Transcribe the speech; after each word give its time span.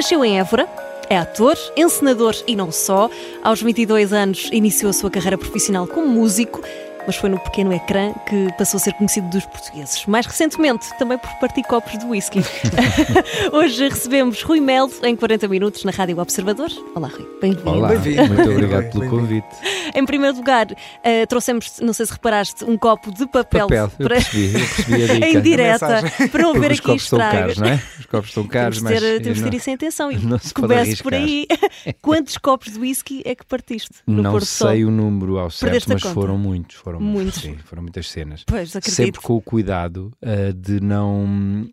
Nasceu 0.00 0.24
em 0.24 0.38
Évora, 0.38 0.66
é 1.10 1.18
ator, 1.18 1.58
encenador 1.76 2.34
e 2.46 2.56
não 2.56 2.72
só. 2.72 3.10
Aos 3.44 3.60
22 3.60 4.14
anos 4.14 4.48
iniciou 4.50 4.88
a 4.88 4.94
sua 4.94 5.10
carreira 5.10 5.36
profissional 5.36 5.86
como 5.86 6.08
músico 6.08 6.62
mas 7.06 7.16
foi 7.16 7.28
no 7.30 7.38
pequeno 7.40 7.72
ecrã 7.72 8.12
que 8.28 8.52
passou 8.56 8.78
a 8.78 8.80
ser 8.80 8.92
conhecido 8.94 9.28
dos 9.30 9.44
portugueses. 9.46 10.04
Mais 10.06 10.26
recentemente, 10.26 10.86
também 10.98 11.18
por 11.18 11.30
partir 11.40 11.62
copos 11.64 11.98
de 11.98 12.04
whisky. 12.04 12.40
Hoje 13.52 13.88
recebemos 13.88 14.42
Rui 14.42 14.60
Melo 14.60 14.90
em 15.02 15.16
40 15.16 15.48
minutos 15.48 15.84
na 15.84 15.90
Rádio 15.90 16.18
Observador. 16.18 16.68
Olá, 16.94 17.08
Rui. 17.08 17.26
Bem-vindo. 17.40 17.68
Olá, 17.68 17.88
Bem-vindo. 17.88 18.26
muito 18.34 18.50
obrigado 18.50 18.90
pelo 18.92 19.08
convite. 19.08 19.46
Em 19.94 20.04
primeiro 20.04 20.36
lugar, 20.36 20.66
eh, 21.02 21.26
trouxemos, 21.26 21.80
não 21.80 21.92
sei 21.92 22.06
se 22.06 22.12
reparaste, 22.12 22.64
um 22.64 22.76
copo 22.76 23.12
de 23.12 23.26
papel, 23.26 23.66
Papel, 23.68 23.84
eu 23.84 23.90
para- 24.08 24.16
percebi, 24.16 24.46
eu 24.54 24.60
percebi 24.60 25.02
a 25.04 25.06
dica. 25.14 25.26
em 25.28 25.40
direta 25.40 26.02
para 26.30 26.42
não 26.42 26.54
ver 26.54 26.72
aqui 26.72 26.82
copos 26.82 27.02
estão 27.02 27.18
estragos. 27.18 27.40
caros, 27.40 27.58
não 27.58 27.66
é? 27.68 27.82
Os 27.98 28.06
copos 28.06 28.28
estão 28.28 28.44
caros, 28.46 28.76
Temos 28.78 28.92
de 28.92 29.00
ter, 29.00 29.12
mas 29.14 29.22
temos 29.22 29.38
de 29.38 29.44
ter 29.44 29.50
não, 29.50 29.56
isso 29.58 29.70
em 29.70 29.74
atenção. 29.74 30.12
E 30.12 30.18
não 30.18 30.38
se 30.38 30.54
pode 30.54 30.68
comece 30.68 31.02
por 31.02 31.14
aí. 31.14 31.46
Quantos 32.00 32.36
copos 32.38 32.72
de 32.72 32.78
whisky 32.78 33.22
é 33.24 33.34
que 33.34 33.44
partiste 33.44 33.90
no 34.06 34.22
não 34.22 34.40
sol? 34.40 34.68
sei 34.68 34.84
o 34.84 34.90
número 34.90 35.38
ao 35.38 35.50
certo, 35.50 35.86
mas 35.88 36.02
foram 36.02 36.36
muitos, 36.38 36.76
foram 36.76 36.89
Muitos. 36.98 37.42
Sim, 37.42 37.56
foram 37.58 37.82
muitas 37.82 38.08
cenas. 38.08 38.42
Pois, 38.46 38.74
acredito. 38.74 38.96
Sempre 38.96 39.20
com 39.20 39.36
o 39.36 39.42
cuidado 39.42 40.10
ah, 40.22 40.52
de 40.56 40.80
não 40.80 41.68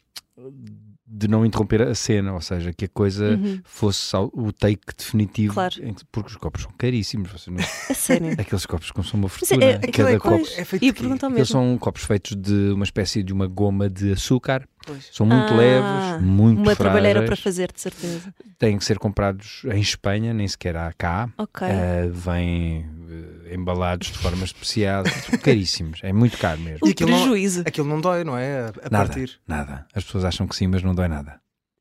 de 1.09 1.25
não 1.29 1.45
interromper 1.45 1.81
a 1.81 1.95
cena, 1.95 2.33
ou 2.33 2.41
seja, 2.41 2.73
que 2.73 2.83
a 2.83 2.89
coisa 2.89 3.29
Uhum. 3.37 3.61
fosse 3.63 4.13
o 4.33 4.51
take 4.51 4.81
definitivo, 4.97 5.53
Claro. 5.53 5.73
que- 5.73 6.05
porque 6.11 6.29
os 6.31 6.35
copos 6.35 6.63
são 6.63 6.71
caríssimos. 6.77 7.31
Você 7.31 7.49
não- 7.49 7.57
A 7.89 7.93
sério. 7.93 8.33
aqueles 8.37 8.65
copos 8.65 8.91
consomem 8.91 9.23
uma 9.25 9.29
Mas 9.31 9.47
fortuna. 9.49 9.65
é- 9.65 9.77
Cada 9.79 10.11
é, 10.11 10.19
copo. 10.19 10.35
é 10.57 10.65
feito 10.65 10.83
Ia 10.83 10.91
de 10.91 10.99
Aqueles 10.99 11.29
mesmo. 11.29 11.45
são 11.45 11.77
copos 11.77 12.03
feitos 12.03 12.35
de 12.35 12.71
uma 12.73 12.83
espécie 12.83 13.23
de 13.23 13.31
uma 13.31 13.47
goma 13.47 13.89
de 13.89 14.11
açúcar. 14.11 14.67
Pois. 14.87 15.09
São 15.11 15.25
muito 15.25 15.53
Ah, 15.53 15.55
leves, 15.57 16.21
muito 16.25 16.61
Uma 16.61 16.75
trabalheira 16.75 17.19
para 17.19 17.35
frágeis. 17.35 17.43
fazer, 17.43 17.71
de 17.73 17.81
certeza. 17.81 18.33
Têm 18.57 18.77
que 18.77 18.85
ser 18.85 18.97
comprados 18.97 19.61
em 19.65 19.81
Espanha, 19.81 20.33
nem 20.33 20.47
sequer 20.47 20.77
há 20.77 20.91
cá. 20.93 21.29
Ok. 21.37 21.67
Uh, 21.67 22.11
vêm 22.13 22.85
uh, 22.85 23.53
embalados 23.53 24.07
de 24.11 24.17
forma 24.17 24.45
especial, 24.45 25.03
caríssimos, 25.43 25.99
é 26.03 26.13
muito 26.13 26.37
caro 26.37 26.59
mesmo. 26.61 26.79
o 26.83 26.87
E 26.87 26.91
aquilo 26.91 27.11
não- 27.11 27.19
prejuízo. 27.19 27.63
Aquilo 27.67 27.87
não 27.87 27.99
dói, 27.99 28.23
não 28.23 28.37
é? 28.37 28.61
A, 28.61 28.67
a 28.67 28.89
Nada, 28.89 29.07
partir. 29.09 29.39
nada. 29.45 29.85
As 29.93 30.03
pessoas 30.05 30.23
acham 30.23 30.47
que 30.47 30.55
sim, 30.55 30.67
mas 30.67 30.81
não 30.81 30.95
dói 30.95 31.07
nada. 31.09 31.39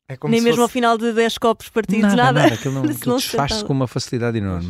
É 0.09 0.15
como 0.17 0.31
Nem 0.31 0.39
se 0.41 0.45
mesmo 0.45 0.61
ao 0.61 0.67
fosse... 0.67 0.73
final 0.73 0.97
de 0.97 1.13
10 1.13 1.37
copos 1.37 1.69
partidos, 1.69 2.13
nada, 2.13 2.15
nada. 2.17 2.41
nada. 2.43 2.53
Aquilo, 2.55 2.73
não, 2.75 2.83
Se 2.87 2.91
aquilo 2.91 3.11
não 3.13 3.19
se 3.19 3.27
desfaz-se 3.27 3.63
com 3.65 3.73
uma 3.73 3.87
facilidade 3.87 4.37
enorme. 4.37 4.69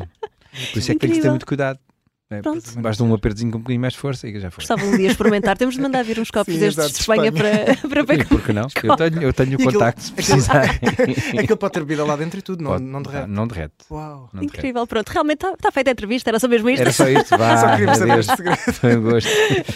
Por 0.72 0.80
isso 0.80 0.92
é 0.92 0.96
que 0.96 1.00
tem 1.02 1.12
que 1.12 1.22
ter 1.22 1.30
muito 1.30 1.46
cuidado. 1.46 1.80
É, 2.30 2.42
Pronto. 2.42 2.62
Basta 2.82 3.02
um 3.06 3.14
apertozinho 3.14 3.52
com 3.54 3.58
um 3.58 3.62
bocadinho 3.62 3.80
mais 3.80 3.94
de 3.94 4.00
força 4.00 4.28
e 4.28 4.38
já 4.38 4.52
foi. 4.52 4.62
Gostava 4.62 4.84
um 4.86 4.98
dia 4.98 5.08
experimentar. 5.10 5.58
Temos 5.58 5.76
de 5.76 5.82
mandar 5.82 6.04
vir 6.04 6.20
uns 6.20 6.30
copos 6.32 6.54
Sim, 6.54 6.60
destes 6.60 6.92
de 6.92 7.00
Espanha, 7.00 7.32
de 7.32 7.38
para, 7.38 7.78
para 7.88 8.06
pegar. 8.06 8.28
por 8.28 8.42
que 8.44 8.52
não? 8.52 8.68
Eu 8.84 8.96
tenho, 8.98 9.22
eu 9.24 9.34
tenho 9.34 9.58
o 9.58 9.64
contacto 9.64 10.02
se 10.02 10.12
precisarem. 10.12 10.72
Aquilo 11.40 11.56
pode 11.58 11.72
ter 11.74 11.80
bebida 11.80 12.04
lá 12.04 12.18
dentro 12.18 12.38
e 12.40 12.42
tudo, 12.42 12.62
não, 12.62 12.72
Pode- 12.72 12.84
não 12.84 13.02
derrete. 13.02 13.28
Não 13.30 13.48
derrete. 13.48 13.74
Uau. 13.90 14.30
não 14.34 14.42
derrete. 14.42 14.58
Incrível, 14.58 14.86
pronto. 14.86 15.08
Realmente 15.10 15.38
está 15.46 15.54
está 15.54 15.72
feita 15.72 15.90
a 15.90 15.94
entrevista, 15.94 16.30
era 16.30 16.38
só 16.40 16.50
mesmo 16.50 16.70
isto. 16.70 16.82
Era 16.82 16.92
só 16.92 17.08
isto, 17.08 17.38
vá. 17.38 17.58
Só 17.58 17.70
queríamos 17.70 17.98
saber 17.98 18.20
este 18.20 18.36
segredo. 18.36 18.58
Foi 18.74 18.98
um 18.98 19.02
gosto. 19.04 19.30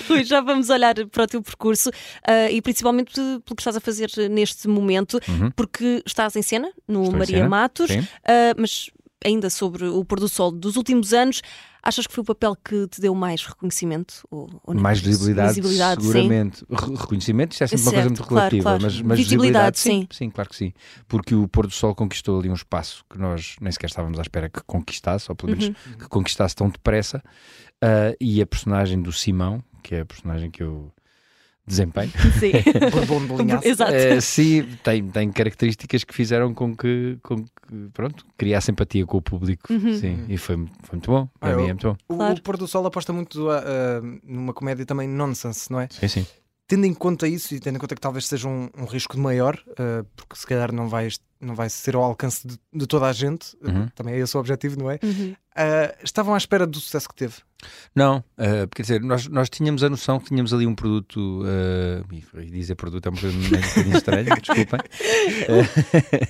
Rui, 0.10 0.24
já 0.26 0.42
vamos 0.42 0.70
olhar 0.70 0.96
para 1.10 1.24
o 1.24 1.28
teu 1.28 1.42
percurso 1.42 1.90
ah, 2.28 2.52
e 2.52 2.62
principalmente 2.62 3.14
pelo 3.14 3.56
que 3.56 3.62
estás 3.62 3.78
a 3.78 3.80
fazer 3.80 4.10
neste 4.30 4.68
momento, 4.68 5.20
Uhum. 5.30 5.52
porque 5.52 6.04
estás 6.06 6.36
em 6.36 6.42
cena 6.42 6.70
no 6.86 7.04
Estou 7.04 7.18
Maria 7.18 7.38
cena, 7.38 7.48
Matos, 7.50 7.90
ah, 8.28 8.54
mas 8.58 8.90
ainda 9.24 9.50
sobre 9.50 9.86
o 9.86 10.04
pôr 10.04 10.20
do 10.20 10.28
sol 10.28 10.52
dos 10.52 10.76
últimos 10.76 11.14
anos, 11.14 11.42
achas 11.84 12.06
que 12.08 12.14
foi 12.14 12.22
o 12.22 12.26
papel 12.26 12.56
que 12.56 12.88
te 12.88 13.02
deu 13.02 13.14
mais 13.16 13.46
reconhecimento? 13.46 14.26
Ou, 14.30 14.50
ou 14.64 14.76
mais 14.76 15.00
isso? 15.00 15.08
visibilidade, 15.08 15.50
Visibilidade, 15.50 16.02
sim. 16.02 16.08
seguramente. 16.12 16.66
Re- 16.70 16.96
Reconhecimento, 16.96 17.52
isto 17.54 17.64
é 17.64 17.68
sempre 17.68 17.84
uma 17.84 17.92
coisa 17.92 18.08
Certo, 18.10 18.18
muito 18.20 18.28
claro, 18.30 18.40
relativa, 18.50 18.64
claro. 18.64 18.84
Mas, 18.84 19.02
mas 19.02 19.18
Visibilidade, 19.18 19.78
visibilidade, 19.78 19.80
sim, 19.80 20.08
sim, 20.12 20.30
claro 20.30 20.50
que 20.50 20.56
sim. 20.56 20.74
Porque 21.08 21.36
o 21.36 21.48
pôr 21.48 21.68
do 21.68 21.74
sol 21.74 21.94
conquistou 21.96 22.40
ali 22.40 22.50
um 22.50 22.54
espaço 22.54 23.04
que 23.10 23.18
nós 23.18 23.56
nem 23.62 23.72
sequer 23.72 23.88
estávamos 23.88 24.20
à 24.20 24.22
espera 24.22 24.50
que 24.50 24.62
conquistasse, 24.64 25.26
ou 25.30 25.36
pelo 25.36 25.52
menos 25.52 25.68
Uhum. 25.68 25.74
que 25.98 26.08
conquistasse 26.10 26.56
tão 26.56 26.70
depressa. 26.70 27.24
Ah, 27.82 28.16
e 28.20 28.42
a 28.42 28.46
personagem 28.46 29.02
do 29.02 29.12
Simão, 29.12 29.64
que 29.84 29.96
é 29.96 30.02
a 30.02 30.06
personagem 30.06 30.52
que 30.52 30.62
eu 30.64 30.92
desempenho, 31.66 32.12
Sim. 32.40 32.52
Bourbon 32.92 33.26
de 33.38 33.44
linhaça. 33.44 33.68
Exato. 33.68 33.92
eh, 33.94 34.20
sim, 34.22 34.64
tem, 34.84 35.08
tem 35.08 35.32
características 35.32 36.04
que 36.04 36.14
fizeram 36.14 36.54
com 36.54 36.76
que, 36.76 37.18
com 37.24 37.38
que 37.44 37.90
pronto, 37.94 38.26
criasse 38.38 38.72
empatia 38.72 39.06
com 39.06 39.18
o 39.18 39.22
público. 39.22 39.72
Uhum. 39.72 39.94
Sim, 39.98 40.26
e 40.28 40.38
foi, 40.38 40.56
foi 40.84 40.94
muito 40.98 41.10
bom. 41.12 41.28
Para 41.40 41.54
Ah, 41.54 41.58
mim 41.58 41.64
é 41.64 41.68
muito 41.68 41.88
bom. 41.88 41.96
O, 42.10 42.18
Claro. 42.18 42.34
o 42.36 42.42
Pôr 42.42 42.58
do 42.58 42.68
Sol 42.68 42.86
aposta 42.86 43.14
muito 43.14 43.50
ah, 43.50 44.02
numa 44.24 44.54
comédia 44.54 44.86
também 44.86 45.08
nonsense, 45.08 45.72
não 45.72 45.80
é? 45.80 45.88
Sim, 45.92 46.08
sim. 46.08 46.28
Tendo 46.68 46.86
em 46.86 46.94
conta 46.94 47.28
isso 47.28 47.54
e 47.54 47.60
tendo 47.60 47.76
em 47.76 47.80
conta 47.80 47.96
que 47.96 48.02
talvez 48.02 48.26
seja 48.28 48.48
um, 48.48 48.70
um 48.78 48.86
risco 48.86 49.18
maior, 49.20 49.58
ah, 49.78 50.04
porque 50.16 50.36
se 50.36 50.46
calhar 50.48 50.72
não 50.74 50.90
vai, 50.90 51.08
não 51.42 51.56
vai 51.56 51.70
ser 51.70 51.96
ao 51.96 52.04
alcance 52.04 52.48
de, 52.48 52.58
de 52.74 52.88
toda 52.88 53.08
a 53.08 53.14
gente, 53.14 53.56
Uhum. 53.64 53.88
também 53.96 54.14
é 54.16 54.20
esse 54.20 54.36
o 54.36 54.40
objetivo, 54.40 54.78
não 54.80 54.90
é? 54.92 55.00
Uhum. 55.04 55.36
Ah, 55.56 55.94
estavam 56.04 56.34
à 56.34 56.38
espera 56.38 56.66
do 56.66 56.80
sucesso 56.80 57.10
que 57.10 57.16
teve. 57.16 57.36
Não, 57.94 58.24
eh, 58.38 58.68
quer 58.74 58.82
dizer, 58.82 59.02
nós, 59.02 59.28
nós 59.28 59.48
tínhamos 59.50 59.84
a 59.84 59.90
noção 59.90 60.20
que 60.20 60.30
tínhamos 60.30 60.52
ali 60.54 60.66
um 60.66 60.74
produto, 60.74 61.44
e 62.42 62.50
dizer 62.50 62.74
produto 62.76 63.06
é 63.06 63.10
uma 63.10 63.20
coisa 63.20 63.38
meio 63.38 63.48
um 63.56 63.68
bocadinho 63.68 63.98
estranha, 63.98 64.36
desculpem. 64.42 64.80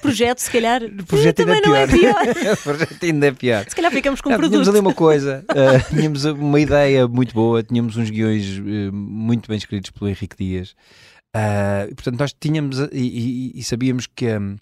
Projeto, 0.01 0.39
se 0.39 0.51
calhar. 0.51 0.83
O 0.83 1.05
projeto 1.05 1.39
ainda 1.39 1.53
também 1.61 1.69
não 1.69 1.75
é 1.75 1.87
pior. 1.87 2.15
o 2.53 2.57
projeto 2.63 3.03
ainda 3.03 3.27
é 3.27 3.31
pior. 3.31 3.65
Se 3.69 3.75
calhar 3.75 3.91
ficamos 3.91 4.21
com 4.21 4.29
um 4.29 4.31
Não, 4.33 4.37
tínhamos 4.39 4.57
produto. 4.67 4.75
ali 4.75 4.79
uma 4.87 4.93
coisa, 4.93 5.45
eh, 5.55 5.79
tínhamos 5.95 6.25
uma 6.25 6.59
ideia 6.59 7.07
muito 7.07 7.33
boa, 7.33 7.63
tínhamos 7.63 7.95
uns 7.97 8.09
guiões 8.09 8.59
muito 8.91 9.47
bem 9.47 9.57
escritos 9.57 9.91
pelo 9.91 10.09
Henrique 10.09 10.35
Dias, 10.37 10.75
e, 11.89 11.95
portanto 11.95 12.19
nós 12.19 12.33
tínhamos 12.37 12.77
e, 12.79 12.87
e- 12.93 13.51
e 13.59 13.63
sabíamos 13.63 14.05
que, 14.07 14.27
hum, 14.37 14.57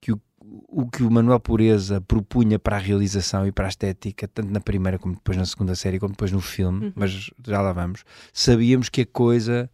que 0.00 0.12
o, 0.12 0.20
o 0.40 0.88
que 0.90 1.02
o 1.02 1.10
Manuel 1.10 1.40
Pureza 1.40 2.00
propunha 2.00 2.58
para 2.58 2.76
a 2.76 2.78
realização 2.80 3.46
e 3.46 3.52
para 3.52 3.66
a 3.66 3.68
estética, 3.68 4.28
tanto 4.28 4.50
na 4.50 4.60
primeira 4.60 4.98
como 4.98 5.14
depois 5.14 5.36
na 5.38 5.46
segunda 5.46 5.74
série, 5.74 5.98
como 5.98 6.12
depois 6.12 6.30
no 6.32 6.40
filme, 6.40 6.86
Uhum. 6.86 6.92
mas 6.94 7.30
já 7.46 7.60
lá 7.60 7.72
vamos, 7.72 8.04
sabíamos 8.32 8.88
que 8.88 9.00
a 9.02 9.06
coisa 9.06 9.70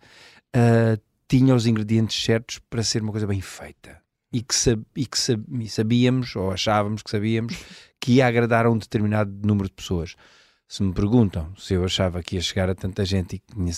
ah, 0.55 0.99
tinha 1.29 1.55
os 1.55 1.67
ingredientes 1.67 2.23
certos 2.23 2.59
para 2.71 2.83
ser 2.83 3.03
uma 3.03 3.13
coisa 3.13 3.27
bem 3.27 3.41
feita. 3.41 3.99
E 4.33 4.43
que, 4.43 4.55
sab- 4.55 4.85
e 4.95 5.07
que 5.07 5.19
sab- 5.19 5.45
e 5.61 5.69
sabíamos, 5.69 6.37
ou 6.37 6.53
achávamos 6.53 7.03
que 7.03 7.11
sabíamos, 7.11 7.55
que 8.01 8.13
ia 8.15 8.27
agradar 8.29 8.67
a 8.67 8.71
um 8.71 8.79
determinado 8.79 9.33
número 9.45 9.69
de 9.69 9.75
pessoas. 9.75 10.15
Se 10.69 10.85
me 10.85 10.93
perguntam 10.93 11.53
se 11.57 11.75
eu 11.75 11.85
achava 11.85 12.23
que 12.23 12.37
ia 12.37 12.41
chegar 12.41 12.71
a 12.71 12.75
tanta 12.77 13.05
gente 13.05 13.35
e 13.35 13.39
que 13.41 13.55
tinha, 13.57 13.73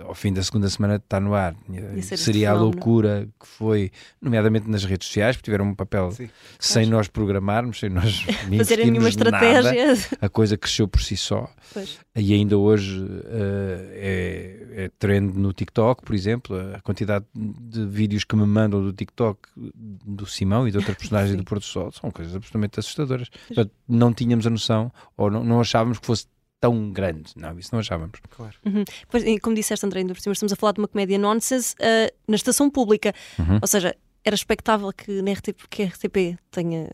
ao 0.00 0.14
fim 0.14 0.32
da 0.32 0.42
segunda 0.42 0.68
semana 0.68 0.98
de 0.98 1.04
estar 1.04 1.20
no 1.20 1.34
ar, 1.34 1.54
ser 1.68 1.98
este 1.98 2.16
seria 2.18 2.50
a 2.50 2.54
loucura 2.54 3.28
que 3.38 3.46
foi, 3.46 3.90
nomeadamente 4.20 4.68
nas 4.68 4.84
redes 4.84 5.08
sociais, 5.08 5.36
porque 5.36 5.44
tiveram 5.44 5.66
um 5.66 5.74
papel 5.74 6.10
Sim. 6.12 6.28
sem 6.58 6.86
nós 6.86 7.08
programarmos, 7.08 7.80
sem 7.80 7.90
nós 7.90 8.24
Fazerem 8.56 8.90
nenhuma 8.90 9.08
investirmos 9.08 9.32
nada. 9.32 9.58
estratégia. 9.58 10.18
A 10.20 10.28
coisa 10.28 10.56
cresceu 10.56 10.88
por 10.88 11.02
si 11.02 11.16
só. 11.16 11.48
Pois. 11.72 11.98
E 12.16 12.32
ainda 12.34 12.56
hoje 12.58 13.04
eh, 13.26 14.66
é, 14.76 14.84
é 14.84 14.90
trend 14.98 15.36
no 15.36 15.52
TikTok, 15.52 16.02
por 16.04 16.14
exemplo, 16.14 16.56
a 16.74 16.80
quantidade 16.80 17.24
de 17.34 17.86
vídeos 17.86 18.24
que 18.24 18.36
me 18.36 18.46
mandam 18.46 18.82
do 18.82 18.92
TikTok 18.92 19.38
do 19.56 20.26
Simão 20.26 20.66
e 20.66 20.70
de 20.70 20.78
outra 20.78 20.94
personagem 20.94 21.32
Sim. 21.32 21.36
do 21.38 21.44
Porto 21.44 21.64
Sol 21.64 21.90
são 21.92 22.10
coisas 22.10 22.34
absolutamente 22.34 22.80
assustadoras. 22.80 23.28
Portanto, 23.46 23.72
não 23.88 24.12
tínhamos 24.12 24.46
a 24.46 24.50
noção, 24.50 24.92
ou 25.16 25.30
não, 25.30 25.44
não 25.44 25.60
achávamos 25.60 25.98
que 25.98 26.06
fosse 26.06 26.26
tão 26.62 26.90
grande. 26.92 27.32
Não, 27.36 27.58
isso 27.58 27.70
não 27.72 27.80
achávamos. 27.80 28.20
Claro. 28.30 28.54
Uhum. 28.64 28.84
Pois, 29.10 29.24
e 29.24 29.38
como 29.40 29.54
disseste, 29.54 29.84
André, 29.84 30.00
ainda 30.00 30.14
por 30.14 30.20
cima, 30.20 30.32
estamos 30.32 30.52
a 30.52 30.56
falar 30.56 30.72
de 30.72 30.78
uma 30.80 30.86
comédia 30.88 31.18
nonsense 31.18 31.74
ah, 31.80 32.10
na 32.28 32.36
estação 32.36 32.70
pública. 32.70 33.12
Uhum. 33.38 33.58
Ou 33.60 33.66
seja, 33.66 33.94
era 34.24 34.34
expectável 34.36 34.92
que, 34.92 35.20
na 35.20 35.32
RTP, 35.32 35.66
que 35.68 35.82
a 35.82 35.86
RTP 35.86 36.38
tenha, 36.52 36.88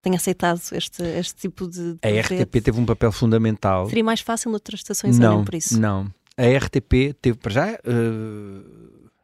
tenha 0.00 0.16
aceitado 0.16 0.60
este, 0.72 1.02
este 1.02 1.34
tipo 1.34 1.68
de. 1.68 1.92
de 1.92 1.98
A 2.02 2.08
projeto. 2.24 2.42
RTP 2.48 2.62
teve 2.64 2.80
um 2.80 2.86
papel 2.86 3.12
fundamental. 3.12 3.86
Seria 3.86 4.02
mais 4.02 4.20
fácil 4.22 4.50
noutras 4.50 4.80
estações, 4.80 5.18
não, 5.18 5.44
por 5.44 5.54
isso. 5.54 5.78
não. 5.78 6.10
A 6.38 6.46
RTP 6.58 7.14
teve 7.20 7.36
para 7.38 7.52
já. 7.52 7.70
eh, 7.72 7.80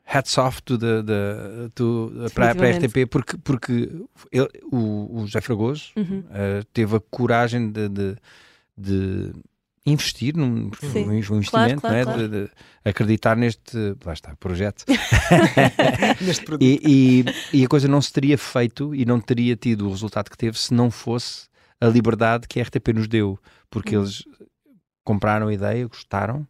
hats 0.06 0.36
off 0.36 0.62
to 0.62 0.76
the, 0.76 1.02
the- 1.02 1.68
to- 1.74 2.12
para, 2.34 2.54
para 2.54 2.68
a. 2.68 2.70
RTP 2.72 3.06
porque, 3.08 3.38
porque 3.38 3.72
ele- 4.30 4.50
o, 4.70 5.20
o 5.20 5.26
José 5.26 5.40
Fragoso 5.40 5.92
Uhum. 5.96 6.22
eh, 6.30 6.62
teve 6.74 6.96
a 6.96 7.00
coragem 7.00 7.70
de, 7.70 7.88
de- 7.88 8.16
de 8.76 9.32
investir 9.84 10.36
num 10.36 10.70
Sim. 10.80 11.08
um 11.08 11.12
investimento, 11.14 11.50
Claro, 11.50 11.80
claro, 11.80 11.94
não 11.94 12.00
é? 12.00 12.04
claro. 12.04 12.28
De, 12.28 12.44
de 12.44 12.50
acreditar 12.84 13.36
neste 13.36 13.76
lá 14.04 14.12
está, 14.12 14.34
projeto. 14.36 14.84
Neste 16.20 16.44
produto. 16.44 16.62
e, 16.62 17.24
e, 17.52 17.60
e 17.60 17.64
a 17.64 17.68
coisa 17.68 17.88
não 17.88 18.00
se 18.00 18.12
teria 18.12 18.38
feito 18.38 18.94
e 18.94 19.04
não 19.04 19.20
teria 19.20 19.56
tido 19.56 19.86
o 19.86 19.90
resultado 19.90 20.30
que 20.30 20.36
teve 20.36 20.58
se 20.58 20.72
não 20.72 20.90
fosse 20.90 21.48
a 21.80 21.86
liberdade 21.86 22.46
que 22.46 22.60
a 22.60 22.62
RTP 22.62 22.88
nos 22.94 23.08
deu, 23.08 23.38
porque 23.70 23.96
Uhum. 23.96 24.02
eles 24.04 24.22
compraram 25.04 25.48
a 25.48 25.54
ideia, 25.54 25.86
gostaram, 25.88 26.46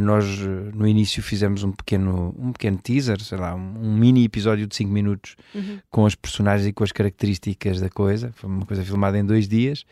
nós 0.00 0.24
eh, 0.40 0.70
no 0.74 0.86
início 0.86 1.22
fizemos 1.22 1.62
um 1.62 1.70
pequeno, 1.72 2.34
um 2.38 2.52
pequeno 2.52 2.76
teaser, 2.78 3.20
sei 3.20 3.38
lá, 3.38 3.54
um, 3.54 3.96
mini 3.96 4.24
episódio 4.24 4.66
de 4.66 4.74
5 4.74 4.90
minutos 4.90 5.36
Uhum. 5.54 5.78
com 5.90 6.04
as 6.06 6.14
personagens 6.14 6.66
e 6.68 6.72
com 6.72 6.82
as 6.84 6.90
características 6.92 7.80
da 7.80 7.88
coisa. 7.88 8.32
Foi 8.34 8.50
uma 8.50 8.66
coisa 8.66 8.84
filmada 8.84 9.18
em 9.18 9.24
dois 9.24 9.46
dias. 9.48 9.84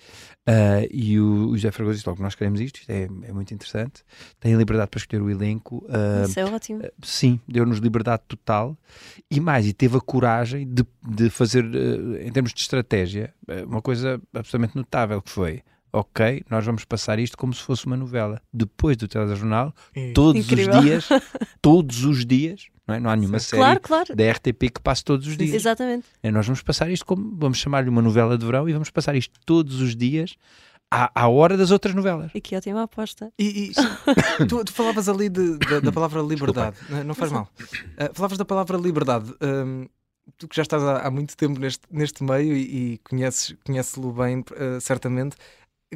Ah, 0.47 0.81
e 0.91 1.21
o, 1.21 1.51
o 1.51 1.57
José 1.57 1.71
Fragoso 1.71 1.97
disse 1.97 2.09
logo: 2.09 2.21
Nós 2.23 2.35
queremos 2.35 2.61
isto, 2.61 2.81
isto 2.81 2.91
é, 2.91 3.05
é 3.05 3.33
muito 3.33 3.55
interessante. 3.55 4.03
Tem 4.41 4.55
liberdade 4.57 4.91
para 4.91 4.99
escolher 4.99 5.23
o 5.23 5.31
elenco. 5.31 5.87
Ah, 5.89 6.25
Isso 6.27 6.41
é 6.41 6.45
ótimo. 6.45 6.83
Sim, 7.03 7.39
deu-nos 7.47 7.79
liberdade 7.79 8.23
total 8.27 8.77
e 9.31 9.39
mais, 9.39 9.67
e 9.67 9.73
teve 9.73 9.97
a 9.97 10.01
coragem 10.01 10.67
de, 10.67 10.85
de 11.09 11.31
fazer, 11.31 11.65
em 12.25 12.31
termos 12.33 12.53
de 12.53 12.61
estratégia, 12.61 13.33
uma 13.67 13.81
coisa 13.81 14.21
absolutamente 14.35 14.77
notável 14.77 15.23
que 15.23 15.31
foi. 15.31 15.63
Ok, 15.93 16.43
nós 16.49 16.65
vamos 16.65 16.85
passar 16.87 17.19
isto 17.19 17.37
como 17.37 17.53
se 17.53 17.63
fosse 17.63 17.85
uma 17.87 17.97
novela. 17.97 18.41
Depois 18.53 18.97
do 18.97 19.07
telejornal, 19.07 19.75
E- 19.95 20.13
todos 20.13 20.43
Incrível. 20.47 20.79
os 20.79 20.85
dias, 20.85 21.09
todos 21.61 22.05
os 22.05 22.25
dias, 22.25 22.67
não, 22.89 22.95
é? 22.95 23.01
não 23.01 23.11
há 23.11 23.17
nenhuma 23.17 23.39
série 23.39 23.61
Claro, 23.63 23.81
claro. 23.81 24.17
da 24.17 24.31
RTP 24.31 24.71
que 24.75 24.81
passe 24.83 25.05
todos 25.05 25.27
os 25.27 25.37
dias. 25.37 25.53
Exatamente. 25.55 26.07
É, 26.23 26.31
Nós 26.31 26.47
vamos 26.47 26.63
passar 26.63 26.91
isto 26.91 27.05
como, 27.05 27.37
vamos 27.37 27.59
chamar-lhe 27.59 27.91
uma 27.91 28.01
novela 28.01 28.39
de 28.39 28.47
verão 28.47 28.67
e 28.69 28.73
vamos 28.73 28.89
passar 28.91 29.15
isto 29.15 29.39
todos 29.45 29.81
os 29.83 29.95
dias 29.95 30.35
à, 30.91 31.11
à 31.15 31.29
hora 31.29 31.57
das 31.59 31.71
outras 31.71 31.95
novelas. 31.95 32.31
E 32.35 32.41
que 32.41 32.57
ótima 32.57 32.83
aposta. 32.85 33.31
E, 33.39 33.71
e- 33.71 33.73
tu, 34.49 34.65
tu 34.65 34.73
falavas 34.73 35.09
ali 35.11 35.29
de- 35.29 35.59
da- 35.59 35.81
da 35.81 35.93
palavra 35.93 36.23
liberdade, 36.23 36.77
não, 36.89 37.05
não 37.05 37.15
faz 37.15 37.31
mal. 37.31 37.49
Ah, 37.99 38.11
falavas 38.15 38.39
da 38.39 38.45
palavra 38.47 38.79
liberdade. 38.79 39.31
Hum, 39.43 39.87
tu 40.39 40.49
que 40.49 40.57
já 40.57 40.63
estás 40.63 40.83
há, 40.83 41.01
há 41.07 41.11
muito 41.11 41.37
tempo 41.37 41.59
neste, 41.61 41.83
neste 41.91 42.25
meio 42.25 42.57
e, 42.57 42.95
e 42.95 42.99
conheces, 42.99 43.55
conheces-lo 43.65 44.11
bem, 44.13 44.43
ah, 44.57 44.81
certamente. 44.81 45.37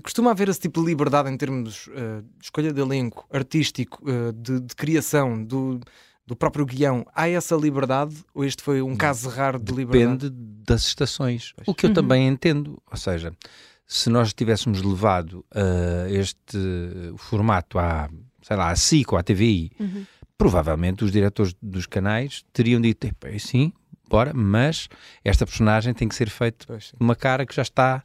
Costuma 0.03 0.31
haver 0.33 0.49
esse 0.49 0.61
tipo 0.61 0.81
de 0.81 0.87
liberdade 0.87 1.31
em 1.31 1.37
termos 1.37 1.89
ah, 1.95 2.23
de 2.39 2.45
escolha 2.45 2.73
de 2.73 2.81
elenco, 2.81 3.27
artístico, 3.33 4.03
ah, 4.09 4.33
de, 4.35 4.61
de 4.61 4.75
criação, 4.75 5.43
do, 5.43 5.81
do 6.27 6.37
próprio 6.37 6.67
guião. 6.67 7.07
Há 7.15 7.29
essa 7.29 7.55
liberdade 7.57 8.15
ou 8.35 8.45
este 8.45 8.63
foi 8.63 8.83
um 8.83 8.97
caso 8.97 9.29
raro 9.29 9.59
de 9.59 9.73
liberdade? 9.73 10.29
Depende 10.31 10.63
das 10.67 10.83
estações. 10.87 11.53
O 11.67 11.75
que 11.75 11.87
eu 11.87 11.89
Uhum. 11.91 11.95
também 11.95 12.27
entendo. 12.29 12.83
Ou 12.91 12.97
seja, 12.97 13.33
se 13.87 14.11
nós 14.11 14.33
tivéssemos 14.35 14.83
levado 14.83 15.45
uh, 15.55 16.09
este 16.13 16.59
formato 17.17 17.79
à, 17.79 18.11
sei 18.43 18.57
lá, 18.57 18.71
à 18.71 18.77
SIC 18.77 19.13
ou 19.13 19.19
à 19.19 19.23
TVI, 19.23 19.71
Uhum. 19.79 20.05
provavelmente 20.37 21.05
os 21.05 21.13
diretores 21.13 21.55
dos 21.63 21.87
canais 21.87 22.45
teriam 22.53 22.81
dito, 22.81 23.07
"Epá, 23.07 23.29
é 23.29 23.39
sim, 23.39 23.73
bora, 24.11 24.33
mas 24.35 24.89
esta 25.25 25.47
personagem 25.47 25.95
tem 25.95 26.09
que 26.09 26.15
ser 26.15 26.29
feita 26.29 26.67
uma 27.01 27.15
cara 27.15 27.47
que 27.47 27.55
já 27.55 27.63
está 27.63 28.03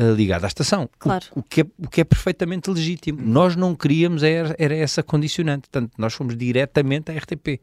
uh, 0.00 0.14
ligada 0.14 0.46
à 0.46 0.48
estação. 0.48 0.84
O- 0.84 0.90
Claro. 0.98 1.26
O, 1.34 1.42
que 1.42 1.60
é, 1.62 1.64
o 1.78 1.88
que 1.88 2.00
é 2.00 2.04
perfeitamente 2.04 2.70
legítimo. 2.70 3.20
Nós 3.22 3.56
não 3.56 3.74
queríamos 3.74 4.22
era, 4.22 4.54
era 4.58 4.74
essa 4.74 5.02
condicionante. 5.02 5.68
Portanto, 5.70 5.92
nós 5.98 6.14
fomos 6.14 6.36
diretamente 6.36 7.10
à 7.10 7.14
RTP. 7.16 7.60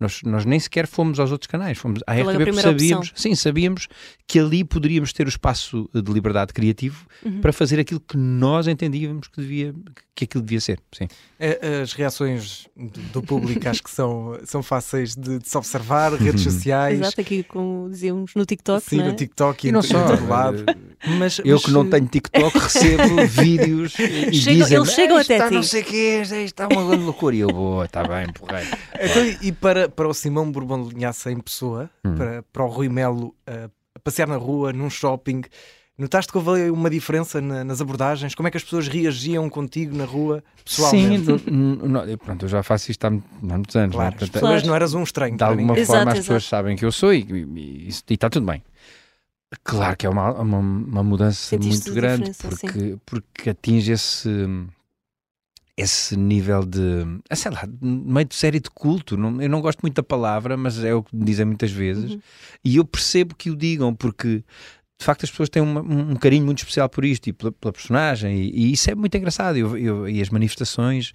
Nós, 0.00 0.20
nós 0.24 0.44
nem 0.44 0.58
sequer 0.58 0.88
fomos 0.88 1.20
aos 1.20 1.30
outros 1.30 1.46
canais, 1.46 1.78
fomos 1.78 2.00
à 2.08 2.16
é 2.16 2.22
a 2.22 2.24
RTP 2.24 2.36
porque 2.46 2.52
sabíamos, 2.60 3.08
opção? 3.10 3.22
sim, 3.22 3.36
sabíamos 3.36 3.86
que 4.26 4.40
ali 4.40 4.64
poderíamos 4.64 5.12
ter 5.12 5.26
o 5.26 5.28
espaço 5.28 5.88
de 5.94 6.12
liberdade 6.12 6.52
criativo 6.52 7.06
Uhum. 7.24 7.40
para 7.40 7.52
fazer 7.52 7.78
aquilo 7.78 8.00
que 8.00 8.16
nós 8.16 8.66
entendíamos 8.66 9.28
que, 9.28 9.40
devia, 9.40 9.72
que 10.12 10.24
aquilo 10.24 10.42
devia 10.42 10.60
ser. 10.60 10.80
Sim. 10.90 11.06
É, 11.38 11.82
As 11.82 11.92
reações 11.92 12.66
do, 13.12 13.22
público 13.22 13.68
acho 13.68 13.80
que 13.80 13.90
são, 13.92 14.36
são 14.44 14.60
fáceis 14.60 15.14
de, 15.14 15.38
de 15.38 15.48
se 15.48 15.56
observar, 15.56 16.12
redes 16.14 16.42
sociais, 16.42 16.98
Exato, 16.98 17.20
aqui 17.20 17.44
como 17.44 17.88
dizíamos 17.88 18.34
no 18.34 18.44
TikTok. 18.44 18.84
sim, 18.84 18.96
não 18.96 19.04
é? 19.04 19.08
no 19.10 19.14
TikTok 19.14 19.66
e, 19.66 19.68
E 19.68 19.72
não 19.72 19.82
só. 19.82 20.04
lado. 20.28 20.64
Mas, 21.04 21.40
Eu 21.44 21.56
mas, 21.56 21.64
que 21.64 21.70
não 21.72 21.88
tenho 21.88 22.06
TikTok 22.06 22.58
recebo 22.58 23.26
vídeos 23.26 23.94
e 23.98 24.32
Chegam- 24.34 24.62
dizem 24.62 24.76
eles 24.78 24.92
chegam 24.92 25.16
"Ah, 25.16 25.20
isto 25.20 25.32
até 25.32 25.34
está 25.36 25.48
ti." 25.48 25.54
não 25.54 25.62
sei 25.62 25.82
o 25.82 25.84
que, 25.84 26.20
isto 26.22 26.34
está 26.36 26.68
uma 26.68 26.84
grande 26.86 27.04
loucura. 27.04 27.34
E 27.34 27.40
eu, 27.40 27.48
boa, 27.48 27.84
está 27.84 28.02
bem, 28.04 28.32
porreiro. 28.32 28.68
Então, 29.00 29.38
e 29.42 29.50
para, 29.52 29.88
para 29.88 30.08
o 30.08 30.14
Simão 30.14 30.50
Bourbon 30.50 30.86
de 30.86 30.94
Linhaça 30.94 31.30
em 31.32 31.40
pessoa, 31.40 31.90
Hum. 32.04 32.14
para, 32.14 32.44
para 32.52 32.64
o 32.64 32.68
Rui 32.68 32.88
Melo 32.88 33.34
uh, 33.48 33.70
a 33.94 33.98
passear 33.98 34.28
na 34.28 34.36
rua, 34.36 34.72
num 34.72 34.88
shopping, 34.90 35.42
notaste 35.98 36.30
que 36.32 36.38
houve 36.38 36.70
uma 36.70 36.88
diferença 36.88 37.40
na- 37.40 37.62
nas 37.64 37.80
abordagens? 37.80 38.34
Como 38.34 38.46
é 38.48 38.50
que 38.50 38.56
as 38.56 38.62
pessoas 38.64 38.86
reagiam 38.88 39.48
contigo 39.50 39.96
na 39.96 40.04
rua, 40.04 40.42
Sim, 40.64 40.64
pessoalmente? 40.64 41.50
no- 41.50 41.76
no- 42.04 42.18
pronto, 42.18 42.44
eu 42.44 42.48
já 42.48 42.62
faço 42.62 42.90
isto 42.90 43.04
há, 43.04 43.10
mu- 43.10 43.22
há 43.42 43.54
muitos 43.54 43.74
anos. 43.76 43.94
Claro, 43.94 44.10
não 44.10 44.16
é? 44.16 44.18
Portanto, 44.18 44.32
pessoas 44.32 44.52
Claro. 44.52 44.66
não 44.68 44.74
eras 44.74 44.94
um 44.94 45.02
estranho. 45.02 45.36
de 45.36 45.42
alguma. 45.44 45.78
Exato, 45.78 45.96
forma 45.98 46.12
as 46.12 46.18
exato. 46.18 46.26
pessoas 46.28 46.44
sabem 46.44 46.76
que 46.76 46.84
eu 46.84 46.92
sou 46.92 47.12
e, 47.12 47.18
e, 47.20 47.34
e 47.34 47.88
e 47.88 48.14
está 48.14 48.30
tudo 48.30 48.46
bem. 48.46 48.62
Claro 49.64 49.96
que 49.96 50.06
é 50.06 50.08
uma, 50.08 50.32
uma, 50.40 50.58
uma 50.58 51.02
mudança 51.02 51.56
muito 51.58 51.92
grande 51.94 52.32
porque, 52.40 52.96
porque 53.04 53.50
atinge 53.50 53.92
esse, 53.92 54.28
esse 55.76 56.16
nível 56.16 56.64
de, 56.64 56.80
ah, 57.28 57.36
sei 57.36 57.50
lá, 57.50 57.66
meio 57.80 58.26
de 58.26 58.34
série 58.34 58.60
de 58.60 58.70
culto. 58.70 59.16
Não, 59.16 59.40
eu 59.40 59.48
não 59.48 59.60
gosto 59.60 59.80
muito 59.80 59.94
da 59.96 60.02
palavra, 60.02 60.56
mas 60.56 60.82
é 60.82 60.94
o 60.94 61.02
que 61.02 61.14
me 61.16 61.24
dizem 61.24 61.46
muitas 61.46 61.70
vezes. 61.70 62.12
Uhum. 62.12 62.20
E 62.64 62.76
eu 62.76 62.84
percebo 62.84 63.34
que 63.34 63.50
o 63.50 63.56
digam 63.56 63.94
porque 63.94 64.44
de 64.98 65.04
facto 65.04 65.24
as 65.24 65.30
pessoas 65.30 65.48
têm 65.48 65.62
uma- 65.62 65.80
um, 65.80 66.14
carinho 66.14 66.44
muito 66.44 66.58
especial 66.58 66.88
por 66.88 67.04
isto 67.04 67.26
e 67.28 67.32
pela, 67.32 67.50
pela 67.50 67.72
personagem, 67.72 68.36
e, 68.36 68.50
e 68.68 68.72
isso 68.72 68.90
é 68.90 68.94
muito 68.94 69.16
engraçado. 69.16 69.56
Eu- 69.56 69.76
eu- 69.76 70.08
e 70.08 70.20
as 70.22 70.28
manifestações 70.30 71.12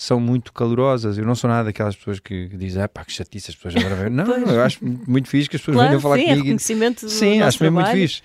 são 0.00 0.20
muito 0.20 0.52
calorosas. 0.52 1.18
Eu 1.18 1.26
não 1.26 1.34
sou 1.34 1.50
nada 1.50 1.64
daquelas 1.64 1.96
pessoas 1.96 2.20
que, 2.20 2.48
que 2.48 2.56
dizem, 2.56 2.80
ah 2.80 2.88
pá, 2.88 3.04
que 3.04 3.12
chatice, 3.12 3.50
as 3.50 3.56
pessoas 3.56 3.74
agora 3.84 3.96
vêm. 4.04 4.10
Não, 4.10 4.24
Pois. 4.24 4.48
eu 4.48 4.62
acho 4.62 4.78
muito 4.84 5.28
fixe 5.28 5.48
que 5.50 5.56
as 5.56 5.60
pessoas 5.60 5.74
Claro, 5.76 5.88
venham 5.90 6.00
falar 6.00 6.14
sim, 6.16 6.22
é 6.22 6.24
comigo. 6.26 6.38
e- 6.40 6.42
reconhecimento 6.44 7.04
do 7.06 7.10
Sim, 7.10 7.42
acho 7.42 7.60
mesmo 7.62 7.74
muito 7.80 7.90
fixe. 7.90 8.22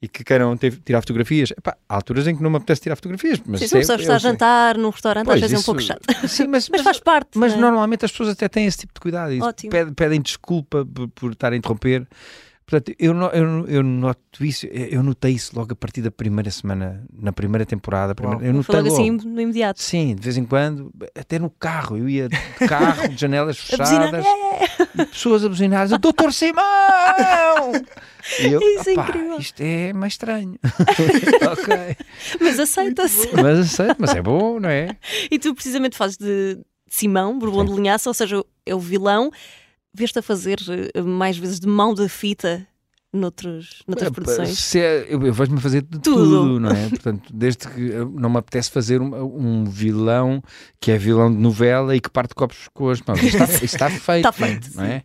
E 0.00 0.06
que 0.08 0.22
queiram 0.22 0.54
ter- 0.58 0.76
tirar 0.84 1.00
fotografias. 1.00 1.50
Epá, 1.50 1.74
há 1.88 1.94
alturas 1.96 2.28
em 2.28 2.36
que 2.36 2.42
não 2.42 2.50
me 2.50 2.58
apetece 2.58 2.82
tirar 2.82 2.94
fotografias. 2.96 3.40
Mas 3.46 3.60
Sim, 3.60 3.66
se 3.66 3.74
uma 3.74 3.80
pessoa 3.80 3.96
é- 3.96 4.00
está 4.02 4.14
a 4.14 4.18
jantar 4.18 4.76
num 4.78 4.90
restaurante, 4.90 5.24
Pois, 5.24 5.42
às 5.42 5.50
vezes 5.50 5.54
é 5.54 5.56
um 5.56 5.60
isso- 5.60 5.66
pouco 5.66 5.80
chato. 5.82 6.28
Sim, 6.28 6.46
mas, 6.48 6.68
Mas 6.70 6.82
faz 6.82 7.00
parte. 7.00 7.30
mas 7.36 7.54
é? 7.54 7.56
normalmente 7.56 8.04
as 8.04 8.10
pessoas 8.12 8.28
até 8.28 8.46
têm 8.48 8.66
esse 8.66 8.78
tipo 8.78 8.92
de 8.94 9.00
cuidado 9.00 9.32
pedem, 9.70 9.94
pedem 9.94 10.20
desculpa 10.20 10.84
por, 10.86 11.08
por 11.08 11.32
estar 11.32 11.52
a 11.52 11.56
interromper. 11.56 12.06
Portanto, 12.68 12.96
eu, 12.98 13.14
eu, 13.32 13.66
eu 13.68 13.82
noto 13.84 14.44
isso, 14.44 14.66
eu 14.66 15.00
notei 15.00 15.30
isso 15.32 15.52
logo 15.56 15.72
a 15.72 15.76
partir 15.76 16.02
da 16.02 16.10
primeira 16.10 16.50
semana, 16.50 17.04
na 17.12 17.32
primeira 17.32 17.64
temporada. 17.64 18.12
primeira- 18.12 18.44
eu 18.44 18.52
notei 18.52 18.74
logo 18.74 18.88
logo. 18.88 19.00
assim 19.00 19.10
no 19.28 19.40
imediato. 19.40 19.80
Sim, 19.80 20.16
de 20.16 20.20
vez 20.22 20.36
em 20.36 20.44
quando, 20.44 20.92
até 21.14 21.38
no 21.38 21.48
carro, 21.48 21.96
eu 21.96 22.08
ia 22.08 22.28
de 22.28 22.36
carro, 22.68 23.08
de 23.08 23.16
janelas 23.20 23.56
fechadas, 23.62 24.26
pessoas 25.12 25.44
a 25.44 25.48
buzinar, 25.48 25.88
Doutor 26.00 26.32
Simão! 26.32 26.64
E 28.40 28.46
eu, 28.48 28.60
Isso 28.60 28.90
é 28.90 28.92
"Opá, 28.94 29.02
incrível." 29.08 29.38
isto 29.38 29.60
é 29.60 29.92
mais 29.92 30.14
estranho. 30.14 30.58
ok. 31.52 31.96
mas 32.40 32.58
aceita-se. 32.58 33.28
Mas 33.32 33.58
aceito, 33.60 33.96
mas 33.98 34.14
é 34.14 34.20
bom, 34.20 34.58
não 34.58 34.68
é? 34.68 34.96
E 35.30 35.38
tu 35.38 35.54
precisamente 35.54 35.96
fazes 35.96 36.16
de 36.16 36.58
Simão, 36.88 37.38
Bourbon 37.38 37.64
de 37.64 37.72
Linhaça, 37.74 38.10
ou 38.10 38.14
seja, 38.14 38.42
é 38.64 38.74
o 38.74 38.80
vilão. 38.80 39.30
Veste 39.96 40.18
a 40.18 40.22
fazer 40.22 40.58
eh, 40.94 41.00
mais 41.02 41.38
vezes 41.38 41.58
de 41.58 41.66
mão 41.66 41.94
da 41.94 42.08
fita 42.08 42.66
noutros, 43.12 43.82
noutras 43.88 44.08
É, 44.08 44.10
produções. 44.12 44.58
se 44.58 44.78
é- 44.78 45.06
eu, 45.08 45.22
eu 45.24 45.32
vejo-me 45.32 45.58
fazer 45.60 45.80
de 45.82 45.98
tudo. 45.98 46.02
Tudo. 46.02 46.60
não 46.60 46.70
é? 46.70 46.88
Portanto, 46.90 47.30
desde 47.32 47.66
que 47.68 47.80
eu- 47.80 48.10
não 48.10 48.28
me 48.28 48.36
apetece 48.38 48.70
fazer 48.70 49.00
um, 49.00 49.14
um 49.24 49.64
vilão 49.64 50.42
que 50.80 50.90
é 50.90 50.98
vilão 50.98 51.30
de 51.32 51.38
novela 51.38 51.96
e 51.96 52.00
que 52.00 52.10
parte 52.10 52.34
copos 52.34 52.68
com 52.74 52.90
as 52.90 53.00
mãos. 53.00 53.22
Isso 53.22 53.36
está, 53.38 53.44
isso 53.54 53.64
está 53.64 53.88
feito. 53.90 54.28
Está 54.28 54.32
feito, 54.32 54.76
Não 54.76 54.84
é? 54.84 55.02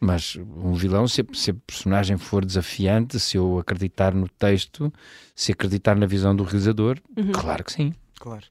Mas 0.00 0.36
um 0.56 0.72
vilão, 0.74 1.06
se, 1.06 1.24
se 1.32 1.52
a 1.52 1.54
personagem 1.64 2.16
for 2.16 2.44
desafiante, 2.44 3.20
se 3.20 3.36
eu 3.36 3.60
acreditar 3.60 4.12
no 4.12 4.28
texto, 4.28 4.92
se 5.32 5.52
acreditar 5.52 5.94
na 5.94 6.06
visão 6.06 6.34
do 6.34 6.42
realizador, 6.42 6.98
Uhum. 7.16 7.30
claro 7.30 7.62
que 7.62 7.72
sim. 7.72 7.94
Claro. 8.18 8.42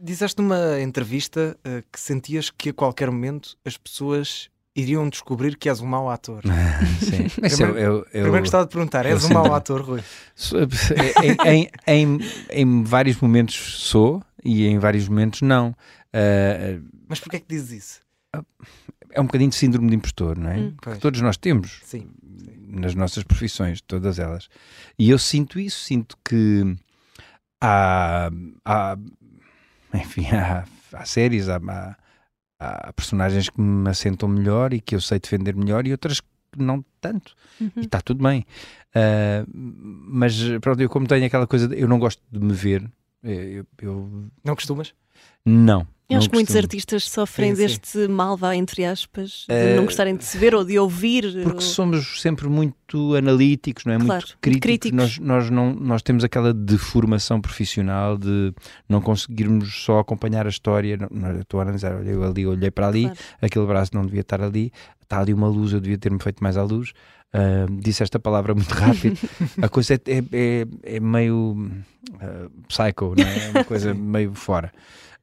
Dizeste 0.00 0.40
numa 0.40 0.80
entrevista 0.80 1.56
uh, 1.66 1.82
que 1.92 1.98
sentias 1.98 2.50
que 2.50 2.68
a 2.70 2.72
qualquer 2.72 3.10
momento 3.10 3.56
as 3.64 3.76
pessoas 3.76 4.48
iriam 4.76 5.08
descobrir 5.08 5.56
que 5.56 5.68
és 5.68 5.80
um 5.80 5.86
mau 5.86 6.08
ator. 6.10 6.42
sim. 7.00 7.26
Mas 7.40 7.58
eu, 7.58 7.68
eu, 7.70 7.94
eu- 7.96 8.04
Primeiro 8.10 8.40
gostava 8.40 8.64
de 8.66 8.70
perguntar, 8.72 9.06
és 9.06 9.24
um 9.24 9.30
mau 9.32 9.54
ator, 9.54 9.80
Rui? 9.82 10.02
Em, 11.46 11.50
em, 11.50 11.70
em, 11.86 12.18
em 12.50 12.82
vários 12.84 13.18
momentos 13.20 13.54
sou 13.82 14.22
e 14.44 14.66
em 14.66 14.78
vários 14.78 15.08
momentos 15.08 15.40
não. 15.42 15.74
Ah, 16.12 16.78
Mas 17.08 17.18
porquê 17.20 17.36
é 17.36 17.40
que 17.40 17.46
dizes 17.48 17.70
isso? 17.84 18.00
é 19.12 19.20
um 19.20 19.24
bocadinho 19.24 19.48
de 19.50 19.56
síndrome 19.56 19.88
de 19.88 19.96
impostor, 19.96 20.38
não 20.38 20.50
é? 20.50 20.56
Hum. 20.58 20.74
Que 20.82 20.98
todos 20.98 21.20
nós 21.22 21.38
temos 21.38 21.80
Sim. 21.84 22.06
nas 22.68 22.94
nossas 22.94 23.24
profissões, 23.24 23.80
todas 23.80 24.18
elas. 24.18 24.48
E 24.98 25.08
eu 25.08 25.18
sinto 25.18 25.58
isso, 25.58 25.80
sinto 25.80 26.18
que 26.22 26.76
há, 27.60 28.30
há 28.64 28.98
enfim, 29.94 30.26
há, 30.34 30.64
há 30.92 31.04
séries, 31.06 31.48
há, 31.48 31.56
há, 31.56 31.96
há 32.58 32.92
personagens 32.92 33.48
que 33.48 33.60
me 33.60 33.88
assentam 33.88 34.28
melhor 34.28 34.72
e 34.72 34.80
que 34.80 34.94
eu 34.94 35.00
sei 35.00 35.18
defender 35.18 35.54
melhor 35.54 35.86
e 35.86 35.92
outras 35.92 36.20
que 36.20 36.26
não 36.56 36.84
tanto. 37.00 37.34
Uhum. 37.60 37.70
E 37.76 37.80
está 37.80 38.00
tudo 38.00 38.22
bem. 38.22 38.44
Ah, 38.94 39.44
mas 39.52 40.34
pronto, 40.60 40.80
eu 40.80 40.88
como 40.88 41.06
tenho 41.06 41.26
aquela 41.26 41.46
coisa, 41.46 41.68
de, 41.68 41.80
eu 41.80 41.88
não 41.88 41.98
gosto 41.98 42.22
de 42.30 42.40
me 42.40 42.52
ver. 42.52 42.90
Eu, 43.22 43.66
eu... 43.82 44.30
Não 44.44 44.54
costumas? 44.54 44.94
Não. 45.44 45.86
Eu 46.08 46.18
acho 46.18 46.28
que 46.30 46.36
muitos 46.36 46.54
artistas 46.54 47.02
sofrem 47.10 47.50
Sim, 47.50 47.56
sim. 47.56 47.66
deste 47.66 48.06
mal, 48.06 48.36
vá, 48.36 48.54
entre 48.54 48.84
aspas, 48.84 49.44
de 49.48 49.52
Eh, 49.52 49.74
não 49.74 49.84
gostarem 49.86 50.14
de 50.14 50.24
se 50.24 50.38
ver 50.38 50.54
ou 50.54 50.64
de 50.64 50.78
ouvir. 50.78 51.24
Porque 51.42 51.56
ou- 51.56 51.60
somos 51.60 52.22
sempre 52.22 52.48
muito 52.48 53.16
analíticos, 53.16 53.84
não 53.84 53.94
é? 53.94 53.98
Claro, 53.98 54.24
muito 54.24 54.38
críticos. 54.40 54.60
críticos. 54.62 54.96
Nós, 54.96 55.18
nós, 55.18 55.50
não, 55.50 55.74
nós 55.74 56.02
temos 56.02 56.22
aquela 56.22 56.54
deformação 56.54 57.40
profissional 57.40 58.16
de 58.16 58.54
não 58.88 59.00
conseguirmos 59.00 59.82
só 59.82 59.98
acompanhar 59.98 60.46
a 60.46 60.48
história. 60.48 60.96
Não, 60.96 61.08
não, 61.10 61.40
estou 61.40 61.58
a 61.58 61.64
analisar, 61.64 61.96
olhei 61.96 62.14
ali, 62.14 62.46
olhei 62.46 62.70
para 62.70 62.86
ali, 62.86 63.02
Claro. 63.06 63.18
aquele 63.42 63.66
braço 63.66 63.90
não 63.92 64.06
devia 64.06 64.20
estar 64.20 64.40
ali, 64.40 64.70
está 65.02 65.18
ali 65.18 65.34
uma 65.34 65.48
luz, 65.48 65.72
eu 65.72 65.80
devia 65.80 65.98
ter-me 65.98 66.20
feito 66.22 66.40
mais 66.40 66.56
à 66.56 66.62
luz. 66.62 66.92
Ah, 67.32 67.66
disse 67.80 68.04
esta 68.04 68.20
palavra 68.20 68.54
muito 68.54 68.70
rápido. 68.78 69.18
a 69.60 69.68
coisa 69.68 69.94
é, 69.94 69.98
é, 70.32 70.66
é, 70.84 71.00
meio 71.00 71.68
ah, 72.20 72.48
psycho, 72.68 73.12
não 73.18 73.24
é? 73.26 73.46
É 73.48 73.50
uma 73.50 73.64
coisa 73.64 73.92
meio 73.92 74.32
fora. 74.34 74.72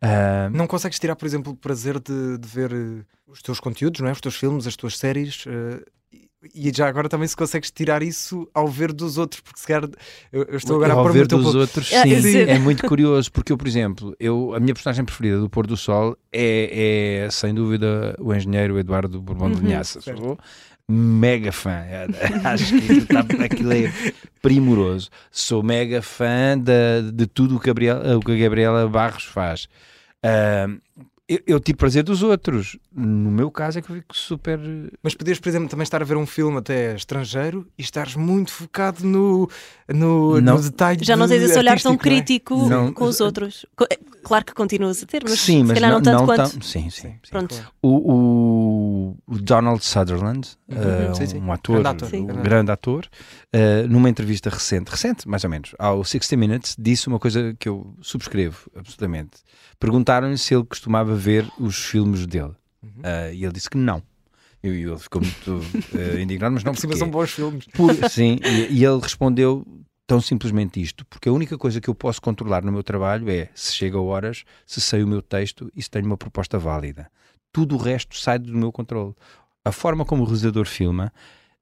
Ah, 0.04 0.50
Não 0.52 0.68
consegues 0.68 1.00
tirar, 1.00 1.16
por 1.16 1.26
exemplo, 1.26 1.54
o 1.54 1.56
prazer 1.56 2.00
de, 2.00 2.38
de 2.38 2.48
ver 2.48 2.72
eh, 2.74 3.04
os 3.28 3.42
teus 3.42 3.60
conteúdos, 3.60 4.02
não 4.02 4.10
é? 4.10 4.12
os 4.12 4.20
teus 4.22 4.36
filmes, 4.36 4.68
as 4.68 4.76
tuas 4.76 4.98
séries? 4.98 5.46
eh, 5.48 5.82
e 6.54 6.70
já 6.76 6.90
agora 6.90 7.08
também 7.08 7.26
se 7.26 7.38
consegues 7.38 7.72
tirar 7.72 8.04
isso 8.04 8.50
ao 8.54 8.68
ver 8.68 8.92
dos 8.92 9.18
outros, 9.18 9.40
porque 9.40 9.62
se 9.62 9.66
calhar 9.66 9.90
eu, 10.30 10.44
eu 10.44 10.58
estou 10.58 10.76
agora 10.76 10.92
a 10.92 10.98
ao 10.98 11.04
pôr 11.04 11.14
ver 11.14 11.26
dos 11.26 11.56
outros, 11.56 11.94
Ah, 11.94 12.02
sim, 12.04 12.22
sim. 12.22 12.40
é 12.42 12.60
muito 12.60 12.84
curioso, 12.84 13.32
porque 13.32 13.54
eu, 13.54 13.58
por 13.58 13.66
exemplo, 13.66 14.14
eu, 14.20 14.54
a 14.54 14.60
minha 14.60 14.74
personagem 14.74 15.06
preferida 15.06 15.40
do 15.40 15.50
Pôr 15.50 15.66
do 15.66 15.78
Sol 15.78 16.18
é, 16.34 17.24
é, 17.26 17.30
sem 17.32 17.54
dúvida 17.54 18.14
o 18.20 18.34
engenheiro 18.36 18.78
Eduardo 18.78 19.22
Bourbon 19.22 19.52
de 19.52 19.56
Uhum, 19.62 19.68
Vinhaça. 19.68 20.02
certo. 20.02 20.20
Sou 20.20 20.38
mega 20.90 21.54
fã, 21.54 21.72
É, 21.72 22.08
acho 22.44 22.74
que 22.78 22.92
aquilo, 22.92 23.08
tá- 23.08 23.26
aquilo 23.46 23.72
é 23.72 23.90
primoroso. 24.42 25.10
Sou 25.32 25.64
mega 25.64 26.02
fã 26.02 26.58
de, 26.60 27.10
de 27.14 27.26
tudo 27.26 27.56
o 27.56 27.60
que, 27.60 27.70
a 27.70 27.74
Gabriela, 27.74 28.18
o 28.18 28.20
que 28.20 28.34
a 28.34 28.36
Gabriela 28.38 28.88
Barros 28.90 29.24
faz. 29.24 29.68
Ah, 30.24 30.68
eu, 31.28 31.40
eu 31.48 31.60
tive 31.60 31.78
prazer 31.78 32.04
dos 32.04 32.22
outros. 32.22 32.78
No 32.94 33.32
meu 33.32 33.50
caso 33.50 33.80
é 33.80 33.82
que 33.82 33.90
eu 33.90 33.96
fico 33.96 34.16
super. 34.16 34.60
Mas 35.02 35.16
podias, 35.16 35.40
por 35.40 35.48
exemplo, 35.50 35.70
também 35.70 35.84
estar 35.84 36.02
a 36.02 36.06
ver 36.06 36.18
um 36.18 36.26
filme 36.26 36.58
até 36.58 36.94
estrangeiro 36.96 37.66
e 37.78 37.82
estares 37.82 38.16
muito 38.16 38.52
focado 38.52 39.06
no, 39.06 39.50
no, 39.88 40.42
Não. 40.42 40.56
no 40.58 40.62
detalhe. 40.62 41.00
Já 41.04 41.16
não 41.16 41.28
tens 41.28 41.44
esse 41.44 41.58
olhar 41.58 41.80
tão 41.82 41.94
não 41.94 41.98
é? 41.98 42.02
crítico 42.02 42.68
Não. 42.68 42.92
com 42.92 43.06
os 43.06 43.22
outros. 43.22 43.66
É, 43.90 43.98
Claro 44.24 44.46
que 44.46 44.54
continuas 44.54 45.04
a 45.04 45.06
ter, 45.06 45.22
mas 45.28 45.38
sim, 45.38 45.58
se 45.60 45.64
mas 45.64 45.74
calhar 45.74 45.92
não, 45.92 46.02
tanto 46.02 46.24
quanto. 46.24 46.38
tão- 46.54 46.62
Sim, 46.62 46.90
sim. 46.90 46.90
sim. 46.92 47.16
Pronto. 47.30 47.54
Claro. 47.56 47.72
O, 47.82 49.18
o- 49.28 49.38
Donald 49.40 49.84
Sutherland, 49.84 50.48
Uhum. 50.70 50.78
eh, 50.78 51.14
Sim, 51.14 51.26
sim. 51.28 51.38
um 51.40 51.52
ator, 51.52 51.82
Grande 51.82 52.06
ator. 52.06 52.20
Um 52.20 52.26
grande 52.42 52.72
ator, 52.72 53.08
eh, 53.52 53.84
numa 53.88 54.10
entrevista 54.10 54.50
recente, 54.50 54.90
recente 54.90 55.28
mais 55.28 55.44
ou 55.44 55.50
menos, 55.50 55.76
ao 55.78 56.04
60 56.06 56.38
Minutes, 56.38 56.76
disse 56.80 57.08
uma 57.10 57.20
coisa 57.20 57.54
que 57.60 57.68
eu 57.68 57.94
subscrevo 58.02 58.70
absolutamente. 58.76 59.40
Perguntaram-lhe 59.84 60.38
se 60.38 60.56
ele 60.56 60.64
costumava 60.64 61.14
ver 61.14 61.46
os 61.60 61.76
filmes 61.76 62.26
dele 62.26 62.54
Uhum. 62.82 63.02
Eh, 63.04 63.34
e 63.36 63.44
ele 63.44 63.54
disse 63.54 63.70
que 63.70 63.78
não. 63.78 64.02
E 64.62 64.68
ele 64.68 64.98
ficou 64.98 65.22
muito 65.22 65.62
eh, 65.94 66.20
indignado, 66.24 66.54
mas 66.54 66.64
não 66.64 66.74
Por 66.74 66.80
cima 66.80 66.92
porquê? 66.92 67.00
são 67.00 67.10
bons 67.12 67.32
filmes. 67.32 67.66
Por- 67.68 68.10
sim, 68.10 68.38
e, 68.44 68.80
e 68.80 68.84
ele 68.86 69.00
respondeu 69.00 69.66
tão 70.06 70.20
simplesmente 70.20 70.82
isto, 70.82 71.06
porque 71.06 71.30
a 71.30 71.32
única 71.32 71.58
coisa 71.58 71.80
que 71.80 71.90
eu 71.90 71.96
posso 71.96 72.22
controlar 72.22 72.62
no 72.64 72.72
meu 72.74 72.84
trabalho 72.84 73.30
é 73.30 73.50
se 73.56 73.74
chega 73.74 73.98
a 73.98 74.02
horas, 74.02 74.44
se 74.66 74.82
sei 74.82 75.02
o 75.04 75.08
meu 75.08 75.22
texto 75.22 75.72
e 75.76 75.82
se 75.82 75.90
tenho 75.90 76.06
uma 76.06 76.18
proposta 76.18 76.58
válida. 76.60 77.10
Tudo 77.54 77.76
o 77.76 77.78
resto 77.78 78.18
sai 78.18 78.38
do 78.40 78.54
meu 78.54 78.72
controle. 78.72 79.14
A 79.64 79.72
forma 79.72 80.04
como 80.04 80.24
o 80.24 80.26
realizador 80.26 80.66
filma, 80.66 81.12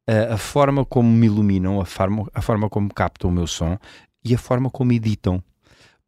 a, 0.07 0.33
a 0.33 0.37
forma 0.37 0.83
como 0.85 1.07
me 1.09 1.27
iluminam, 1.27 1.79
a 1.79 1.85
forma, 1.85 2.27
a 2.33 2.41
forma 2.41 2.67
como 2.67 2.91
captam 2.91 3.29
o 3.29 3.33
meu 3.33 3.45
som 3.45 3.77
e 4.25 4.33
a 4.33 4.37
forma 4.39 4.69
como 4.71 4.91
editam. 4.91 5.43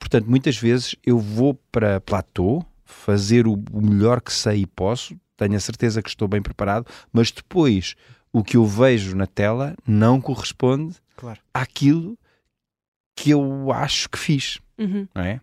Portanto, 0.04 0.30
muitas 0.30 0.58
vezes 0.58 0.98
eu 1.06 1.18
vou 1.18 1.54
para 1.72 2.02
platô 2.02 2.62
fazer 2.84 3.48
o, 3.48 3.58
melhor 3.72 4.20
que 4.20 4.34
sei 4.34 4.64
e 4.64 4.66
posso, 4.66 5.16
tenho 5.38 5.56
a 5.56 5.60
certeza 5.62 6.02
que 6.04 6.10
estou 6.10 6.28
bem 6.28 6.42
preparado, 6.42 6.86
mas 7.12 7.32
depois 7.32 7.96
o 8.34 8.44
que 8.44 8.58
eu 8.58 8.66
vejo 8.66 9.16
na 9.16 9.26
tela 9.26 9.78
não 9.88 10.20
corresponde 10.20 10.98
Claro. 11.16 11.40
àquilo 11.54 12.18
que 13.16 13.30
eu 13.30 13.72
acho 13.72 14.10
que 14.10 14.20
fiz, 14.20 14.60
Uhum. 14.78 15.08
não 15.16 15.22
é? 15.24 15.40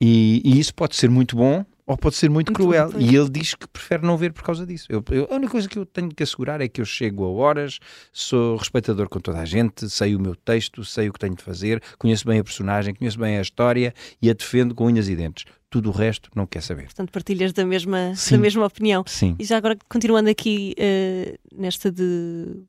E, 0.00 0.40
e 0.44 0.60
isso 0.60 0.72
pode 0.72 0.94
ser 0.94 1.10
muito 1.10 1.34
bom 1.34 1.64
ou 1.90 1.96
pode 1.98 2.16
ser 2.16 2.30
muito 2.30 2.48
Muito 2.52 2.62
cruel. 2.62 2.92
e 2.98 3.14
ele 3.16 3.28
diz 3.28 3.54
que 3.54 3.66
prefere 3.66 4.04
não 4.06 4.16
ver 4.16 4.32
por 4.32 4.42
causa 4.42 4.64
disso. 4.66 4.86
Eu- 4.88 5.02
eu- 5.10 5.26
a 5.30 5.34
única 5.34 5.52
coisa 5.52 5.68
que 5.68 5.78
eu 5.78 5.84
tenho 5.84 6.08
que 6.08 6.22
assegurar 6.22 6.60
é 6.60 6.68
que 6.68 6.80
eu 6.80 6.84
chego 6.84 7.24
a 7.24 7.28
horas, 7.30 7.78
sou 8.12 8.56
respeitador 8.56 9.08
com 9.08 9.18
toda 9.20 9.38
a 9.40 9.44
gente, 9.44 9.88
sei 9.90 10.14
o 10.14 10.20
meu 10.20 10.36
texto, 10.36 10.84
sei 10.84 11.08
o 11.08 11.12
que 11.12 11.18
tenho 11.18 11.34
de 11.34 11.42
fazer, 11.42 11.82
conheço 11.98 12.26
bem 12.26 12.38
a 12.38 12.44
personagem, 12.44 12.94
conheço 12.94 13.18
bem 13.18 13.38
a 13.38 13.42
história 13.42 13.92
e 14.22 14.30
a 14.30 14.32
defendo 14.32 14.74
com 14.74 14.86
unhas 14.86 15.08
e 15.08 15.16
dentes. 15.16 15.44
Tudo 15.68 15.88
o 15.90 15.92
resto 15.92 16.30
não 16.34 16.46
quer 16.46 16.62
saber. 16.62 16.84
Portanto, 16.84 17.10
partilhas 17.12 17.52
da 17.52 17.64
mesma, 17.64 18.12
Sim. 18.16 18.34
da 18.36 18.38
mesma 18.38 18.66
opinião. 18.66 19.04
Sim. 19.06 19.36
E 19.38 19.44
já 19.44 19.56
agora, 19.56 19.76
continuando 19.88 20.28
aqui 20.30 20.74
eh, 20.76 21.38
nesta 21.52 21.90
de 21.92 22.64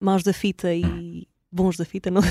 maus 0.00 0.22
da 0.22 0.32
fita 0.32 0.74
e 0.74 1.26
bons 1.52 1.76
da 1.76 1.84
fita, 1.84 2.10
não? 2.10 2.22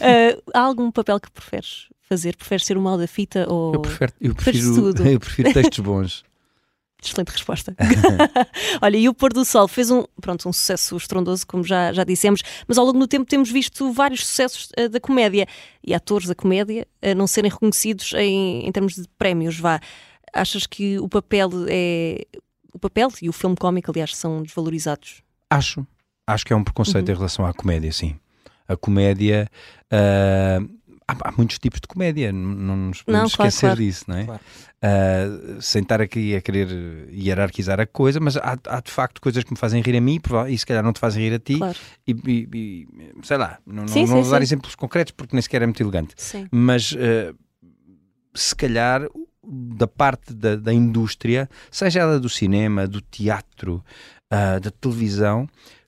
Eh, 0.00 0.38
há 0.52 0.60
algum 0.60 0.90
papel 0.90 1.20
que 1.20 1.30
preferes 1.30 1.88
fazer? 2.02 2.36
Preferes 2.36 2.64
ser 2.66 2.76
o 2.76 2.80
mau 2.80 2.98
da 2.98 3.06
fita 3.06 3.46
ou. 3.50 3.74
Eu, 3.74 3.80
prefiro, 3.80 4.12
eu, 4.20 4.34
prefiro, 4.34 4.98
eu 5.08 5.20
prefiro 5.20 5.52
textos 5.52 5.78
bons. 5.78 6.24
Excelente 7.02 7.28
resposta. 7.32 7.76
Olha, 8.80 8.96
e 8.96 9.08
o 9.10 9.14
Pôr 9.14 9.30
do 9.32 9.44
Sol 9.44 9.68
fez 9.68 9.90
um, 9.90 10.04
pronto, 10.22 10.48
um 10.48 10.52
sucesso 10.54 10.96
estrondoso, 10.96 11.46
como 11.46 11.62
já, 11.62 11.92
já 11.92 12.02
dissemos, 12.02 12.40
mas 12.66 12.78
ao 12.78 12.86
longo 12.86 12.98
do 12.98 13.06
tempo 13.06 13.26
temos 13.26 13.50
visto 13.50 13.92
vários 13.92 14.24
sucessos 14.26 14.70
eh, 14.74 14.88
da 14.88 14.98
comédia 14.98 15.46
e 15.86 15.92
atores 15.92 16.26
da 16.26 16.34
comédia 16.34 16.86
a 17.02 17.14
não 17.14 17.26
serem 17.26 17.50
reconhecidos 17.50 18.14
em, 18.14 18.66
em 18.66 18.72
termos 18.72 18.94
de 18.94 19.06
prémios. 19.18 19.58
Vá. 19.58 19.80
Achas 20.32 20.66
que 20.66 20.98
o 20.98 21.06
papel 21.06 21.50
é. 21.68 22.24
O 22.72 22.78
papel 22.78 23.08
e 23.20 23.28
o 23.28 23.32
filme 23.34 23.54
cómico, 23.54 23.90
aliás, 23.90 24.16
são 24.16 24.42
desvalorizados? 24.42 25.22
Acho. 25.50 25.86
Acho 26.26 26.46
que 26.46 26.54
é 26.54 26.56
um 26.56 26.64
preconceito 26.64 27.08
Uhum. 27.08 27.14
em 27.14 27.16
relação 27.18 27.44
à 27.46 27.52
comédia, 27.52 27.92
sim. 27.92 28.18
A 28.68 28.76
comédia. 28.76 29.48
ah, 29.90 30.60
há, 31.06 31.28
há 31.28 31.32
muitos 31.36 31.58
tipos 31.58 31.80
de 31.80 31.86
comédia, 31.86 32.32
não 32.32 32.76
nos 32.76 33.02
podemos 33.02 33.30
Não, 33.32 33.36
claro, 33.36 33.48
esquecer 33.48 33.66
claro. 33.68 33.76
disso, 33.80 34.04
não 34.08 34.16
é? 34.16 34.24
Claro. 34.24 34.40
Ah, 34.82 35.58
sem 35.60 35.82
estar 35.82 36.00
aqui 36.00 36.34
a 36.36 36.40
querer 36.40 37.08
hierarquizar 37.10 37.78
a 37.80 37.86
coisa, 37.86 38.20
mas 38.20 38.36
há, 38.36 38.56
há 38.68 38.80
de 38.80 38.90
facto 38.90 39.20
coisas 39.20 39.44
que 39.44 39.50
me 39.52 39.58
fazem 39.58 39.80
rir 39.82 39.96
a 39.96 40.00
mim 40.00 40.18
e 40.48 40.58
se 40.58 40.64
calhar 40.66 40.82
não 40.82 40.92
te 40.92 41.00
fazem 41.00 41.22
rir 41.28 41.34
a 41.34 41.38
ti. 41.38 41.58
Claro. 41.58 41.78
E, 42.06 42.12
e- 42.12 42.48
e, 42.54 42.88
sei 43.22 43.36
lá, 43.36 43.58
não, 43.66 43.86
Sim, 43.86 44.00
não, 44.00 44.06
sim, 44.06 44.12
não 44.14 44.22
vou 44.22 44.30
dar 44.30 44.38
sim. 44.38 44.42
exemplos 44.44 44.74
concretos 44.74 45.12
porque 45.16 45.34
nem 45.34 45.42
sequer 45.42 45.62
é 45.62 45.66
muito 45.66 45.82
elegante 45.82 46.14
Sim. 46.16 46.46
mas 46.50 46.94
eh, 46.98 47.32
se 48.34 48.54
calhar 48.54 49.02
da 49.46 49.86
parte 49.86 50.32
da, 50.34 50.56
da 50.56 50.72
indústria, 50.72 51.48
seja 51.70 52.00
ela 52.00 52.18
do 52.18 52.28
cinema, 52.30 52.86
do 52.88 53.00
teatro, 53.00 53.84
ah, 54.30 54.58
da 54.58 54.70
televisão, 54.70 55.46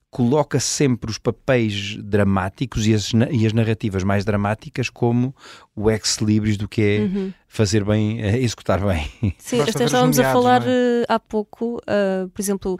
coloca 0.09 0.59
sempre 0.59 1.11
os 1.11 1.17
papéis 1.17 1.97
dramáticos 2.01 2.87
e 2.87 2.93
as, 2.93 3.11
e 3.31 3.45
as 3.45 3.53
narrativas 3.53 4.03
mais 4.03 4.23
dramáticas 4.23 4.89
como 4.89 5.35
o 5.75 5.91
ex-libris 5.91 6.57
do 6.57 6.67
que 6.67 6.81
é 6.81 6.99
Uhum. 7.01 7.33
fazer 7.47 7.83
bem, 7.83 8.21
eh, 8.21 8.37
executar 8.39 8.79
bem. 8.79 9.05
Sim, 9.37 9.61
até 9.61 9.83
estávamos 9.83 10.17
a 10.19 10.31
falar 10.31 10.61
é? 10.65 10.69
eh, 10.69 11.05
há 11.09 11.19
pouco, 11.19 11.81
ah, 11.85 12.27
por 12.33 12.41
exemplo, 12.41 12.79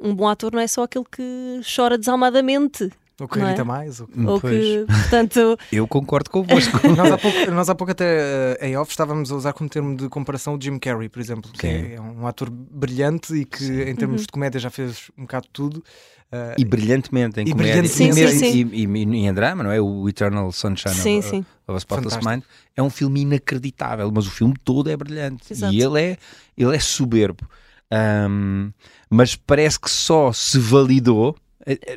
um 0.00 0.14
bom 0.14 0.28
ator 0.28 0.52
não 0.52 0.60
é 0.60 0.66
só 0.66 0.84
aquele 0.84 1.04
que 1.10 1.60
chora 1.74 1.98
desalmadamente, 1.98 2.90
O 3.20 3.28
que 3.28 3.38
Não 3.38 3.46
é? 3.48 3.62
mais. 3.62 4.00
o 4.00 4.08
que- 4.08 4.20
ou 4.26 4.40
Pois, 4.40 4.52
que, 4.64 4.86
portanto, 4.86 5.56
Eu 5.70 5.86
concordo 5.86 6.28
convosco. 6.30 6.78
nós, 6.96 7.12
há 7.12 7.16
pouco, 7.18 7.50
nós 7.52 7.68
há 7.68 7.74
pouco 7.74 7.92
até 7.92 8.58
em 8.60 8.76
off 8.76 8.90
estávamos 8.90 9.30
a 9.30 9.36
usar 9.36 9.52
como 9.52 9.70
termo 9.70 9.96
de 9.96 10.08
comparação 10.08 10.56
o 10.56 10.60
Jim 10.60 10.78
Carrey, 10.80 11.08
por 11.08 11.20
exemplo, 11.20 11.48
que 11.52 11.60
Sim. 11.60 11.94
é 11.94 12.00
um 12.00 12.26
ator 12.26 12.50
brilhante 12.50 13.32
e 13.34 13.44
que 13.44 13.82
em 13.82 13.94
termos 13.94 14.22
Uhum. 14.22 14.26
de 14.26 14.32
comédia 14.32 14.58
já 14.60 14.68
fez 14.68 15.12
um 15.16 15.22
bocado 15.22 15.46
de 15.46 15.52
tudo. 15.52 15.84
Eh, 16.32 16.54
E 16.58 16.64
brilhantemente 16.64 17.40
em 17.40 17.44
E 17.46 17.50
comédia 17.52 17.82
brilhantemente. 17.82 18.20
e, 18.20 18.28
Sim, 18.28 18.38
sim, 18.38 18.70
E, 18.72 18.84
e- 18.84 19.04
e 19.22 19.26
em 19.26 19.32
drama, 19.34 19.62
não 19.62 19.70
é? 19.72 19.80
O 19.80 20.08
Eternal 20.08 20.50
Sunshine 20.52 20.94
sim, 20.94 21.18
of, 21.18 21.28
sim. 21.28 21.46
of 21.66 21.76
a 21.76 21.78
Spotless 21.78 22.14
Fantástico. 22.16 22.30
Mind 22.30 22.42
é 22.76 22.82
um 22.82 22.90
filme 22.90 23.20
inacreditável, 23.22 24.10
mas 24.14 24.26
o 24.26 24.30
filme 24.30 24.54
todo 24.64 24.90
é 24.90 24.96
brilhante 24.96 25.52
Exato. 25.52 25.72
e 25.72 25.80
ele 25.82 26.00
é, 26.00 26.16
ele 26.56 26.74
é 26.74 26.80
soberbo. 26.80 27.46
Ahm, 27.90 28.70
mas 29.10 29.36
parece 29.36 29.78
que 29.78 29.90
só 29.90 30.32
se 30.32 30.58
validou. 30.58 31.36
eh, 31.66 31.78
eh, 31.86 31.94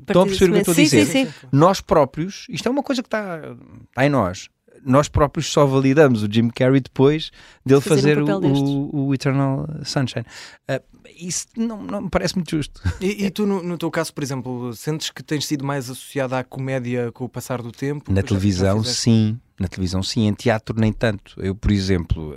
Estão 0.00 0.22
a 0.22 0.26
perceber 0.26 0.50
o 0.50 0.52
que 0.52 0.56
eu 0.56 0.58
estou 0.60 0.72
a 0.72 0.74
Sim, 0.74 0.82
dizer? 0.84 1.06
sim, 1.06 1.26
sim. 1.26 1.32
Nós 1.52 1.80
próprios, 1.80 2.46
isto 2.48 2.66
é 2.68 2.70
uma 2.70 2.82
coisa 2.82 3.02
que 3.02 3.06
está, 3.06 3.40
está 3.88 4.04
em 4.06 4.10
nós. 4.10 4.48
Nós 4.84 5.08
próprios 5.08 5.46
só 5.52 5.66
validamos 5.66 6.22
o 6.22 6.28
Jim 6.32 6.48
Carrey 6.48 6.80
depois 6.80 7.30
dele 7.66 7.80
Fazer 7.80 8.16
fazer, 8.16 8.22
um 8.22 8.52
o, 8.52 8.90
o- 8.96 9.06
o 9.08 9.14
Eternal 9.14 9.66
Sunshine. 9.84 10.24
Ah, 10.68 10.80
isso 11.18 11.46
não, 11.56 11.82
não 11.82 12.02
me 12.02 12.08
parece 12.10 12.34
muito 12.36 12.50
justo. 12.50 12.80
E, 13.00 13.24
e 13.26 13.30
tu, 13.30 13.46
no, 13.46 13.62
no 13.62 13.76
teu 13.76 13.90
caso, 13.90 14.12
por 14.14 14.22
exemplo, 14.22 14.72
sentes 14.74 15.10
que 15.10 15.22
tens 15.22 15.46
sido 15.46 15.64
mais 15.64 15.90
associada 15.90 16.38
à 16.38 16.44
comédia 16.44 17.10
com 17.12 17.24
o 17.24 17.28
passar 17.28 17.60
do 17.62 17.70
tempo? 17.72 18.10
Na 18.12 18.22
televisão, 18.22 18.78
fizeste? 18.78 19.02
sim. 19.02 19.40
Na 19.58 19.68
televisão, 19.68 20.02
sim. 20.02 20.26
Em 20.26 20.32
teatro, 20.32 20.74
nem 20.78 20.92
tanto. 20.92 21.34
Eu, 21.38 21.54
por 21.54 21.70
exemplo, 21.70 22.34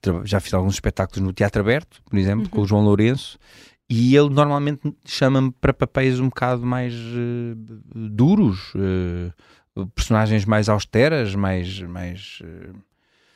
tra- 0.00 0.22
já 0.24 0.40
fiz 0.40 0.54
alguns 0.54 0.74
espetáculos 0.74 1.20
no 1.26 1.32
Teatro 1.32 1.60
Aberto, 1.62 2.00
por 2.08 2.18
exemplo, 2.18 2.48
com 2.48 2.60
o 2.60 2.66
João 2.66 2.84
Lourenço, 2.84 3.38
e 3.88 4.16
ele 4.16 4.30
normalmente 4.30 4.80
chama-me 5.04 5.50
para 5.60 5.72
papéis 5.74 6.18
um 6.20 6.26
bocado 6.28 6.64
mais 6.64 6.94
eh, 6.94 7.54
duros, 7.94 8.72
eh, 8.76 9.32
personagens 9.94 10.44
mais 10.44 10.68
austeras, 10.68 11.34
mais. 11.34 11.80
mais 11.80 12.38
uh, 12.42 12.74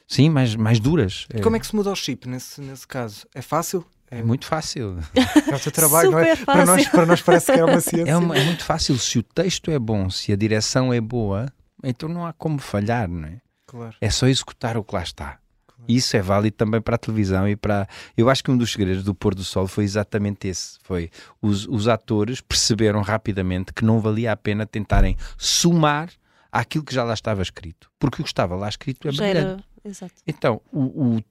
sim, 0.06 0.30
mais, 0.30 0.54
mais 0.54 0.78
duras. 0.80 1.26
Como 1.42 1.56
é 1.56 1.60
que 1.60 1.66
se 1.66 1.74
muda 1.74 1.90
o 1.90 1.96
chip 1.96 2.28
nesse, 2.28 2.60
nesse 2.60 2.86
caso? 2.86 3.26
É 3.34 3.42
fácil? 3.42 3.84
É 4.10 4.22
muito 4.22 4.46
fácil. 4.46 4.98
É 5.14 5.54
o 5.54 5.58
teu 5.58 5.72
trabalho, 5.72 6.12
não 6.12 6.18
é? 6.18 6.36
Para 6.36 6.64
nós, 6.64 6.88
para 6.88 7.06
nós 7.06 7.20
parece 7.20 7.52
que 7.52 7.58
é 7.58 7.64
uma 7.64 7.80
ciência. 7.80 8.10
É, 8.10 8.16
uma, 8.16 8.36
é, 8.36 8.44
muito 8.44 8.64
fácil. 8.64 8.96
Se 8.98 9.18
o 9.18 9.22
texto 9.22 9.70
é 9.70 9.78
bom, 9.78 10.08
se 10.08 10.32
a 10.32 10.36
direção 10.36 10.92
é 10.92 11.00
boa, 11.00 11.52
então 11.82 12.08
não 12.08 12.24
há 12.24 12.32
como 12.32 12.58
falhar, 12.58 13.08
não 13.08 13.28
é? 13.28 13.40
Claro. 13.66 13.96
É 14.00 14.08
só 14.08 14.28
executar 14.28 14.76
o 14.76 14.84
que 14.84 14.94
lá 14.94 15.02
está. 15.02 15.38
Claro. 15.66 15.84
Isso 15.88 16.16
é 16.16 16.22
válido 16.22 16.56
também 16.56 16.80
para 16.80 16.94
a 16.94 16.98
televisão 16.98 17.48
e 17.48 17.56
para. 17.56 17.88
Eu 18.16 18.30
acho 18.30 18.44
que 18.44 18.50
um 18.50 18.56
dos 18.56 18.70
segredos 18.70 19.02
do 19.02 19.12
pôr 19.12 19.34
do 19.34 19.42
sol 19.42 19.66
foi 19.66 19.82
exatamente 19.82 20.46
esse. 20.46 20.78
Foi 20.84 21.10
os, 21.42 21.66
os 21.66 21.88
atores 21.88 22.40
perceberam 22.40 23.02
rapidamente 23.02 23.72
que 23.72 23.84
não 23.84 24.00
valia 24.00 24.30
a 24.30 24.36
pena 24.36 24.64
tentarem 24.64 25.16
somar 25.36 26.10
àquilo 26.50 26.84
que 26.84 26.94
já 26.94 27.04
lá 27.04 27.14
estava 27.14 27.42
escrito. 27.42 27.90
Porque 27.98 28.20
o 28.20 28.24
que 28.24 28.30
estava 28.30 28.54
lá 28.56 28.68
escrito 28.68 29.08
é 29.08 29.12
já 29.12 29.24
brilhante. 29.24 29.64
Era... 29.84 29.90
Exato. 29.90 30.14
Então, 30.26 30.60
o, 30.72 31.16
o 31.16 31.24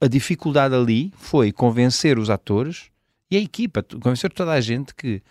a 0.00 0.08
dificuldade 0.08 0.74
ali 0.74 1.12
foi 1.16 1.52
convencer 1.52 2.18
os 2.18 2.30
atores 2.30 2.90
e 3.30 3.36
a 3.36 3.40
equipa, 3.40 3.82
convencer 3.82 4.32
toda 4.32 4.52
a 4.52 4.60
gente 4.60 4.94
que 4.94 5.22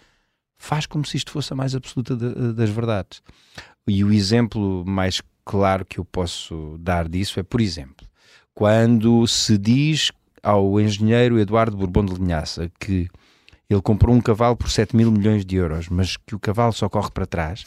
faz 0.57 0.85
como 0.85 1.05
se 1.05 1.17
isto 1.17 1.31
fosse 1.31 1.51
a 1.51 1.55
mais 1.55 1.75
absoluta 1.75 2.15
de, 2.15 2.53
das 2.53 2.69
verdades. 2.69 3.21
E 3.87 4.03
o 4.03 4.11
exemplo 4.11 4.83
mais 4.85 5.21
claro 5.43 5.85
que 5.85 5.99
eu 5.99 6.05
posso 6.05 6.77
dar 6.79 7.07
disso 7.07 7.39
é, 7.39 7.43
por 7.43 7.61
exemplo, 7.61 8.07
quando 8.53 9.25
se 9.27 9.57
diz 9.57 10.11
ao 10.41 10.79
engenheiro 10.79 11.39
Eduardo 11.39 11.77
Bourbon 11.77 12.05
de 12.05 12.15
Linhaça 12.15 12.71
que 12.79 13.09
ele 13.69 13.81
comprou 13.81 14.15
um 14.15 14.21
cavalo 14.21 14.55
por 14.55 14.69
7 14.69 14.95
mil 14.95 15.11
milhões 15.11 15.45
de 15.45 15.57
euros, 15.57 15.89
mas 15.89 16.15
que 16.15 16.35
o 16.35 16.39
cavalo 16.39 16.71
só 16.71 16.87
corre 16.87 17.11
para 17.11 17.25
trás, 17.25 17.65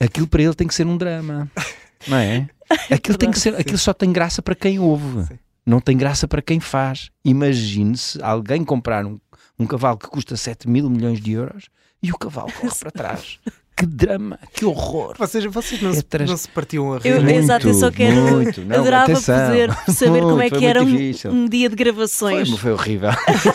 aquilo 0.00 0.26
para 0.26 0.42
ele 0.42 0.54
tem 0.54 0.66
que 0.66 0.74
ser 0.74 0.86
um 0.86 0.96
drama, 0.96 1.50
não 2.06 2.16
é? 2.16 2.48
Aquilo, 2.90 3.16
tem 3.16 3.30
que 3.30 3.38
ser, 3.38 3.54
aquilo 3.54 3.78
só 3.78 3.92
tem 3.92 4.12
graça 4.12 4.42
para 4.42 4.54
quem 4.54 4.78
ouve. 4.78 5.24
Sim 5.26 5.38
não 5.68 5.80
tem 5.80 5.96
graça 5.96 6.26
para 6.26 6.40
quem 6.40 6.58
faz. 6.58 7.10
Imagine-se 7.22 8.20
alguém 8.22 8.64
comprar 8.64 9.04
um, 9.04 9.20
um 9.58 9.66
cavalo 9.66 9.98
que 9.98 10.08
custa 10.08 10.34
7 10.34 10.66
mil 10.68 10.88
milhões 10.88 11.20
de 11.20 11.32
euros 11.32 11.68
e 12.02 12.10
o 12.10 12.16
cavalo 12.16 12.50
corre 12.52 12.74
para 12.74 12.90
trás. 12.90 13.38
Que 13.78 13.86
drama, 13.86 14.40
que 14.52 14.64
horror. 14.64 15.14
Vocês, 15.16 15.44
vocês 15.44 15.80
não, 15.80 15.90
é 15.90 15.94
se, 15.94 16.04
não 16.26 16.36
se 16.36 16.48
partiam 16.48 16.94
a 16.94 16.98
rir. 16.98 17.10
Eu, 17.10 17.22
muito, 17.22 17.38
exato, 17.38 17.68
eu 17.68 17.74
só 17.74 17.92
quero. 17.92 18.16
Muito, 18.16 18.60
não, 18.62 18.80
adorava 18.80 19.04
atenção, 19.04 19.46
poder 19.46 19.72
saber 19.94 20.10
muito, 20.10 20.28
como 20.30 20.42
é 20.42 20.50
que 20.50 20.66
era 20.66 20.82
um, 20.82 21.12
um, 21.26 21.48
dia 21.48 21.68
de 21.68 21.76
gravações. 21.76 22.48
Foi, 22.48 22.58
foi 22.58 22.72
horrível. 22.72 23.10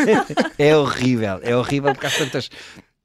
é 0.57 0.77
horrível, 0.77 1.41
é 1.43 1.57
horrível 1.57 1.91
porque 1.91 2.07
há 2.07 2.09
tantas 2.09 2.49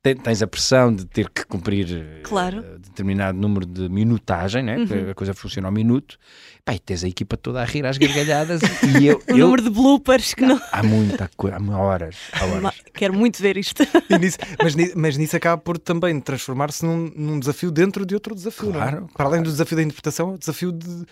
tens 0.03 0.43
a 0.43 0.47
pressão 0.47 0.95
de 0.95 1.05
ter 1.05 1.29
que 1.29 1.45
cumprir 1.45 1.87
eh, 1.91 2.21
claro. 2.23 2.61
uh, 2.61 2.79
determinado 2.79 3.37
número 3.37 3.67
de 3.67 3.89
minutagem, 3.89 4.63
né? 4.63 4.77
Uhum. 4.79 5.11
a 5.11 5.15
coisa 5.15 5.35
funciona 5.35 5.69
ao 5.69 5.73
minuto, 5.73 6.17
Pá, 6.65 6.75
e 6.75 6.79
tens 6.79 7.03
a 7.03 7.09
equipa 7.09 7.37
toda 7.37 7.61
a 7.61 7.65
rir 7.65 7.85
às 7.85 7.99
gargalhadas 7.99 8.61
e 9.01 9.07
eu, 9.07 9.21
o 9.29 9.33
eu... 9.33 9.39
número 9.39 9.63
de 9.63 9.71
bloopers 9.71 10.35
que 10.35 10.47
não... 10.47 10.61
Há 10.71 10.83
muita 10.83 11.29
coisa, 11.37 11.57
há 11.57 11.79
horas, 11.79 12.17
há 12.33 12.45
horas. 12.45 12.75
Quero 12.95 13.13
muito 13.15 13.43
ver 13.43 13.57
isto. 13.57 13.83
Nisso, 14.21 14.39
mas, 14.63 14.75
mas 14.95 15.17
nisso 15.17 15.37
acaba 15.37 15.61
por 15.61 15.79
também 15.79 16.19
transformar-se 16.21 16.85
num, 16.85 17.11
num, 17.17 17.41
desafio 17.41 17.71
dentro 17.71 18.07
de 18.07 18.15
outro 18.15 18.35
desafio, 18.35 18.73
claro, 18.73 19.01
não 19.01 19.07
é? 19.07 19.11
Para 19.13 19.27
além 19.27 19.43
do 19.43 19.51
desafio 19.51 19.77
da 19.77 19.83
interpretação, 19.83 20.31
é 20.31 20.35
o 20.35 20.39
desafio 20.39 20.73
de 20.73 21.05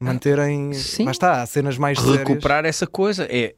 manterem, 0.00 0.72
Sim. 0.72 1.04
mas 1.04 1.16
está, 1.16 1.44
cenas 1.46 1.78
mais 1.78 1.98
Recuperar 1.98 2.58
sérias. 2.58 2.76
essa 2.76 2.86
coisa, 2.86 3.26
é... 3.30 3.54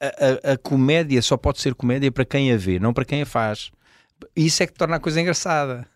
A, 0.00 0.50
a, 0.50 0.52
a 0.52 0.56
comédia 0.56 1.20
só 1.20 1.36
pode 1.36 1.60
ser 1.60 1.74
comédia 1.74 2.12
para 2.12 2.24
quem 2.24 2.52
a 2.52 2.56
vê, 2.56 2.78
não 2.78 2.94
para 2.94 3.04
quem 3.04 3.22
a 3.22 3.26
faz. 3.26 3.72
Isso 4.34 4.62
é 4.62 4.66
que 4.66 4.72
torna 4.72 4.96
a 4.96 5.00
coisa 5.00 5.20
engraçada. 5.20 5.86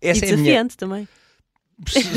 Essa 0.00 0.26
e 0.26 0.30
desafiante 0.30 0.44
é 0.46 0.62
minha... 0.62 0.68
também. 0.76 1.08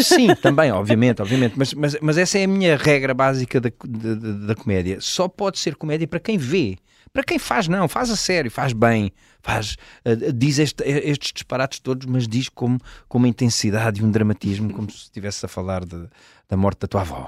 Sim, 0.04 0.36
também, 0.36 0.72
obviamente, 0.72 1.22
obviamente, 1.22 1.54
mas, 1.58 1.74
mas, 1.74 1.98
mas 2.00 2.18
essa 2.18 2.38
é 2.38 2.44
a 2.44 2.48
minha 2.48 2.78
regra 2.78 3.14
básica 3.14 3.60
da, 3.60 3.72
da, 3.84 4.14
da, 4.48 4.56
comédia. 4.56 5.00
Só 5.02 5.28
pode 5.28 5.58
ser 5.58 5.76
comédia 5.76 6.08
para 6.08 6.20
quem 6.20 6.38
vê. 6.38 6.78
Para 7.12 7.24
quem 7.24 7.40
faz, 7.40 7.68
não, 7.68 7.88
faz 7.88 8.10
a 8.10 8.16
sério, 8.16 8.50
faz 8.52 8.74
bem, 8.74 9.12
faz, 9.42 9.76
uh, 10.06 10.34
diz 10.34 10.60
este, 10.60 10.84
estes 10.84 11.32
disparates 11.34 11.80
todos, 11.80 12.06
mas 12.06 12.28
diz 12.28 12.50
com, 12.50 12.78
com 13.08 13.18
uma 13.18 13.28
intensidade 13.28 14.02
e 14.02 14.04
um 14.04 14.12
dramatismo, 14.12 14.74
como 14.74 14.90
se 14.92 14.98
estivesse 14.98 15.46
a 15.46 15.50
falar 15.50 15.86
de, 15.86 16.08
da 16.50 16.58
morte 16.58 16.80
da 16.80 16.88
tua 16.88 17.02
avó. 17.02 17.28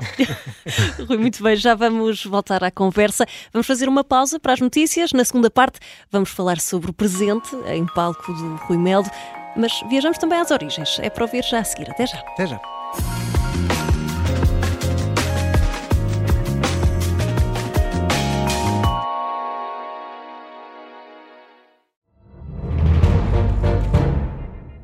Rui, 1.07 1.17
muito 1.17 1.41
bem, 1.43 1.55
já 1.55 1.75
vamos 1.75 2.25
voltar 2.25 2.63
à 2.63 2.71
conversa. 2.71 3.25
Vamos 3.51 3.67
fazer 3.67 3.89
uma 3.89 4.03
pausa 4.03 4.39
para 4.39 4.53
as 4.53 4.59
notícias. 4.59 5.11
Na 5.13 5.25
segunda 5.25 5.49
parte, 5.49 5.79
vamos 6.11 6.29
falar 6.29 6.59
sobre 6.59 6.89
o 6.89 6.93
presente 6.93 7.55
em 7.67 7.85
palco 7.85 8.33
do 8.33 8.55
Rui 8.67 8.77
Melo, 8.77 9.09
mas 9.55 9.71
viajamos 9.89 10.17
também 10.17 10.39
às 10.39 10.51
origens. 10.51 10.99
É 10.99 11.09
para 11.09 11.23
ouvir 11.23 11.43
já 11.43 11.59
a 11.59 11.63
seguir. 11.63 11.89
Até 11.89 12.07
já. 12.07 12.19
Até 12.19 12.47
já. 12.47 13.28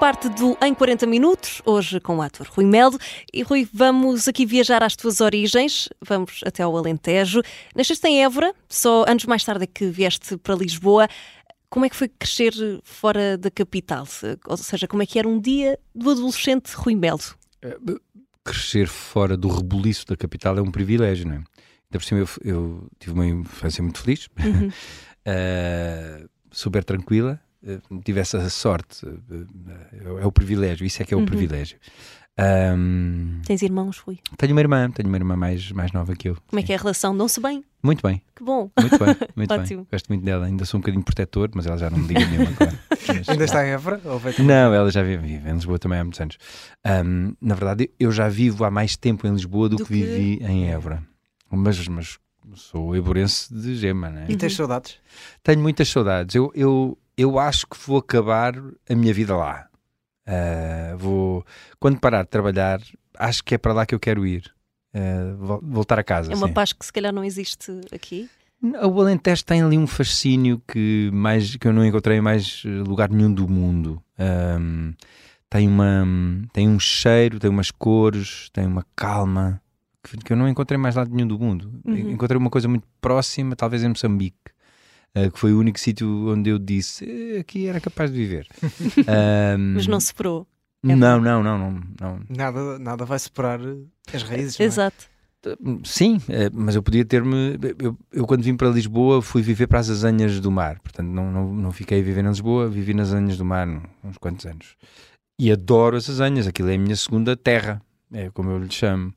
Parte 0.00 0.30
do 0.30 0.56
Em 0.64 0.72
40 0.72 1.06
Minutos, 1.06 1.60
hoje 1.62 2.00
com 2.00 2.16
o 2.16 2.22
ator 2.22 2.48
Rui 2.48 2.64
Melo. 2.64 2.98
E 3.34 3.42
Rui, 3.42 3.68
vamos 3.70 4.26
aqui 4.26 4.46
viajar 4.46 4.82
às 4.82 4.96
tuas 4.96 5.20
origens, 5.20 5.90
vamos 6.00 6.40
até 6.42 6.62
ao 6.62 6.74
Alentejo. 6.74 7.42
Nasceste 7.76 8.08
em 8.08 8.24
Évora, 8.24 8.54
só 8.66 9.04
anos 9.06 9.26
mais 9.26 9.44
tarde 9.44 9.64
é 9.64 9.66
que 9.66 9.90
vieste 9.90 10.38
para 10.38 10.54
Lisboa. 10.54 11.06
Como 11.68 11.84
é 11.84 11.90
que 11.90 11.96
foi 11.96 12.08
crescer 12.08 12.54
fora 12.82 13.36
da 13.36 13.50
capital? 13.50 14.08
Ou 14.46 14.56
seja, 14.56 14.88
como 14.88 15.02
é 15.02 15.06
que 15.06 15.18
era 15.18 15.28
um 15.28 15.38
dia 15.38 15.78
do 15.94 16.10
adolescente 16.10 16.72
Rui 16.72 16.94
Melo? 16.94 17.20
É, 17.60 17.76
crescer 18.42 18.88
fora 18.88 19.36
do 19.36 19.48
rebuliço 19.48 20.06
da 20.06 20.16
capital 20.16 20.56
é 20.56 20.62
um 20.62 20.70
privilégio, 20.70 21.28
não 21.28 21.34
é? 21.34 21.36
Ainda 21.36 21.46
por 21.92 22.04
cima 22.04 22.20
eu, 22.20 22.28
eu 22.42 22.88
tive 22.98 23.12
uma 23.12 23.26
infância 23.26 23.82
muito 23.82 24.00
feliz, 24.00 24.28
uhum. 24.38 24.68
uh, 24.68 26.28
super 26.50 26.82
tranquila, 26.84 27.38
eh, 27.38 27.49
tive 28.04 28.20
essa 28.20 28.48
sorte, 28.48 29.06
eh, 29.06 30.22
é 30.22 30.26
o 30.26 30.32
privilégio, 30.32 30.86
isso 30.86 31.02
é 31.02 31.04
que 31.04 31.14
é 31.14 31.16
o 31.16 31.20
uhum. 31.20 31.26
privilégio. 31.26 31.78
Um, 32.38 33.42
Tens 33.44 33.60
irmãos, 33.60 33.98
Rui? 33.98 34.18
Tenho 34.38 34.52
uma 34.52 34.60
irmã, 34.60 34.90
tenho 34.90 35.08
uma 35.08 35.16
irmã 35.16 35.36
mais, 35.36 35.70
mais 35.72 35.92
nova 35.92 36.14
que 36.16 36.28
eu. 36.28 36.36
Como 36.46 36.58
sim. 36.58 36.64
é 36.64 36.66
que 36.66 36.72
é 36.72 36.76
a 36.76 36.78
relação? 36.78 37.14
Dão-se 37.16 37.38
bem? 37.40 37.62
Muito 37.82 38.02
bem. 38.02 38.22
Que 38.34 38.42
bom. 38.42 38.70
Muito 38.80 38.98
bem, 38.98 39.16
muito 39.36 39.58
bem. 39.58 39.86
Gosto 39.90 40.08
muito 40.08 40.24
dela. 40.24 40.46
Ainda 40.46 40.64
sou 40.64 40.78
um 40.78 40.80
bocadinho 40.80 41.04
protetor, 41.04 41.50
mas 41.54 41.66
ela 41.66 41.76
já 41.76 41.90
não 41.90 41.98
me 41.98 42.08
liga 42.08 42.26
nenhuma 42.26 42.50
agora. 42.50 42.78
Mas, 43.08 43.28
Ainda 43.28 43.44
está 43.44 43.66
em 43.66 43.70
Évora? 43.70 44.00
Não, 44.38 44.74
ela 44.74 44.90
já 44.90 45.02
vive, 45.02 45.26
vive, 45.26 45.48
em 45.48 45.54
Lisboa 45.54 45.78
também 45.78 45.98
há 45.98 46.04
muitos 46.04 46.20
anos. 46.20 46.38
Um, 46.86 47.34
na 47.40 47.54
verdade, 47.54 47.90
eu 47.98 48.12
já 48.12 48.28
vivo 48.28 48.64
há 48.64 48.70
mais 48.70 48.96
tempo 48.96 49.26
em 49.26 49.32
Lisboa 49.32 49.68
do, 49.68 49.76
do 49.76 49.84
que, 49.84 49.92
que, 49.92 50.00
vivi 50.00 50.44
em 50.44 50.70
Évora. 50.70 51.02
Mas, 51.50 51.88
mas 51.88 52.18
sou 52.54 52.94
eborense 52.94 53.52
de 53.52 53.74
gema, 53.74 54.10
né? 54.10 54.26
E 54.28 54.36
tens 54.36 54.54
saudades? 54.54 54.98
Tenho 55.42 55.60
muitas 55.60 55.88
saudades. 55.88 56.36
Eu, 56.36 56.52
eu 56.54 56.96
eu 57.20 57.38
acho 57.38 57.66
que 57.66 57.76
vou 57.86 57.98
acabar 57.98 58.54
a 58.88 58.94
minha 58.94 59.12
vida 59.12 59.36
lá. 59.36 59.66
Uh, 60.26 60.96
vou, 60.96 61.44
quando 61.78 61.98
parar 61.98 62.22
de 62.22 62.28
trabalhar, 62.28 62.80
acho 63.18 63.44
que 63.44 63.54
é 63.54 63.58
para 63.58 63.72
lá 63.72 63.84
que 63.84 63.94
eu 63.94 64.00
quero 64.00 64.26
ir. 64.26 64.50
Uh, 64.94 65.60
voltar 65.62 65.98
a 65.98 66.02
casa. 66.02 66.32
É 66.32 66.34
uma 66.34 66.48
paz 66.48 66.72
que 66.72 66.84
se 66.84 66.92
calhar 66.92 67.12
não 67.12 67.22
existe 67.22 67.70
aqui. 67.92 68.28
O 68.62 69.00
Alentejo 69.00 69.44
tem 69.44 69.62
ali 69.62 69.78
um 69.78 69.86
fascínio 69.86 70.62
que, 70.66 71.10
mais, 71.12 71.56
que 71.56 71.66
eu 71.66 71.72
não 71.72 71.84
encontrei 71.84 72.18
em 72.18 72.20
mais 72.20 72.62
lugar 72.64 73.08
nenhum 73.08 73.32
do 73.32 73.48
mundo. 73.48 74.02
Um, 74.18 74.92
tem, 75.48 75.66
uma, 75.66 76.06
tem 76.52 76.68
um 76.68 76.78
cheiro, 76.78 77.38
tem 77.38 77.48
umas 77.48 77.70
cores, 77.70 78.50
tem 78.52 78.66
uma 78.66 78.84
calma 78.94 79.62
que, 80.02 80.16
que 80.18 80.32
eu 80.32 80.36
não 80.36 80.48
encontrei 80.48 80.76
mais 80.76 80.94
lado 80.94 81.14
nenhum 81.14 81.28
do 81.28 81.38
mundo. 81.38 81.80
Uhum. 81.84 82.10
Encontrei 82.10 82.36
uma 82.36 82.50
coisa 82.50 82.68
muito 82.68 82.86
próxima, 83.00 83.56
talvez 83.56 83.82
em 83.82 83.88
Moçambique. 83.88 84.36
Uh, 85.16 85.30
que 85.30 85.38
foi 85.38 85.52
o 85.52 85.58
único 85.58 85.78
sítio 85.78 86.08
onde 86.32 86.50
eu 86.50 86.58
disse 86.58 87.04
"Eh, 87.36 87.40
aqui 87.40 87.66
era 87.66 87.80
capaz 87.80 88.10
de 88.10 88.16
viver. 88.18 88.46
Ahm, 89.06 89.74
Mas 89.74 89.86
não 89.86 90.00
superou. 90.00 90.46
É 90.82 90.94
não, 90.96 91.20
não, 91.20 91.42
não, 91.42 91.58
não, 91.58 91.82
não. 92.00 92.20
Nada, 92.28 92.78
nada 92.78 93.04
vai 93.04 93.18
separar 93.18 93.60
as 94.12 94.22
raízes. 94.22 94.58
não 94.58 94.64
é? 94.64 94.66
Exato. 94.66 95.10
Sim, 95.84 96.20
eh, 96.28 96.50
mas 96.52 96.74
eu 96.74 96.82
podia 96.82 97.04
ter-me. 97.04 97.58
Eu, 97.78 97.96
eu, 98.12 98.26
quando 98.26 98.42
vim 98.42 98.56
para 98.56 98.68
Lisboa, 98.68 99.22
fui 99.22 99.40
viver 99.42 99.66
para 99.66 99.78
as 99.78 99.88
Azanhas 99.88 100.38
do 100.40 100.50
Mar. 100.50 100.78
Portanto, 100.80 101.08
não, 101.08 101.30
não, 101.32 101.54
não 101.54 101.72
fiquei 101.72 102.00
a 102.00 102.02
viver 102.02 102.22
em 102.24 102.28
Lisboa, 102.28 102.68
vivi 102.68 102.92
nas 102.92 103.08
Azanhas 103.08 103.36
do 103.38 103.44
Mar 103.44 103.66
uns 104.04 104.18
quantos 104.18 104.44
anos. 104.46 104.76
E 105.38 105.50
adoro 105.50 105.96
as 105.96 106.08
Azanhas, 106.10 106.46
aquilo 106.46 106.68
é 106.70 106.74
a 106.74 106.78
minha 106.78 106.96
segunda 106.96 107.34
terra, 107.36 107.80
é 108.12 108.28
como 108.30 108.50
eu 108.50 108.58
lhe 108.58 108.70
chamo. 108.70 109.14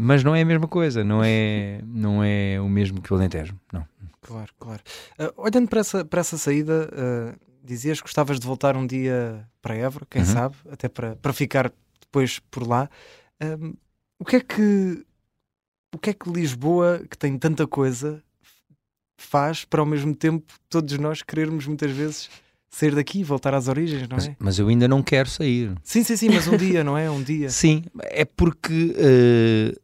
Mas 0.00 0.22
não 0.22 0.34
é 0.34 0.42
a 0.42 0.44
mesma 0.44 0.68
coisa, 0.68 1.02
não 1.02 1.20
é, 1.24 1.80
não 1.84 2.22
é 2.22 2.60
o 2.60 2.68
mesmo 2.68 3.02
que 3.02 3.12
o 3.12 3.16
Alentejo, 3.16 3.58
não. 3.72 3.84
Claro, 4.20 4.52
claro. 4.58 4.82
Ah, 5.18 5.32
olhando 5.36 5.68
para 5.68 5.80
essa, 5.80 6.04
para 6.04 6.20
essa 6.20 6.38
saída, 6.38 6.88
ah, 6.92 7.34
dizias 7.64 7.98
que 8.00 8.04
gostavas 8.04 8.38
de 8.38 8.46
voltar 8.46 8.76
um 8.76 8.86
dia 8.86 9.44
para 9.60 9.74
Évora, 9.74 10.06
quem 10.08 10.22
Uhum. 10.22 10.26
sabe, 10.28 10.54
até 10.70 10.88
para, 10.88 11.16
para 11.16 11.32
ficar 11.32 11.72
depois 12.00 12.38
por 12.38 12.66
lá. 12.66 12.88
Ahm, 13.40 13.74
o 14.20 14.24
que 14.24 14.36
é 14.36 14.40
que 14.40 15.04
o 15.94 15.98
que 15.98 16.10
é 16.10 16.12
que 16.14 16.30
Lisboa, 16.30 17.00
que 17.10 17.16
tem 17.18 17.36
tanta 17.38 17.66
coisa, 17.66 18.22
faz 19.18 19.64
para 19.64 19.80
ao 19.80 19.86
mesmo 19.86 20.14
tempo 20.14 20.44
todos 20.68 20.96
nós 20.98 21.22
querermos 21.22 21.66
muitas 21.66 21.90
vezes 21.90 22.30
sair 22.70 22.94
daqui 22.94 23.20
e 23.20 23.24
voltar 23.24 23.54
às 23.54 23.68
origens, 23.68 24.02
não 24.08 24.16
Mas, 24.16 24.26
é? 24.28 24.36
mas 24.38 24.58
eu 24.58 24.68
ainda 24.68 24.86
não 24.86 25.02
quero 25.02 25.28
sair. 25.28 25.74
Sim, 25.82 26.04
sim, 26.04 26.16
sim, 26.16 26.28
mas 26.28 26.46
um 26.46 26.56
dia, 26.56 26.84
não 26.84 26.96
é? 26.96 27.10
Um 27.10 27.22
dia. 27.22 27.48
Sim, 27.50 27.84
é 28.02 28.24
porque 28.24 28.94
eh, 28.96 29.74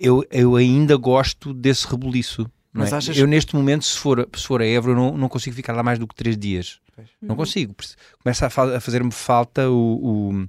eu, 0.00 0.24
eu 0.30 0.56
ainda 0.56 0.96
gosto 0.96 1.52
desse 1.52 1.86
rebuliço. 1.86 2.50
Mas 2.72 2.92
é? 2.92 2.96
achas- 2.96 3.16
Eu, 3.16 3.26
neste 3.26 3.54
momento, 3.56 3.84
se 3.84 3.96
for, 3.98 4.28
se 4.36 4.46
for 4.46 4.60
a 4.62 4.66
Évora, 4.66 4.92
eu 4.92 4.96
não, 4.96 5.16
não 5.16 5.28
consigo 5.28 5.56
ficar 5.56 5.72
lá 5.72 5.82
mais 5.82 5.98
do 5.98 6.06
que 6.06 6.14
três 6.14 6.36
dias. 6.36 6.80
Pois. 6.94 7.08
Não 7.20 7.34
consigo. 7.36 7.74
Começa 8.22 8.46
a, 8.46 8.50
fa- 8.50 8.76
a 8.76 8.80
fazer-me 8.80 9.10
falta 9.10 9.68
o, 9.70 10.30
o- 10.32 10.48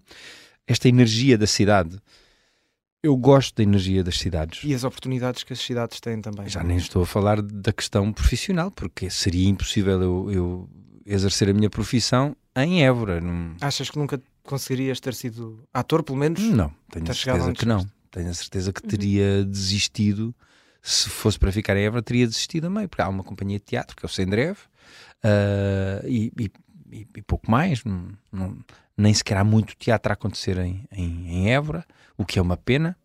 esta 0.68 0.88
energia 0.90 1.38
da 1.38 1.48
cidade. 1.48 1.98
Eu 3.02 3.16
gosto 3.16 3.56
da 3.56 3.64
energia 3.64 4.04
das 4.04 4.18
cidades. 4.20 4.62
E 4.64 4.74
as 4.74 4.84
oportunidades 4.84 5.44
que 5.44 5.54
as 5.54 5.60
cidades 5.60 6.00
têm 6.02 6.22
também. 6.22 6.50
Já 6.50 6.62
nem 6.62 6.76
estou 6.78 7.02
a 7.04 7.06
falar 7.06 7.42
da 7.42 7.72
questão 7.72 8.12
profissional, 8.12 8.70
porque 8.72 9.10
seria 9.10 9.48
impossível 9.48 10.02
eu, 10.02 10.32
eu 10.32 10.70
exercer 11.06 11.50
a 11.50 11.54
minha 11.54 11.70
profissão 11.70 12.36
em 12.58 12.84
Évora. 12.84 13.22
Não, 13.22 13.56
Achas 13.62 13.90
que 13.90 13.98
nunca 13.98 14.22
conseguirias 14.44 15.00
ter 15.00 15.14
sido 15.14 15.64
ator, 15.74 16.04
pelo 16.04 16.18
menos? 16.18 16.42
não 16.42 16.74
tenho 16.92 17.06
certeza 17.14 17.54
que 17.54 17.66
não. 17.66 17.88
Tenho 18.12 18.30
a 18.30 18.34
certeza 18.34 18.74
que 18.74 18.82
teria 18.82 19.44
desistido. 19.46 20.34
Se 20.82 21.10
fosse 21.10 21.38
para 21.38 21.52
ficar 21.52 21.76
em 21.78 21.84
Évora, 21.86 22.02
teria 22.02 22.26
desistido 22.26 22.68
a 22.68 22.70
meio, 22.70 22.88
porque 22.90 23.02
há 23.02 23.10
uma 23.10 23.24
companhia 23.24 23.60
de 23.60 23.66
teatro, 23.66 23.96
que 23.96 24.06
é 24.06 24.08
o 24.08 24.10
Sendrev, 24.10 24.58
ah, 25.24 26.02
e, 26.06 26.32
e- 26.40 26.52
e- 26.92 27.08
e 27.18 27.22
pouco 27.22 27.50
mais. 27.50 27.84
Não, 27.84 28.08
não- 28.32 28.58
nem 28.98 29.14
sequer 29.14 29.38
há 29.38 29.44
muito 29.44 29.76
teatro 29.76 30.12
a 30.12 30.14
acontecer 30.14 30.58
em, 30.58 30.86
em, 30.92 31.28
em 31.28 31.50
Évora, 31.52 31.86
o 32.18 32.26
que 32.26 32.40
é 32.40 32.42
uma 32.42 32.58
pena. 32.58 32.98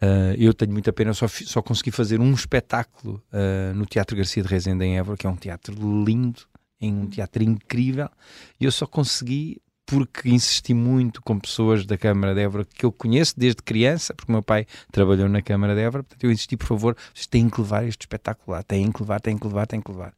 Ah, 0.00 0.34
eu 0.36 0.52
tenho 0.52 0.72
muita 0.72 0.92
pena, 0.92 1.14
só, 1.14 1.28
só 1.28 1.62
consegui 1.62 1.90
fazer 1.90 2.20
um 2.20 2.32
espetáculo 2.32 3.22
ah, 3.32 3.72
no 3.74 3.86
Teatro 3.86 4.16
Garcia 4.16 4.42
de 4.42 4.48
Rezende 4.48 4.84
em 4.84 4.98
Évora, 4.98 5.16
que 5.16 5.26
é 5.26 5.30
um 5.30 5.36
teatro 5.36 5.74
lindo, 6.04 6.42
em 6.80 6.92
um 6.92 7.06
teatro 7.06 7.42
incrível, 7.42 8.08
e 8.60 8.64
eu 8.64 8.72
só 8.72 8.86
consegui 8.86 9.60
porque 9.86 10.28
insisti 10.30 10.72
muito 10.74 11.20
com 11.22 11.38
pessoas 11.38 11.84
da 11.84 11.96
Câmara 11.98 12.34
de 12.34 12.40
Évora 12.40 12.64
que 12.64 12.84
eu 12.86 12.92
conheço 12.92 13.34
desde 13.38 13.62
criança, 13.62 14.14
porque 14.14 14.30
o 14.30 14.34
meu 14.34 14.42
pai 14.42 14.66
trabalhou 14.90 15.28
na 15.28 15.42
Câmara 15.42 15.74
de 15.74 15.80
Évora, 15.82 16.02
portanto 16.02 16.24
eu 16.24 16.30
insisti, 16.32 16.56
por 16.56 16.66
favor, 16.66 16.96
vocês 17.14 17.26
têm 17.26 17.48
que 17.50 17.60
levar 17.60 17.84
este 17.86 18.02
espetáculo 18.02 18.56
lá, 18.56 18.62
têm 18.62 18.90
que 18.90 19.00
levar, 19.02 19.20
têm 19.20 19.36
que 19.38 19.46
levar, 19.46 19.66
têm 19.66 19.80
que 19.80 19.90
levar. 19.90 20.12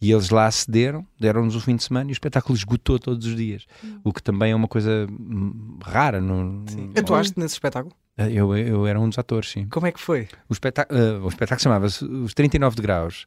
E 0.00 0.10
eles 0.10 0.30
lá 0.30 0.50
cederam, 0.50 1.06
deram-nos 1.20 1.54
o 1.54 1.60
fim 1.60 1.76
de 1.76 1.84
semana 1.84 2.10
e 2.10 2.12
o 2.12 2.14
espetáculo 2.14 2.56
esgotou 2.56 2.98
todos 2.98 3.24
os 3.26 3.36
dias, 3.36 3.66
o 4.02 4.12
que 4.12 4.20
também 4.22 4.50
é 4.50 4.56
uma 4.56 4.66
coisa 4.66 5.06
hum, 5.08 5.78
rara. 5.84 6.20
No, 6.20 6.64
Sim. 6.68 6.88
no- 6.92 6.98
Atuaste 6.98 7.38
nesse 7.38 7.54
espetáculo? 7.54 7.94
eu, 8.18 8.56
eu 8.56 8.86
era 8.86 8.98
um 9.00 9.08
dos 9.08 9.18
atores, 9.18 9.50
sim. 9.50 9.66
Como 9.68 9.86
é 9.86 9.92
que 9.92 10.00
foi? 10.00 10.28
O, 10.48 10.52
espetá- 10.52 10.86
eh, 10.90 11.18
o 11.22 11.28
espetáculo 11.28 11.62
chamava-se 11.62 12.04
Os 12.04 12.34
39 12.34 12.76
de 12.76 12.82
Graus 12.82 13.26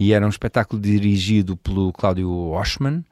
e 0.00 0.12
era 0.12 0.26
um 0.26 0.28
espetáculo 0.28 0.80
dirigido 0.82 1.56
pelo 1.56 1.92
Cláudio 1.92 2.28
Oshman. 2.50 3.04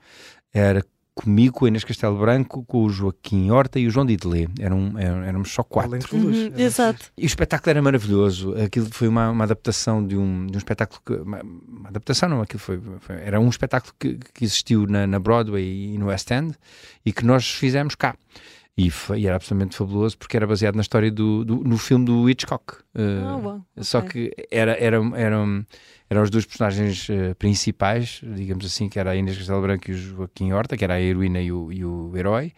Era 0.53 0.85
comigo, 1.15 1.55
com 1.59 1.65
a 1.65 1.69
Inês 1.69 1.85
Castelo 1.85 2.19
Branco, 2.19 2.65
com 2.65 2.85
o 2.85 2.91
Joaquim 2.91 3.51
Horta 3.51 3.79
e 3.79 3.87
o 3.87 3.91
João 3.91 4.05
Didelé. 4.05 4.47
Eram, 4.59 4.99
éramos 4.99 5.53
só 5.53 5.63
quatro. 5.63 5.99
Uhum, 6.13 6.53
exato. 6.57 7.07
E 7.17 7.25
o 7.25 7.27
espetáculo 7.27 7.71
era 7.71 7.81
maravilhoso. 7.83 8.55
Aquilo 8.63 8.87
foi 8.91 9.07
uma, 9.09 9.31
uma 9.31 9.45
adaptação 9.45 10.05
de 10.05 10.17
um, 10.17 10.47
de 10.47 10.57
um 10.57 10.59
espetáculo. 10.59 11.01
Que, 11.07 11.13
uma, 11.15 11.41
uma 11.43 11.89
adaptação, 11.89 12.29
não, 12.29 12.41
aquilo 12.43 12.59
foi. 12.59 12.81
foi- 13.01 13.17
era 13.23 13.39
um 13.41 13.49
espetáculo 13.49 13.95
que, 13.99 14.19
que 14.35 14.45
existiu 14.45 14.87
na, 14.87 15.07
na 15.07 15.19
Broadway 15.19 15.95
e 15.95 15.99
no 15.99 16.07
West 16.07 16.31
End 16.31 16.55
e 17.07 17.13
que 17.13 17.25
nós 17.25 17.49
fizemos 17.49 17.95
cá. 17.95 18.17
E, 18.77 18.91
foi- 18.91 19.21
e 19.21 19.27
era 19.29 19.37
absolutamente 19.37 19.77
fabuloso 19.77 20.19
porque 20.19 20.37
era 20.37 20.49
baseado 20.49 20.75
na 20.75 20.83
história 20.83 21.11
do, 21.13 21.45
do- 21.45 21.63
no 21.63 21.79
filme 21.79 22.05
do 22.05 22.29
Hitchcock. 22.29 22.75
Ah, 22.97 23.37
uau, 23.41 23.65
Só 23.79 24.01
ok. 24.01 24.11
que 24.11 24.47
era, 24.51 24.73
era, 24.83 24.97
eram, 25.17 25.65
eram 26.15 26.23
os 26.23 26.31
dois 26.31 26.47
personagens 26.47 27.09
eh, 27.11 27.35
principais, 27.35 28.21
digamos 28.23 28.65
assim, 28.65 28.89
que 28.89 28.99
era 28.99 29.11
a 29.11 29.17
Inês 29.17 29.37
Castelo 29.37 29.61
Branco 29.61 29.91
e 29.91 29.95
o 29.95 29.97
Joaquim 29.97 30.53
Horta, 30.53 30.77
que 30.77 30.85
era 30.85 30.95
a 30.95 31.01
heroína 31.01 31.41
e 31.41 31.51
o, 31.51 31.73
e 31.73 31.85
o 31.85 32.17
herói. 32.17 32.53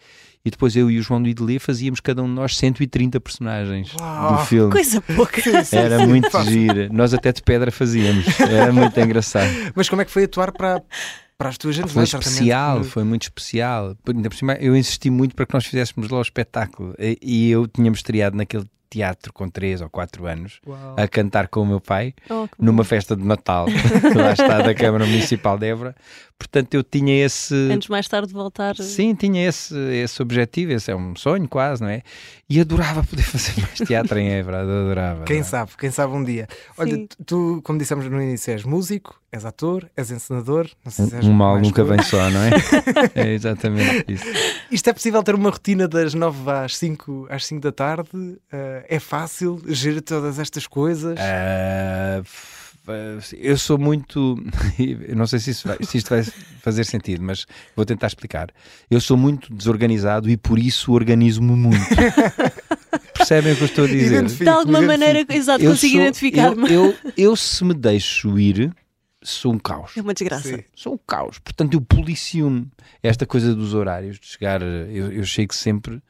E 0.45 0.49
depois 0.49 0.75
eu 0.75 0.89
e 0.89 0.97
o 0.97 1.01
João 1.01 1.21
Didelé 1.21 1.59
fazíamos 1.59 1.99
cada 1.99 2.23
um 2.23 2.27
de 2.27 2.33
nós 2.33 2.55
130 2.55 3.19
personagens 3.19 3.93
Uau! 3.99 4.37
do 4.37 4.45
filme. 4.45 4.71
Coisa 4.71 5.01
pouca. 5.01 5.41
Era 5.75 6.07
muito 6.07 6.29
gira. 6.43 6.87
Nós 6.89 7.13
até 7.13 7.33
de 7.33 7.41
pedra 7.41 7.69
fazíamos. 7.69 8.25
Era 8.39 8.71
muito 8.71 8.97
engraçado. 8.97 9.49
Mas 9.75 9.89
como 9.89 10.01
é 10.01 10.05
que 10.05 10.11
foi 10.11 10.23
atuar 10.23 10.53
para, 10.53 10.81
para 11.37 11.49
as 11.49 11.57
tuas 11.57 11.75
gentes? 11.75 11.91
Foi 11.91 12.03
especial, 12.03 12.83
foi 12.85 13.03
muito 13.03 13.23
especial. 13.23 13.97
Ainda 14.07 14.29
por 14.29 14.37
cima, 14.37 14.53
eu 14.53 14.73
insisti 14.73 15.09
muito 15.09 15.35
para 15.35 15.45
que 15.45 15.53
nós 15.53 15.65
fizéssemos 15.65 16.09
lá 16.09 16.19
o 16.19 16.21
espetáculo. 16.21 16.95
E, 16.97 17.17
e 17.21 17.51
eu 17.51 17.67
tínhamos 17.67 17.99
estreado 17.99 18.37
naquele 18.37 18.65
teatro 18.89 19.31
com 19.33 19.49
3 19.49 19.81
ou 19.81 19.89
4 19.89 20.25
anos 20.25 20.59
Uau. 20.65 20.95
a 20.97 21.07
cantar 21.07 21.47
com 21.47 21.61
o 21.61 21.65
meu 21.65 21.79
pai 21.81 22.13
Oh, 22.29 22.47
numa 22.59 22.77
bom. 22.77 22.83
festa 22.83 23.15
de 23.15 23.23
Natal. 23.23 23.65
lá 24.15 24.33
está 24.33 24.61
da 24.61 24.73
Câmara 24.73 25.05
Municipal 25.05 25.57
de 25.57 25.67
Évora. 25.67 25.95
Portanto, 26.39 26.75
eu 26.75 26.83
tinha 26.83 27.25
esse. 27.25 27.55
Antes 27.71 27.89
mais 27.89 28.07
tarde 28.07 28.27
de 28.27 28.33
voltar. 28.33 28.75
Sim, 28.75 29.15
tinha 29.15 29.47
esse, 29.47 29.73
esse 29.93 30.21
objetivo, 30.21 30.71
esse 30.71 30.91
é 30.91 30.95
um 30.95 31.15
sonho 31.15 31.47
quase, 31.47 31.81
não 31.81 31.89
é? 31.89 32.03
E 32.47 32.59
adorava 32.61 33.03
poder 33.03 33.23
fazer 33.25 33.59
mais 33.59 33.73
teatro 33.79 34.19
em 34.19 34.29
Évora, 34.29 34.61
adorava. 34.61 35.23
Quem 35.23 35.37
adorava. 35.39 35.43
sabe, 35.67 35.71
quem 35.79 35.89
sabe 35.89 36.13
um 36.13 36.23
dia. 36.23 36.47
Olha, 36.77 36.95
Sim. 36.95 37.07
tu, 37.25 37.59
como 37.63 37.79
dissemos 37.79 38.05
no 38.07 38.21
início, 38.21 38.51
és 38.51 38.63
músico, 38.63 39.19
és 39.31 39.45
ator, 39.45 39.89
és 39.97 40.11
encenador. 40.11 40.69
Não 40.85 40.91
sei 40.91 41.05
se 41.07 41.15
és 41.15 41.25
Um 41.25 41.33
mal 41.33 41.59
nunca 41.59 41.83
vem 41.83 42.01
só, 42.03 42.29
não 42.29 42.39
é? 42.43 42.49
é 43.15 43.33
exatamente 43.33 44.05
isso. 44.07 44.25
Isto 44.71 44.89
é 44.91 44.93
possível 44.93 45.23
ter 45.23 45.33
uma 45.33 45.49
rotina 45.49 45.87
das 45.87 46.13
9 46.13 46.51
às 46.51 46.77
5, 46.77 47.27
às 47.31 47.45
5 47.47 47.61
da 47.61 47.71
tarde? 47.71 48.09
Eh, 48.51 48.76
é 48.87 48.99
fácil 48.99 49.61
gerir 49.67 50.01
todas 50.01 50.39
estas 50.39 50.67
coisas? 50.67 51.17
F- 52.23 52.67
eu 53.37 53.57
sou 53.57 53.77
muito. 53.77 54.37
eu 54.79 55.15
não 55.15 55.27
sei 55.27 55.39
se, 55.39 55.51
isso 55.51 55.67
vai- 55.67 55.77
se 55.83 55.97
isto 55.97 56.09
vai 56.09 56.23
fazer 56.61 56.85
sentido, 56.85 57.21
mas 57.21 57.45
vou 57.75 57.85
tentar 57.85 58.07
explicar. 58.07 58.49
Eu 58.89 59.01
sou 59.01 59.17
muito 59.17 59.53
desorganizado 59.53 60.29
e 60.29 60.37
por 60.37 60.57
isso 60.57 60.93
organizo-me 60.93 61.51
muito. 61.51 61.85
Percebem 63.13 63.53
o 63.53 63.55
que 63.57 63.63
eu 63.63 63.65
estou 63.67 63.85
a 63.85 63.87
dizer? 63.87 64.23
De 64.25 64.47
alguma 64.49 64.81
maneira, 64.81 65.25
exato, 65.29 65.63
Eu 65.63 65.71
consigo 65.71 65.97
identificar-me. 65.97 66.71
Eu, 66.71 66.85
eu, 66.85 66.95
eu, 67.17 67.35
se 67.35 67.63
me 67.65 67.73
deixo 67.73 68.37
ir, 68.39 68.71
sou 69.21 69.53
um 69.53 69.59
caos. 69.59 69.91
É 69.97 70.01
uma 70.01 70.13
desgraça. 70.13 70.47
Sim. 70.47 70.63
Sou 70.75 70.93
um 70.93 70.99
caos. 71.05 71.39
Portanto, 71.39 71.73
eu 71.73 71.81
policio-me. 71.81 72.67
Esta 73.03 73.25
coisa 73.25 73.53
dos 73.53 73.73
horários, 73.73 74.19
de 74.19 74.27
chegar. 74.27 74.61
Eu, 74.61 75.11
eu 75.11 75.23
chego 75.25 75.53
sempre 75.53 76.01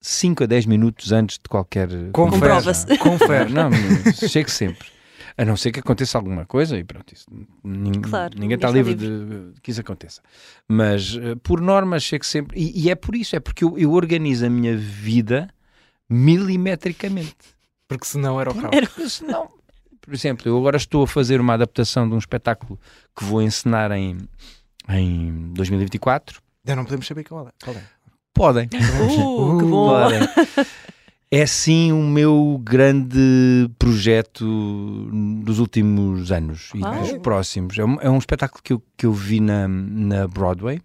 5 0.00 0.44
a 0.44 0.46
10 0.46 0.66
minutos 0.66 1.12
antes 1.12 1.36
de 1.38 1.48
qualquer. 1.48 1.88
Comprova-se. 2.12 2.86
conversa. 2.96 2.96
Confere. 2.98 3.52
Não, 3.52 3.70
chego 4.28 4.50
sempre. 4.50 4.88
A 5.36 5.44
não 5.44 5.56
ser 5.56 5.70
que 5.72 5.80
aconteça 5.80 6.18
alguma 6.18 6.44
coisa 6.44 6.76
e 6.78 6.84
pronto, 6.84 7.12
isso, 7.14 7.24
nin- 7.64 8.00
Claro, 8.02 8.34
ninguém 8.34 8.40
ninguém 8.40 8.54
está 8.56 8.68
está 8.68 8.76
livre 8.78 8.94
de, 8.94 9.60
que 9.62 9.70
isso 9.70 9.80
aconteça. 9.80 10.20
Mas 10.68 11.16
eh, 11.16 11.34
por 11.42 11.60
norma 11.60 11.98
chego 11.98 12.24
sempre. 12.26 12.58
E, 12.60 12.82
e 12.86 12.90
é 12.90 12.94
por 12.94 13.14
isso, 13.14 13.36
é 13.36 13.40
porque 13.40 13.64
eu, 13.64 13.78
eu 13.78 13.92
organizo 13.92 14.44
a 14.44 14.50
minha 14.50 14.76
vida 14.76 15.48
milimetricamente. 16.08 17.34
Porque 17.88 18.06
senão 18.06 18.40
era 18.40 18.50
o 18.50 18.54
caos. 18.54 18.70
Porque 18.88 19.08
senão, 19.08 19.48
por 20.00 20.12
exemplo, 20.14 20.48
eu 20.48 20.56
agora 20.58 20.76
estou 20.76 21.02
a 21.04 21.06
fazer 21.06 21.40
uma 21.40 21.54
adaptação 21.54 22.08
de 22.08 22.14
um 22.14 22.18
espetáculo 22.18 22.78
que 23.16 23.24
vou 23.24 23.40
encenar 23.42 23.90
em, 23.92 24.18
em 24.88 25.52
2024. 25.54 26.40
Já 26.66 26.76
não 26.76 26.84
podemos 26.84 27.06
saber 27.06 27.24
qual 27.24 27.48
é. 27.48 27.52
Qual 27.64 27.74
é. 27.76 27.82
Podem. 28.34 28.66
Uh, 28.66 29.58
que 29.58 29.64
bom. 29.64 29.88
Podem. 29.88 30.20
É 31.32 31.46
sim 31.46 31.92
o 31.92 32.02
meu 32.02 32.60
grande 32.60 33.70
projeto 33.78 34.44
dos 35.44 35.60
últimos 35.60 36.32
anos 36.32 36.72
e 36.74 36.80
dos 36.80 37.22
próximos. 37.22 37.78
É 37.78 37.84
um, 37.84 38.00
é 38.00 38.10
um 38.10 38.18
espetáculo 38.18 38.60
que 38.64 38.72
eu, 38.72 38.82
que 38.96 39.06
eu 39.06 39.12
vi 39.12 39.38
na, 39.38 39.68
na 39.68 40.26
Broadway. 40.26 40.80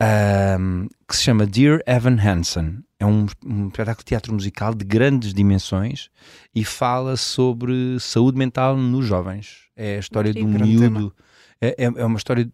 ahm, 0.00 0.86
que 1.08 1.16
se 1.16 1.24
chama 1.24 1.44
Dear 1.46 1.80
Evan 1.84 2.16
Hansen. 2.16 2.78
É 3.00 3.04
um, 3.04 3.26
um 3.44 3.66
espetáculo 3.66 3.98
de 3.98 4.04
teatro 4.04 4.32
musical 4.32 4.72
de 4.72 4.84
grandes 4.84 5.34
dimensões 5.34 6.10
e 6.54 6.64
fala 6.64 7.16
sobre 7.16 7.98
saúde 7.98 8.38
mental 8.38 8.76
nos 8.76 9.04
jovens. 9.04 9.64
É 9.74 9.96
a 9.96 9.98
história 9.98 10.32
de 10.32 10.44
um 10.44 10.48
miúdo. 10.48 11.12
É, 11.60 11.74
é, 11.76 11.84
é 11.86 12.04
uma 12.04 12.18
história 12.18 12.48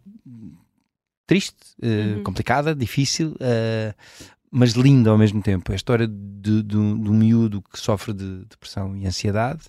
triste, 1.33 1.57
eh, 1.81 2.17
Uhum. 2.17 2.23
complicada, 2.23 2.75
difícil, 2.75 3.35
eh, 3.41 3.95
mas 4.51 4.73
linda 4.73 5.09
ao 5.11 5.17
mesmo 5.17 5.41
tempo. 5.43 5.73
É 5.73 5.75
a 5.75 5.77
história 5.77 6.07
de, 6.07 6.63
de 6.63 6.77
um 6.77 7.03
de 7.03 7.09
um 7.11 7.15
miúdo 7.15 7.63
que 7.63 7.79
sofre 7.81 8.13
de 8.13 8.45
depressão 8.45 8.95
e 8.97 9.07
ansiedade 9.07 9.63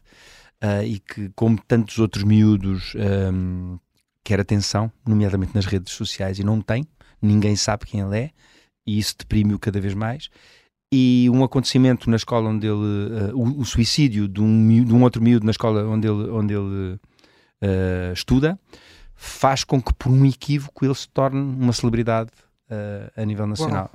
ah, 0.59 0.83
e 0.83 0.99
que, 0.99 1.29
como 1.35 1.57
tantos 1.65 1.99
outros 1.99 2.23
miúdos, 2.25 2.93
ahm, 2.97 3.77
quer 4.25 4.39
atenção, 4.41 4.91
nomeadamente 5.07 5.55
nas 5.55 5.65
redes 5.65 5.93
sociais, 5.93 6.37
e 6.39 6.43
não 6.43 6.59
tem, 6.61 6.85
ninguém 7.21 7.55
sabe 7.55 7.85
quem 7.85 8.01
ele 8.01 8.17
é, 8.17 8.29
e 8.85 8.99
isso 8.99 9.15
deprime-o 9.17 9.57
cada 9.59 9.79
vez 9.79 9.93
mais. 9.93 10.29
E 10.93 11.29
um 11.33 11.43
acontecimento 11.43 12.09
na 12.09 12.17
escola 12.17 12.49
onde 12.49 12.67
ele. 12.67 13.31
o, 13.33 13.61
o 13.61 13.65
suicídio 13.65 14.27
de 14.27 14.41
um, 14.41 14.47
miú- 14.47 14.85
de 14.85 14.93
um 14.93 15.01
outro 15.01 15.21
miúdo 15.23 15.45
na 15.45 15.51
escola 15.51 15.85
onde 15.87 16.07
ele, 16.07 16.29
onde 16.29 16.53
ele 16.53 16.99
estuda 18.13 18.59
faz 19.23 19.63
com 19.63 19.81
que, 19.81 19.93
por 19.93 20.11
um 20.11 20.25
equívoco, 20.25 20.83
ele 20.85 20.95
se 20.95 21.07
torne 21.09 21.39
uma 21.39 21.73
celebridade 21.73 22.29
ah, 22.69 23.11
a 23.21 23.25
nível 23.25 23.47
nacional. 23.47 23.89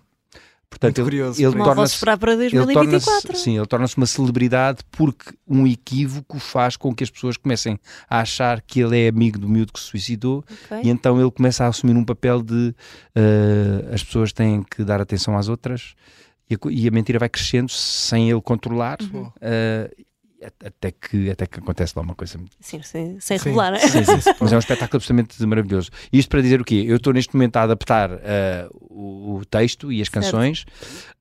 Portanto, 0.70 0.98
Muito 0.98 1.08
ele, 1.10 1.22
curioso. 1.22 1.42
ele 1.42 1.64
torna-se 1.64 1.94
esperar 1.94 2.18
para 2.18 2.32
ele 2.34 2.50
2024. 2.50 3.22
torna-se 3.22 3.42
sim, 3.42 3.56
ele 3.56 3.66
torna-se 3.66 3.96
uma 3.96 4.04
celebridade 4.06 4.80
porque 4.90 5.32
um 5.48 5.66
equívoco 5.66 6.38
faz 6.38 6.76
com 6.76 6.94
que 6.94 7.02
as 7.02 7.08
pessoas 7.08 7.38
comecem 7.38 7.80
a 8.08 8.20
achar 8.20 8.60
que 8.60 8.80
ele 8.80 9.00
é 9.00 9.08
amigo 9.08 9.38
do 9.38 9.48
miúdo 9.48 9.72
que 9.72 9.80
se 9.80 9.86
suicidou 9.86 10.44
Ok. 10.66 10.82
e 10.84 10.90
então 10.90 11.18
ele 11.18 11.30
começa 11.30 11.64
a 11.64 11.68
assumir 11.68 11.96
um 11.96 12.04
papel 12.04 12.42
de 12.42 12.74
eh, 13.14 13.88
as 13.94 14.02
pessoas 14.04 14.30
têm 14.30 14.62
que 14.62 14.84
dar 14.84 15.00
atenção 15.00 15.38
às 15.38 15.48
outras 15.48 15.94
e 16.50 16.54
a, 16.54 16.58
e 16.70 16.86
a 16.86 16.90
mentira 16.90 17.18
vai 17.18 17.30
crescendo 17.30 17.70
sem 17.72 18.30
ele 18.30 18.40
controlar 18.42 18.98
Uhum. 19.00 19.26
at- 19.26 19.90
até, 20.64 20.90
que, 20.90 21.30
até 21.30 21.46
que 21.46 21.58
acontece 21.58 21.92
lá 21.96 22.02
uma 22.02 22.14
coisa 22.14 22.38
Sim, 22.60 22.80
sem, 22.82 23.18
sem 23.20 23.38
Sim. 23.38 23.44
revelar, 23.46 23.72
né? 23.72 23.78
Sim, 23.78 24.04
sim, 24.04 24.20
sim. 24.20 24.30
Mas 24.40 24.52
é 24.52 24.56
um 24.56 24.58
espetáculo 24.58 24.96
absolutamente 24.96 25.44
maravilhoso. 25.46 25.90
Isto 26.12 26.28
para 26.28 26.40
dizer 26.40 26.60
o 26.60 26.64
quê? 26.64 26.84
Eu 26.86 26.96
estou 26.96 27.12
neste 27.12 27.34
momento 27.34 27.56
a 27.56 27.62
adaptar 27.62 28.10
eh, 28.22 28.68
o, 28.72 29.36
o 29.36 29.44
texto 29.44 29.92
e 29.92 30.00
as 30.00 30.08
canções 30.08 30.64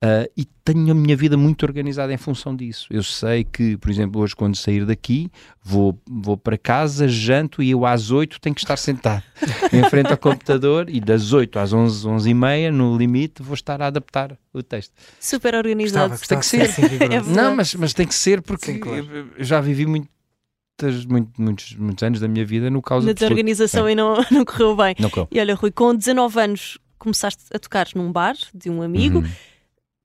eh, 0.02 0.30
e 0.38 0.46
tenho 0.64 0.92
a 0.92 0.96
minha 0.96 1.16
vida 1.16 1.38
muito 1.38 1.64
organizada 1.64 2.14
em 2.14 2.18
função 2.18 2.56
disso. 2.56 2.88
Eu 2.92 3.02
sei 3.02 3.44
que, 3.44 3.78
por 3.78 3.90
exemplo, 3.90 4.22
hoje 4.22 4.36
quando 4.36 4.56
sair 4.56 4.86
daqui, 4.86 5.32
vou, 5.64 6.00
vou 6.08 6.38
para 6.38 6.58
casa, 6.58 7.08
janto 7.08 7.64
e 7.64 7.72
eu 7.72 7.86
às 7.86 8.12
8 8.12 8.40
tenho 8.40 8.54
que 8.54 8.62
estar 8.62 8.78
sentado 8.78 9.24
em 9.74 9.84
frente 9.90 10.12
ao 10.12 10.18
computador 10.18 10.90
e 10.90 11.00
das 11.00 11.34
8 11.34 11.58
às 11.58 11.74
11, 11.74 12.08
11 12.08 12.30
e 12.30 12.34
meia, 12.34 12.72
no 12.72 12.98
limite, 12.98 13.42
vou 13.42 13.54
estar 13.54 13.82
a 13.82 13.88
adaptar 13.88 14.38
o 14.60 14.64
texto. 14.64 14.94
Super 15.20 15.56
organizado. 15.56 16.10
Gostava, 16.12 16.28
Tem 16.28 16.40
que 16.40 16.46
ser. 16.46 16.62
assim. 16.62 16.82
É. 17.14 17.22
Não, 17.36 17.56
mas, 17.56 17.74
mas 17.76 17.94
tem 17.94 18.06
que 18.08 18.16
ser 18.16 18.42
porque 18.42 18.74
Sim, 18.74 18.80
claro. 18.80 19.30
já 19.40 19.60
vivi 19.62 19.86
muito- 19.86 20.10
muitos, 21.40 21.76
muitos 21.76 22.04
anos 22.04 22.20
da 22.20 22.28
minha 22.28 22.46
vida 22.46 22.70
no 22.70 22.82
causa 22.82 23.06
Na 23.06 23.12
absoluta. 23.12 23.34
desorganização 23.36 23.86
Sim. 23.86 23.92
e 23.92 23.96
não, 23.96 24.16
não 24.32 24.46
correu 24.46 24.76
bem. 24.76 24.96
Não 25.00 25.10
correu. 25.10 25.28
E 25.32 25.40
olha, 25.40 25.56
Rui, 25.56 25.72
com 25.72 25.96
19 25.96 26.40
anos 26.40 26.78
começaste 27.00 27.44
a 27.54 27.60
tocar 27.60 27.88
num 27.96 28.12
bar 28.12 28.36
de 28.54 28.70
um 28.70 28.82
amigo. 28.82 29.20
Uhum. 29.20 29.30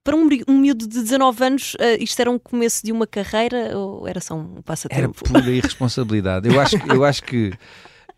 Para 0.03 0.15
um, 0.17 0.27
um 0.49 0.57
miúdo 0.59 0.85
de 0.85 1.01
19 1.01 1.43
anos, 1.45 1.77
eh, 1.79 1.97
isto 2.03 2.19
era 2.19 2.29
um 2.29 2.37
começo 2.37 2.83
de 2.85 2.91
uma 2.91 3.07
carreira 3.07 3.77
ou 3.77 4.05
era 4.05 4.19
só 4.19 4.35
um 4.35 4.53
Era 4.55 4.61
passatempo? 4.63 5.23
pura 5.23 5.39
irresponsabilidade. 5.49 6.49
Eu 6.49 6.59
acho, 6.59 6.75
eu 6.93 7.05
acho 7.05 7.23
que 7.23 7.53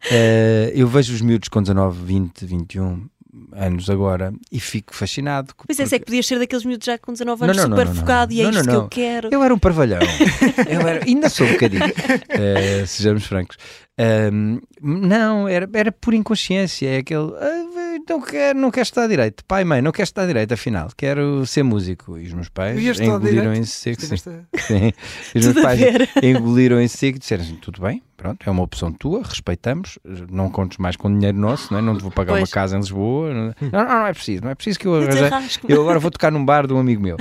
eh, 0.10 0.72
eu 0.76 0.88
vejo 0.88 1.14
os 1.14 1.22
miúdos 1.22 1.48
com 1.48 1.62
19, 1.62 2.04
20, 2.04 2.44
21 2.46 3.08
anos 3.52 3.90
agora 3.90 4.34
e 4.52 4.60
fico 4.60 4.96
fascinado. 4.96 5.54
Pois 5.66 5.80
é, 5.80 5.86
se 5.86 5.96
é 5.96 6.00
que 6.00 6.06
podias 6.06 6.26
ser 6.26 6.40
daqueles 6.40 6.66
miúdos 6.66 6.86
já 6.86 6.98
com 6.98 7.12
19 7.12 7.42
Não, 7.42 7.46
anos 7.50 7.58
não, 7.58 7.70
não, 7.70 7.78
super 7.78 7.88
não, 7.88 7.96
focado 7.96 8.34
e 8.34 8.42
é 8.42 8.50
isto 8.50 8.64
que 8.64 8.70
eu 8.76 8.88
quero. 8.88 9.30
Eu 9.32 9.44
era 9.44 9.54
um 9.54 9.60
parvalhão. 9.60 10.00
Eu 10.70 10.82
era- 10.88 11.06
ainda 11.06 11.30
sou 11.30 11.46
um 11.48 11.52
bocadinho. 11.54 11.84
eh, 12.30 12.84
sejamos 12.86 13.26
francos. 13.26 13.58
Ahm, 13.98 14.60
não, 14.82 15.48
era, 15.48 15.70
era 15.74 15.92
por 15.92 16.14
inconsciência. 16.14 16.88
É 16.88 16.98
aquele. 16.98 17.32
"Ah, 17.40 17.66
não 18.10 18.22
quero, 18.22 18.60
não 18.60 18.70
quero 18.72 18.84
estudar 18.84 19.08
direito. 19.08 19.44
Pai 19.46 19.62
e 19.62 19.66
mãe, 19.66 19.82
não 19.82 19.92
quero 19.92 20.04
estudar 20.04 20.28
direito, 20.28 20.54
afinal. 20.54 20.90
Quero 20.96 21.46
ser 21.46 21.64
músico. 21.64 22.18
E 22.18 22.28
os 22.28 22.34
meus 22.34 22.50
pais 22.50 22.78
engoliram 23.00 23.54
em 23.54 23.64
seco. 23.64 24.02
Sim. 24.02 24.18
Sim. 24.18 24.94
E 25.34 25.40
os 25.40 25.46
meus 25.48 25.62
pais 25.62 25.80
engoliram 26.22 26.82
em 26.82 26.88
seco 26.88 27.16
e 27.16 27.20
disseram 27.20 27.44
assim: 27.44 27.56
tudo 27.56 27.82
bem, 27.82 28.04
pronto, 28.18 28.46
é 28.46 28.52
uma 28.52 28.64
opção 28.64 28.92
tua, 28.92 29.24
respeitamos, 29.24 29.98
não 30.30 30.50
contes 30.50 30.78
mais 30.78 30.96
com 30.96 31.12
dinheiro 31.12 31.38
nosso, 31.38 31.72
não, 31.72 31.80
é? 31.80 31.82
não 31.82 31.98
te 31.98 32.02
vou 32.04 32.12
pagar 32.12 32.34
Pois. 32.34 32.44
uma 32.44 32.48
casa 32.48 32.76
em 32.76 32.80
Lisboa. 32.82 33.34
Não, 33.34 33.46
não, 33.46 33.56
não, 33.72 33.86
não 33.86 34.08
é 34.08 34.14
preciso, 34.14 34.44
não 34.44 34.52
é 34.52 34.56
preciso 34.56 34.78
que 34.80 34.88
eu 34.88 34.96
arranje. 35.26 35.60
Eu 35.68 35.82
agora 35.82 36.00
vou 36.00 36.12
tocar 36.12 36.32
num 36.32 36.44
bar 36.44 36.68
de 36.68 36.74
um 36.74 36.80
amigo 36.80 37.02
meu. 37.02 37.18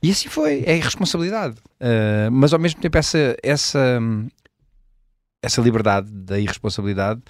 E 0.00 0.10
assim 0.12 0.28
foi, 0.28 0.62
é 0.64 0.76
irresponsabilidade. 0.76 1.56
Uh, 1.80 2.30
mas 2.30 2.52
ao 2.52 2.58
mesmo 2.60 2.80
tempo, 2.80 2.96
essa, 2.96 3.36
essa, 3.42 4.00
essa 5.42 5.60
liberdade 5.60 6.10
da 6.10 6.38
irresponsabilidade 6.38 7.20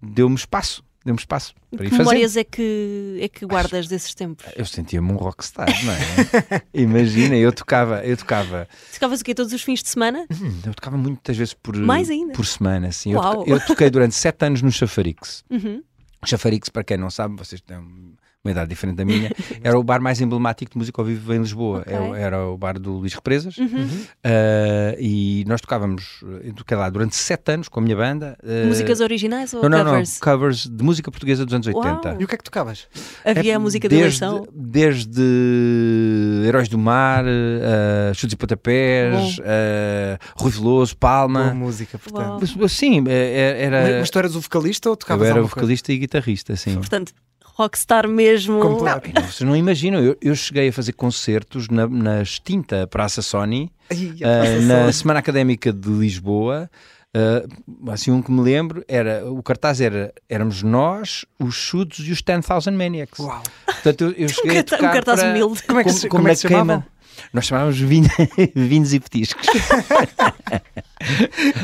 deu-me 0.00 0.34
espaço. 0.36 0.82
Deu-me 1.04 1.18
espaço 1.20 1.54
para 1.70 1.84
ir 1.84 1.90
Que 1.90 1.90
fazer. 1.90 1.98
memórias 2.02 2.36
é 2.36 2.44
que, 2.44 3.18
é 3.22 3.28
que 3.28 3.46
guardas 3.46 3.86
desses 3.86 4.14
tempos? 4.14 4.44
Eu 4.56 4.66
sentia-me 4.66 5.10
um 5.10 5.16
rockstar, 5.16 5.68
não 5.84 5.92
é? 5.92 6.62
Imagina, 6.74 7.34
eu 7.36 7.52
tocava, 7.52 8.04
eu 8.04 8.16
tocava, 8.16 8.68
Tocavas 8.92 9.20
o 9.20 9.24
quê? 9.24 9.34
Todos 9.34 9.52
os 9.52 9.62
fins 9.62 9.82
de 9.82 9.88
semana? 9.88 10.26
hum, 10.30 10.60
eu 10.66 10.74
tocava 10.74 10.98
muitas 10.98 11.36
vezes 11.36 11.54
por, 11.54 11.76
Mais 11.76 12.10
ainda? 12.10 12.32
por 12.34 12.44
semana, 12.44 12.88
assim. 12.88 13.12
Eu, 13.12 13.20
toca- 13.22 13.50
eu 13.50 13.60
toquei 13.66 13.88
durante 13.90 14.14
sete 14.16 14.44
anos 14.44 14.60
no 14.60 14.70
Chafarix. 14.72 15.44
Uhum. 15.48 15.82
Chafarix, 16.26 16.68
para 16.68 16.82
quem 16.84 16.96
não 16.98 17.10
sabe, 17.10 17.36
vocês 17.36 17.60
têm 17.60 17.78
uma 18.44 18.52
idade 18.52 18.68
diferente 18.70 18.96
da 18.96 19.04
minha, 19.04 19.30
era 19.62 19.78
o 19.78 19.82
bar 19.82 20.00
mais 20.00 20.20
emblemático 20.20 20.70
de 20.72 20.78
música 20.78 21.00
ao 21.00 21.04
vivo 21.04 21.34
em 21.34 21.38
Lisboa. 21.38 21.80
Ok. 21.80 21.92
É- 21.92 22.20
Era 22.22 22.46
o 22.46 22.56
bar 22.56 22.78
do 22.78 22.92
Luís 22.98 23.12
Represas. 23.12 23.56
Uhum. 23.58 23.84
Uh, 23.84 24.96
e 24.98 25.44
nós 25.46 25.60
tocávamos, 25.60 26.20
eu 26.44 26.52
toquei 26.54 26.76
lá 26.76 26.88
durante 26.88 27.16
sete 27.16 27.52
anos 27.52 27.68
com 27.68 27.80
a 27.80 27.82
minha 27.82 27.96
banda. 27.96 28.38
uh, 28.42 28.66
Músicas 28.68 29.00
originais 29.00 29.52
ou 29.54 29.62
não, 29.62 29.68
não, 29.68 29.84
covers? 29.84 30.12
não, 30.14 30.20
covers 30.32 30.66
de 30.68 30.84
música 30.84 31.10
portuguesa 31.10 31.44
dos 31.44 31.52
anos 31.54 31.66
Uau. 31.66 31.78
80. 31.78 32.16
E 32.20 32.24
o 32.24 32.28
que 32.28 32.34
é 32.34 32.38
que 32.38 32.44
tocavas? 32.44 32.86
Havia 33.24 33.52
É 33.52 33.54
a 33.56 33.58
música 33.58 33.88
de 33.88 33.96
desde, 33.96 34.24
eleição. 34.24 34.46
Desde 34.54 35.22
Heróis 36.46 36.68
do 36.68 36.78
Mar, 36.78 37.24
uh, 37.24 38.14
Chutes 38.14 38.32
e 38.34 38.36
Pontapés, 38.36 39.38
uh, 39.38 39.42
Rui 40.36 40.50
Veloso, 40.52 40.94
Boa 40.94 40.98
Palma. 41.00 41.54
música, 41.54 41.98
portanto. 41.98 42.44
Uau. 42.58 42.68
Sim, 42.68 43.04
eh, 43.08 43.56
era. 43.64 43.98
Mas, 44.00 44.10
tu 44.10 44.18
eras 44.18 44.34
o 44.36 44.40
vocalista 44.40 44.88
ou 44.88 44.92
eu 44.92 44.96
tocavas 44.96 45.26
era 45.26 45.38
alguma 45.38 45.48
coisa? 45.50 45.60
vocalista 45.66 45.92
e 45.92 45.98
guitarrista, 45.98 46.56
sim. 46.56 46.74
Portanto, 46.76 47.12
rockstar 47.58 48.06
mesmo. 48.08 48.60
Completo. 48.60 49.10
Não, 49.14 49.22
vocês 49.22 49.40
não 49.48 49.56
imaginam, 49.56 50.00
eu, 50.00 50.16
eu 50.22 50.34
cheguei 50.36 50.68
a 50.68 50.72
fazer 50.72 50.92
concertos 50.92 51.68
na, 51.68 51.86
na 51.88 52.22
extinta 52.22 52.86
Praça 52.86 53.20
Sony, 53.20 53.70
Ai, 53.90 54.14
a 54.22 54.60
na 54.86 54.92
Semana 54.92 55.18
Académica 55.18 55.72
de 55.72 55.88
Lisboa. 55.88 56.70
ah, 57.14 57.92
assim, 57.92 58.10
um 58.12 58.22
que 58.22 58.30
me 58.30 58.40
lembro 58.40 58.84
era 58.86 59.28
o 59.30 59.42
cartaz 59.42 59.80
era 59.80 60.12
éramos 60.28 60.62
nós, 60.62 61.24
os 61.38 61.54
Chutes 61.54 62.06
e 62.06 62.12
os 62.12 62.22
10,000 62.22 62.72
Maniacs. 62.72 63.18
Uau. 63.18 63.42
Portanto, 63.66 64.04
eu, 64.04 64.10
eu 64.12 64.28
cheguei 64.32 64.58
a 64.58 64.64
carta- 64.64 64.76
um 64.86 64.90
cartaz 64.92 65.20
para- 65.20 65.30
humilde. 65.30 65.62
Como 65.64 65.80
é 65.80 65.84
que 65.84 65.90
se- 65.92 66.08
como 66.08 66.22
é 66.22 66.30
na 66.30 66.34
que 66.34 66.36
se 66.36 66.48
chamavam? 66.48 66.80
queima- 66.80 66.98
Nós 67.32 67.46
chamávamos 67.46 67.78
vin- 67.80 68.06
vinhos 68.54 68.92
e 68.94 69.00
petiscos. 69.00 69.46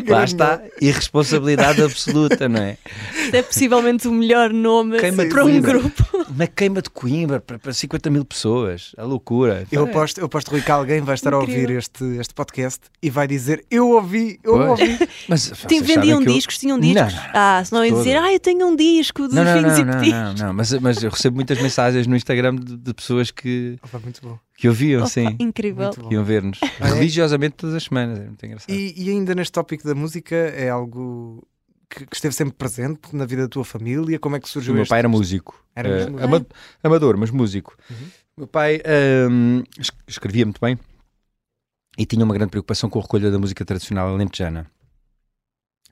Lá 0.06 0.24
está, 0.24 0.60
irresponsabilidade 0.80 1.82
absoluta, 1.82 2.48
não 2.48 2.60
é? 2.60 2.78
Isto 3.24 3.34
é 3.36 3.42
possivelmente 3.42 4.08
o 4.08 4.12
melhor 4.12 4.52
nome 4.52 4.98
Queima 4.98 5.26
para 5.26 5.44
um 5.44 5.60
grupo. 5.60 6.04
Na 6.36 6.46
queima 6.46 6.80
de 6.82 6.90
Coimbra, 6.90 7.40
para, 7.40 7.58
para 7.58 7.72
50 7.72 8.10
mil 8.10 8.24
pessoas, 8.24 8.92
a 8.96 9.04
loucura. 9.04 9.66
Eu 9.70 9.84
aposto, 9.84 10.18
eu 10.18 10.26
aposto, 10.26 10.50
Rui, 10.50 10.60
que 10.62 10.70
alguém 10.70 11.00
vai 11.00 11.14
estar 11.14 11.32
a 11.34 11.38
ouvir 11.38 11.52
Incrível. 11.60 11.78
este, 11.78 12.04
este 12.18 12.34
podcast 12.34 12.80
e 13.02 13.10
vai 13.10 13.26
dizer: 13.26 13.64
Eu 13.70 13.90
ouvi, 13.90 14.38
eu 14.42 14.52
Pois. 14.54 14.68
ouvi. 14.70 14.98
Mas 15.28 15.48
Tem, 15.68 15.80
vendiam 15.82 16.20
eu- 16.20 16.26
discos, 16.26 16.58
tinham 16.58 16.76
Não, 16.76 16.82
discos. 16.82 17.12
não, 17.14 17.20
não. 17.22 17.30
Ah, 17.34 17.62
senão 17.64 17.84
iam 17.84 17.98
dizer, 17.98 18.16
ah, 18.16 18.32
eu 18.32 18.40
tenho 18.40 18.66
um 18.66 18.76
disco 18.76 19.22
dos 19.22 19.34
Não, 19.34 19.44
não, 19.44 19.54
vinhos 19.58 19.72
não, 19.72 19.80
e 19.80 19.84
não, 19.84 19.92
petis. 19.98 20.12
não, 20.12 20.34
não, 20.34 20.54
mas, 20.54 20.72
mas 20.74 21.02
eu 21.02 21.10
recebo 21.10 21.36
muitas 21.36 21.60
mensagens 21.60 22.06
no 22.06 22.16
Instagram 22.16 22.56
de, 22.56 22.76
de 22.76 22.94
pessoas 22.94 23.30
que, 23.30 23.76
Opa, 23.82 23.98
muito 23.98 24.20
bom. 24.22 24.38
que 24.56 24.68
ouviam, 24.68 25.00
Opa, 25.02 25.10
sim, 25.10 25.36
incrível. 25.38 25.90
Que 25.90 26.14
iam 26.14 26.24
ver-nos 26.24 26.58
Ah, 26.80 26.88
é? 26.88 26.94
religiosamente 26.94 27.54
todas 27.56 27.74
as 27.76 27.84
semanas. 27.84 28.18
É 28.18 28.24
muito 28.24 28.44
engraçado. 28.46 28.70
E, 28.70 28.94
e 28.96 29.10
ainda 29.10 29.23
neste 29.32 29.52
tópico 29.52 29.86
da 29.86 29.94
música, 29.94 30.34
é 30.34 30.68
algo 30.68 31.46
que, 31.88 32.04
que 32.04 32.16
esteve 32.16 32.34
sempre 32.34 32.54
presente 32.56 33.14
na 33.14 33.24
vida 33.24 33.42
da 33.42 33.48
tua 33.48 33.64
família? 33.64 34.18
Como 34.18 34.34
é 34.34 34.40
que 34.40 34.46
O 34.46 34.50
surgiu 34.50 34.74
meu 34.74 34.82
este- 34.82 34.90
pai 34.90 34.98
era 34.98 35.08
músico. 35.08 35.64
Era 35.76 35.88
mesmo 35.88 36.12
músico? 36.12 36.24
ama- 36.34 36.46
amador, 36.82 37.16
mas 37.16 37.30
músico. 37.30 37.76
Uhum. 37.88 38.06
Meu 38.38 38.46
pai 38.48 38.80
es- 39.78 39.92
escrevia 40.08 40.44
muito 40.44 40.60
bem 40.60 40.76
e 41.96 42.04
tinha 42.04 42.24
uma 42.24 42.34
grande 42.34 42.50
preocupação 42.50 42.90
com 42.90 42.98
a 42.98 43.02
recolha 43.02 43.30
da 43.30 43.38
música 43.38 43.64
tradicional 43.64 44.08
alentejana. 44.08 44.68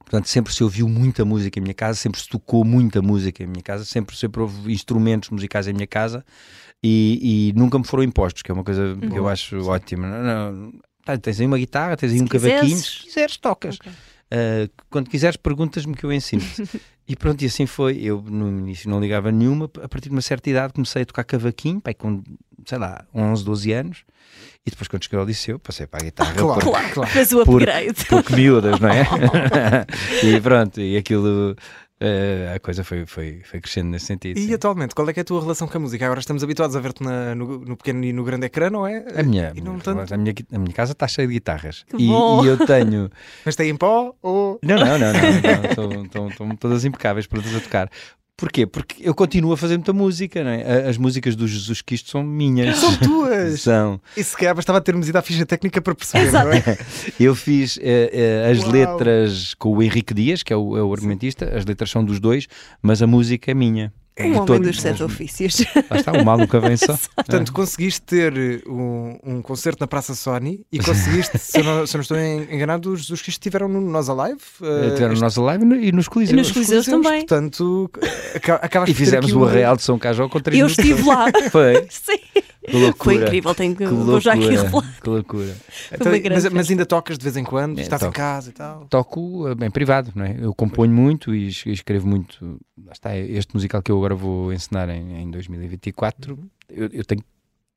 Portanto, 0.01 0.27
sempre 0.29 0.53
se 0.53 0.63
ouviu 0.65 0.89
muita 0.89 1.25
música 1.25 1.59
em 1.59 1.63
minha 1.63 1.75
casa, 1.75 1.97
sempre 1.99 2.21
se 2.21 2.29
tocou 2.29 2.65
muita 2.65 3.01
música 3.01 3.43
em 3.45 3.47
minha 3.47 3.63
casa, 3.63 3.85
sempre, 3.85 4.17
sempre 4.17 4.43
houve 4.43 4.73
instrumentos 4.73 5.31
musicais 5.31 5.69
em 5.69 5.73
minha 5.73 5.87
casa 5.87 6.25
e, 6.83 7.51
e 7.55 7.59
nunca 7.59 7.79
me 7.79 7.85
foram 7.87 8.03
impostos, 8.03 8.43
que 8.43 8.51
é 8.51 8.55
uma 8.55 8.65
coisa 8.65 8.97
que 9.01 9.17
eu 9.17 9.29
acho 9.29 9.57
ótima. 9.69 10.09
Não, 10.09 10.53
não, 10.53 10.73
tens 11.21 11.41
aí 11.41 11.47
uma 11.47 11.59
guitarra, 11.59 11.97
tens 11.97 12.13
aí 12.13 12.19
Se 12.19 12.25
um 12.25 12.27
cavaquinho, 12.27 12.61
quisesses. 12.63 12.93
se 12.99 13.03
quiseres, 13.05 13.37
tocas. 13.37 13.77
Ok. 13.81 13.91
Uh, 13.93 14.71
quando 14.89 15.11
quiseres, 15.11 15.37
perguntas-me 15.37 15.95
que 15.95 16.05
eu 16.05 16.13
ensino. 16.13 16.43
e 17.07 17.15
pronto, 17.15 17.43
e 17.43 17.47
assim 17.47 17.67
foi. 17.67 17.99
Eu 18.03 18.23
no 18.23 18.49
início 18.61 18.89
não 18.89 18.99
ligava 19.01 19.31
nenhuma, 19.31 19.67
a 19.83 19.89
partir 19.89 20.09
de 20.09 20.15
uma 20.15 20.23
certa 20.23 20.49
idade 20.49 20.73
comecei 20.73 21.03
a 21.03 21.05
tocar 21.07 21.25
cavaquinho, 21.25 21.81
pai, 21.81 21.93
com, 21.93 22.23
sei 22.65 22.79
lá, 22.79 23.05
11, 23.15 23.45
12 23.45 23.73
anos. 23.73 24.05
E 24.65 24.71
depois, 24.71 24.89
quando 24.89 25.03
cheguei 25.05 25.19
ao 25.19 25.25
liceu, 25.27 25.59
passei 25.59 25.87
para 25.87 26.01
a 26.01 26.05
guitarra. 26.05 26.33
Claro, 26.35 26.55
porque, 26.55 26.71
claro, 26.71 26.95
claro. 26.95 27.11
Fez 27.11 27.33
o 27.33 27.45
Por- 27.45 27.61
upgrade. 27.63 28.05
porque 28.09 28.35
miúdas, 28.35 28.81
não 28.81 28.89
é? 28.89 29.05
e 30.25 30.41
pronto, 30.41 30.81
e 30.81 30.97
aquilo, 30.97 31.55
uh, 32.03 32.57
a 32.57 32.59
coisa 32.61 32.83
foi, 32.85 33.07
foi, 33.07 33.41
foi 33.45 33.61
crescendo 33.61 33.89
nesse 33.91 34.07
sentido. 34.07 34.37
E 34.39 34.47
sim. 34.47 34.55
atualmente, 34.55 34.95
qual 34.95 35.09
é 35.09 35.13
que 35.13 35.21
é 35.21 35.23
a 35.23 35.25
tua 35.25 35.41
relação 35.41 35.67
com 35.69 35.77
a 35.79 35.81
música? 35.81 36.05
Agora 36.05 36.21
estamos 36.21 36.43
habituados 36.43 36.75
a 36.77 36.81
ver-te 36.81 37.03
na- 37.03 37.35
no, 37.35 37.61
no 37.61 37.77
pequeno 37.77 38.05
e 38.05 38.13
no 38.13 38.25
grande 38.25 38.47
ecrã, 38.47 38.69
não 38.71 38.87
é? 38.87 39.05
A 39.17 39.23
minha, 39.23 39.53
E 39.55 39.61
não 39.61 39.79
tanto. 39.79 40.13
a, 40.13 40.17
minha, 40.17 40.35
a 40.53 40.59
minha 40.59 40.73
casa 40.75 40.93
está 40.93 41.07
cheia 41.09 41.27
de 41.29 41.35
guitarras. 41.35 41.85
Que 41.89 41.97
E, 42.03 42.07
bom. 42.09 42.45
e 42.45 42.49
eu 42.49 42.59
tenho. 42.67 43.09
Mas 43.47 43.57
tem 43.57 43.71
em 43.71 43.77
pó 43.77 44.15
ou. 44.21 44.59
Não, 44.63 44.77
não, 44.77 44.99
não, 44.99 45.13
não. 45.13 46.29
estão 46.31 46.57
todas 46.57 46.85
impecáveis, 46.85 47.27
prontas 47.27 47.55
a 47.55 47.61
tocar. 47.61 47.89
Porquê? 48.37 48.67
Porque 48.67 49.07
eu 49.07 49.15
continuo 49.15 49.53
a 49.53 49.57
fazer 49.57 49.77
muita 49.77 49.93
música, 49.93 50.43
não 50.43 50.51
é? 50.51 50.89
As 50.89 50.97
músicas 50.97 51.37
do 51.37 51.47
Jesus 51.47 51.81
Cristo 51.81 52.11
são 52.11 52.23
minhas. 52.23 52.77
São 52.79 52.97
tuas! 52.97 53.61
São. 53.63 54.01
E 54.17 54.25
se 54.25 54.37
calhar 54.37 54.55
bastava 54.55 54.81
termos 54.81 55.09
ido 55.09 55.17
à 55.17 55.23
ficha 55.23 55.47
técnica 55.47 55.81
para 55.81 55.95
perceber, 55.95 56.33
não 56.33 56.53
é? 56.53 56.79
Eu 57.21 57.35
fiz 57.35 57.79
eh, 57.81 58.11
eh, 58.13 58.51
as 58.51 58.61
Uau. 58.61 58.71
letras 58.71 59.55
com 59.55 59.77
o 59.77 59.83
Henrique 59.83 60.13
Dias, 60.13 60.43
que 60.43 60.53
é 60.53 60.57
o, 60.57 60.77
é 60.77 60.83
o 60.83 60.93
argumentista, 60.93 61.57
as 61.57 61.65
letras 61.65 61.91
são 61.91 62.05
dos 62.05 62.19
dois, 62.19 62.49
mas 62.83 63.01
a 63.01 63.07
música 63.07 63.51
é 63.51 63.55
minha. 63.55 63.93
Um 64.21 64.25
homem 64.35 64.45
Todo- 64.45 64.61
dos 64.65 64.79
sete 64.81 65.03
ofícios. 65.03 65.65
Lá 65.91 65.97
está, 65.97 66.13
o 66.13 66.23
mal 66.25 66.37
nunca 66.37 66.61
vem 66.61 66.77
só. 66.77 66.99
Portanto, 67.17 67.51
conseguiste 67.53 68.03
ter 68.03 68.63
um, 68.69 69.19
um 69.25 69.41
concerto 69.43 69.79
na 69.81 69.87
Praça 69.87 70.15
Sony 70.15 70.61
e 70.71 70.79
conseguiste, 70.79 71.39
se 71.39 71.59
eu 71.61 71.65
não, 71.65 71.87
se 71.87 71.97
eu 71.97 71.99
não 71.99 72.03
estou 72.03 72.19
en- 72.19 72.47
enganado, 72.55 72.93
os, 72.93 73.09
os 73.09 73.23
que 73.23 73.31
estiveram 73.31 73.69
no 73.69 73.81
Nós 73.81 74.11
Alive. 74.11 74.39
eh, 74.63 74.91
Tiveram 74.91 75.07
na 75.09 75.13
este- 75.15 75.23
nossa 75.23 75.41
live 75.41 75.65
e 75.65 75.67
no- 75.67 75.77
e 75.77 75.93
nos 75.93 76.09
Coliseus. 76.09 76.37
Nos 76.37 76.53
Coliseus 76.53 76.85
também. 76.85 77.21
Portanto, 77.21 77.91
aca- 78.35 78.57
acabaste 78.57 78.93
E 78.93 78.95
fizemos 78.95 79.33
o 79.33 79.45
Arreal 79.47 79.77
de 79.77 79.83
São 79.83 79.99
Cajó 79.99 80.29
com 80.29 80.41
três 80.41 80.61
Eu 80.61 80.67
músicas. 80.69 80.85
estive 80.91 81.09
lá. 81.09 81.27
Foi. 81.51 81.87
Sim. 81.89 82.19
Que 82.65 82.77
loucura. 82.77 82.95
Foi 83.05 83.15
incrível, 83.25 83.55
tenho 83.55 83.75
que, 83.77 83.85
Que 83.87 83.93
vou 83.93 84.21
já 84.21 84.33
aqui 84.35 84.41
loucura. 84.43 84.63
revelar. 84.63 85.01
Que 85.03 85.09
loucura. 85.11 85.57
Então, 85.93 86.13
mas, 86.31 86.49
mas 86.53 86.71
ainda 86.71 86.87
tocas 86.87 87.19
de 87.19 87.25
vez 87.25 87.37
em 87.37 87.43
quando, 87.45 87.79
É, 87.79 87.83
estás 87.83 88.01
toco. 88.01 88.13
em 88.13 88.17
casa 88.17 88.51
e 88.51 88.53
tal. 88.53 88.87
Toco 88.89 89.49
eh, 89.49 89.55
bem 89.55 89.71
privado, 89.71 90.13
não 90.15 90.25
é? 90.25 90.37
Eu 90.41 90.55
componho 90.55 90.93
muito 90.93 91.35
e 91.35 91.49
es- 91.49 91.67
escrevo 91.67 92.07
muito. 92.07 92.61
Lá 92.85 92.93
está, 92.93 93.17
este 93.17 93.53
musical 93.55 93.83
que 93.83 93.91
eu 93.91 93.97
agora 93.97 94.15
vou 94.15 94.53
ensinar 94.53 94.89
em, 94.89 95.23
em 95.23 95.31
2024, 95.31 96.39
eu, 96.71 96.89
eu 96.93 97.05
tenho, 97.05 97.23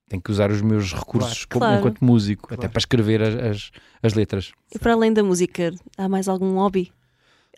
tenho 0.08 0.22
que 0.22 0.32
usar 0.32 0.52
os 0.52 0.62
meus 0.62 0.94
recursos 0.94 1.46
como- 1.46 1.62
Claro. 1.62 1.80
enquanto 1.80 2.06
músico, 2.06 2.46
até 2.48 2.56
Claro. 2.58 2.72
para 2.72 2.80
escrever 2.80 3.22
as, 3.24 3.36
as, 3.36 3.72
as 4.04 4.14
letras. 4.14 4.52
E 4.74 4.78
para 4.78 4.94
além 4.94 5.12
da 5.12 5.24
música, 5.24 5.74
há 5.98 6.08
mais 6.08 6.28
algum 6.28 6.54
hobby? 6.56 6.92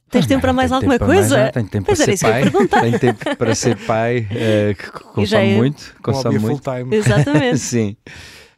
Tens 0.10 0.26
tempo 0.26 0.41
para 0.41 0.54
mais 0.54 0.72
alguma 0.72 0.98
mais 0.98 1.12
coisa? 1.12 1.52
Tenho 1.52 1.67
tempo 1.67 1.86
Pois 1.86 1.98
para 1.98 2.17
ser 2.17 2.17
que 2.17 2.50
pai. 2.52 2.82
Tenho 2.82 3.00
tempo 3.00 3.36
para 3.36 3.56
ser 3.56 3.78
pai, 3.86 4.28
eh, 4.32 4.74
que 4.74 4.91
consome 5.13 5.43
é 5.43 5.58
muito. 5.58 5.96
Consome 6.02 6.39
muito. 6.39 6.62
full 6.63 6.76
time. 6.76 6.96
Exatamente. 6.96 7.58
Sim, 7.60 7.98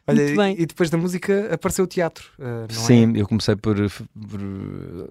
Olha, 0.06 0.24
Muito 0.24 0.36
bem. 0.36 0.56
e 0.58 0.66
depois 0.66 0.90
da 0.90 0.98
música 0.98 1.54
apareceu 1.54 1.84
o 1.84 1.88
teatro, 1.88 2.30
eh, 2.38 2.42
não 2.42 2.64
é? 2.64 2.68
sim, 2.86 3.12
eu 3.16 3.28
comecei 3.28 3.54
por. 3.54 3.76
por 3.76 4.40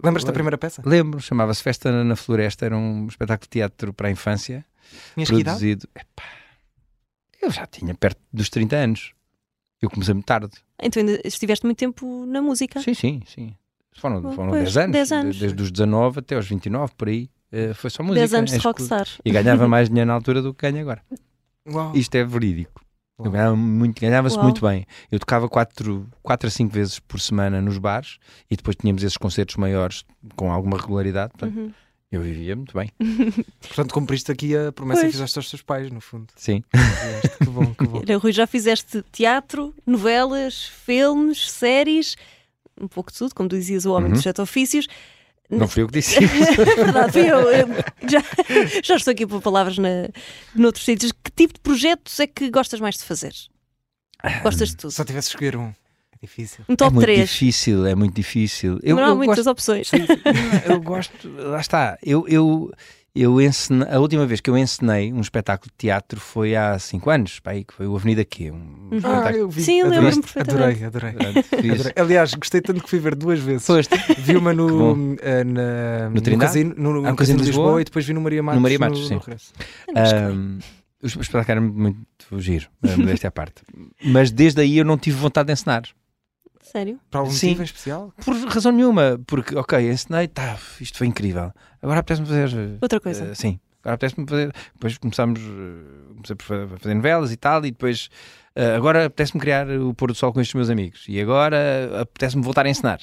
Lembras-te 0.03 0.27
da 0.27 0.33
primeira 0.33 0.57
peça? 0.57 0.81
Lembro, 0.85 1.21
chamava-se 1.21 1.63
Festa 1.63 2.03
na 2.03 2.15
Floresta, 2.15 2.65
era 2.65 2.77
um 2.77 3.07
espetáculo 3.07 3.45
de 3.45 3.49
teatro 3.49 3.93
para 3.93 4.07
a 4.07 4.11
infância. 4.11 4.65
Tinhas 5.13 5.29
que 5.29 5.35
idade? 5.35 5.57
produzido. 5.57 5.87
Epá, 5.95 6.23
eu 7.41 7.51
já 7.51 7.65
tinha 7.65 7.93
perto 7.93 8.19
dos 8.33 8.49
30 8.49 8.75
anos. 8.75 9.13
Eu 9.81 9.89
comecei 9.89 10.13
muito 10.13 10.25
tarde. 10.25 10.51
Então 10.81 11.01
ainda 11.01 11.21
estiveste 11.23 11.65
muito 11.65 11.77
tempo 11.77 12.25
na 12.25 12.41
música. 12.41 12.81
Sim, 12.81 12.93
sim, 12.93 13.21
sim. 13.25 13.55
Foram, 13.97 14.21
Pois, 14.21 14.35
foram 14.35 14.51
10 14.51 14.77
anos. 14.77 14.91
10 14.93 15.11
anos. 15.11 15.39
Desde 15.39 15.61
os 15.63 15.71
19 15.71 16.19
até 16.19 16.35
aos 16.35 16.47
29, 16.47 16.93
por 16.97 17.07
aí. 17.09 17.29
eh, 17.51 17.73
foi 17.73 17.89
só 17.89 18.01
música. 18.03 18.19
10 18.21 18.33
anos 18.33 18.51
de 18.51 18.57
rockstar. 18.59 19.07
E 19.25 19.31
ganhava 19.31 19.67
mais 19.67 19.89
dinheiro 19.89 20.07
na 20.07 20.13
altura 20.13 20.41
do 20.41 20.53
que 20.53 20.69
ganho 20.69 20.81
agora. 20.81 21.01
Uau. 21.69 21.91
Isto 21.95 22.15
é 22.15 22.23
verídico. 22.23 22.81
Ganhava 23.21 23.53
muito, 23.55 23.99
ganhava-se 23.99 24.37
muito 24.39 24.65
bem. 24.65 24.85
Eu 25.11 25.19
tocava 25.19 25.49
4, 25.49 26.07
quatro 26.23 26.47
a 26.47 26.49
5 26.49 26.73
vezes 26.73 26.99
por 26.99 27.19
semana 27.19 27.61
nos 27.61 27.77
bares 27.77 28.17
e 28.49 28.55
depois 28.55 28.77
tínhamos 28.77 29.03
esses 29.03 29.17
concertos 29.17 29.57
maiores 29.57 30.05
com 30.37 30.49
alguma 30.51 30.77
regularidade. 30.77 31.33
Portanto, 31.37 31.57
Uhum. 31.59 31.73
Eu 32.11 32.21
vivia 32.23 32.55
muito 32.55 32.73
bem. 32.75 32.89
Portanto, 33.61 33.93
cumpriste 33.93 34.31
aqui 34.31 34.57
a 34.57 34.71
promessa 34.71 35.01
Pois. 35.01 35.11
que 35.11 35.17
fizeste 35.17 35.37
aos 35.37 35.47
teus 35.47 35.61
pais, 35.61 35.91
no 35.91 36.01
fundo. 36.01 36.25
Sim. 36.35 36.63
que 37.37 37.45
bom, 37.45 37.71
que 37.75 37.85
bom. 37.85 38.01
Rui, 38.19 38.31
já 38.31 38.47
fizeste 38.47 39.03
teatro, 39.11 39.75
novelas, 39.85 40.63
filmes, 40.63 41.51
séries, 41.51 42.15
um 42.79 42.87
pouco 42.87 43.11
de 43.11 43.17
tudo, 43.17 43.33
como 43.35 43.49
dizias, 43.49 43.85
o 43.85 43.91
homem 43.93 44.07
Uhum. 44.07 44.13
dos 44.13 44.23
sete 44.23 44.41
ofícios. 44.41 44.87
Não 45.49 45.67
fui 45.67 45.81
eu 45.83 45.87
que 45.87 45.93
disse 45.93 46.23
isso. 46.23 46.61
É 46.61 46.75
verdade, 46.75 47.11
fui 47.11 47.21
eu. 47.21 47.39
eu 47.39 47.67
já, 48.07 48.23
já 48.83 48.95
estou 48.95 49.11
aqui 49.11 49.25
por 49.25 49.41
palavras 49.41 49.77
na, 49.79 50.07
noutros 50.55 50.85
sítios. 50.85 51.11
Que 51.11 51.31
tipo 51.31 51.53
de 51.55 51.59
projetos 51.59 52.19
é 52.19 52.27
que 52.27 52.49
gostas 52.51 52.79
mais 52.79 52.95
de 52.95 53.03
fazer? 53.03 53.33
Gostas 54.43 54.69
de 54.69 54.77
tudo? 54.77 54.91
Só 54.91 55.03
tivesse 55.03 55.29
escolher 55.29 55.55
um. 55.55 55.69
É 55.69 56.17
difícil. 56.21 56.65
Um 56.69 56.73
é 56.73 56.75
top 56.75 56.93
muito 56.93 57.05
3. 57.05 57.29
difícil, 57.29 57.85
é 57.85 57.95
muito 57.95 58.13
difícil. 58.13 58.79
Eu, 58.83 58.95
não 58.97 59.03
há 59.05 59.07
eu 59.09 59.15
muitas 59.15 59.37
gosto, 59.45 59.49
opções. 59.51 59.89
eu 60.67 60.81
gosto, 60.81 61.29
lá 61.29 61.59
está. 61.61 61.97
Eu, 62.03 62.27
eu, 62.27 62.71
eu 63.21 63.39
ensine, 63.41 63.83
a 63.89 63.99
última 63.99 64.25
vez 64.25 64.39
que 64.41 64.49
eu 64.49 64.57
ensinei 64.57 65.11
um 65.13 65.21
espetáculo 65.21 65.69
de 65.71 65.77
teatro 65.77 66.19
foi 66.19 66.55
há 66.55 66.77
5 66.77 67.09
anos, 67.09 67.39
pá, 67.39 67.51
aí, 67.51 67.63
que 67.63 67.73
foi 67.73 67.87
o 67.87 67.95
Avenida 67.95 68.23
Q. 68.25 68.51
Um 68.51 68.89
Ah, 68.91 68.95
espetáculo 68.97 69.35
eu 69.37 69.49
vi. 69.49 69.61
Sim, 69.63 69.83
lembro-me 69.83 70.21
perfeitamente. 70.21 70.83
Adorei, 70.83 71.11
adorei. 71.15 71.71
adorei. 71.71 71.93
Aliás, 71.95 72.33
gostei 72.33 72.61
tanto 72.61 72.81
que 72.83 72.89
fui 72.89 72.99
ver 72.99 73.15
duas 73.15 73.39
vezes. 73.39 73.65
Foste 73.65 73.95
Vi 74.19 74.35
uma 74.35 74.53
no, 74.53 75.15
eh, 75.21 75.43
na, 75.43 76.09
No 76.09 76.21
Trindade? 76.21 76.51
casino, 76.51 76.73
no, 76.77 76.93
no 77.01 77.05
Ah, 77.07 77.11
no 77.11 77.15
casino 77.15 77.37
de 77.37 77.43
de 77.43 77.49
Lisboa, 77.49 77.65
Lisboa 77.65 77.81
e 77.81 77.83
depois 77.85 78.05
vi 78.05 78.13
no 78.13 78.21
Maria 78.21 78.43
Matos. 78.43 78.61
Maria 78.61 78.79
Matos, 78.79 79.01
no, 79.01 79.07
sim. 79.07 79.15
no. 79.15 80.31
Um, 80.33 80.59
o 81.01 81.07
espetáculo 81.07 81.51
era 81.51 81.61
muito 81.61 81.97
giro, 82.39 82.67
modéstia 82.97 83.27
à 83.29 83.31
parte. 83.31 83.61
Mas 84.03 84.31
desde 84.31 84.61
aí 84.61 84.77
eu 84.77 84.85
não 84.85 84.97
tive 84.97 85.17
vontade 85.17 85.47
de 85.47 85.53
ensinar. 85.53 85.83
Sério? 86.71 86.99
Para 87.09 87.21
algum 87.21 87.31
Sim. 87.31 87.47
motivo 87.47 87.61
em 87.61 87.65
especial? 87.65 88.13
Por 88.23 88.35
razão 88.47 88.71
nenhuma. 88.71 89.19
Porque, 89.25 89.55
ok, 89.55 89.89
ensinei, 89.91 90.27
tá, 90.27 90.57
isto 90.79 90.97
foi 90.97 91.07
incrível. 91.07 91.51
Agora 91.81 91.99
apetece-me 91.99 92.27
fazer. 92.27 92.77
Outra 92.81 92.99
coisa. 92.99 93.25
eh, 93.25 93.35
sim, 93.35 93.59
agora 93.81 93.95
apetece-me 93.95 94.27
fazer. 94.27 94.53
Depois 94.73 94.97
começámos 94.97 95.39
eh, 95.39 96.13
comecei 96.13 96.35
por 96.35 96.43
fa- 96.45 96.77
fazer 96.79 96.93
novelas 96.95 97.31
e 97.31 97.37
tal, 97.37 97.65
e 97.65 97.71
depois 97.71 98.09
eh, 98.55 98.75
agora 98.75 99.05
apetece-me 99.05 99.39
criar 99.41 99.67
o 99.69 99.93
pôr 99.93 100.09
do 100.09 100.15
sol 100.15 100.31
com 100.33 100.41
estes 100.41 100.53
meus 100.53 100.69
amigos. 100.69 101.05
E 101.07 101.19
agora 101.19 102.01
apetece-me 102.01 102.43
voltar 102.43 102.65
a 102.65 102.69
ensinar. 102.69 102.99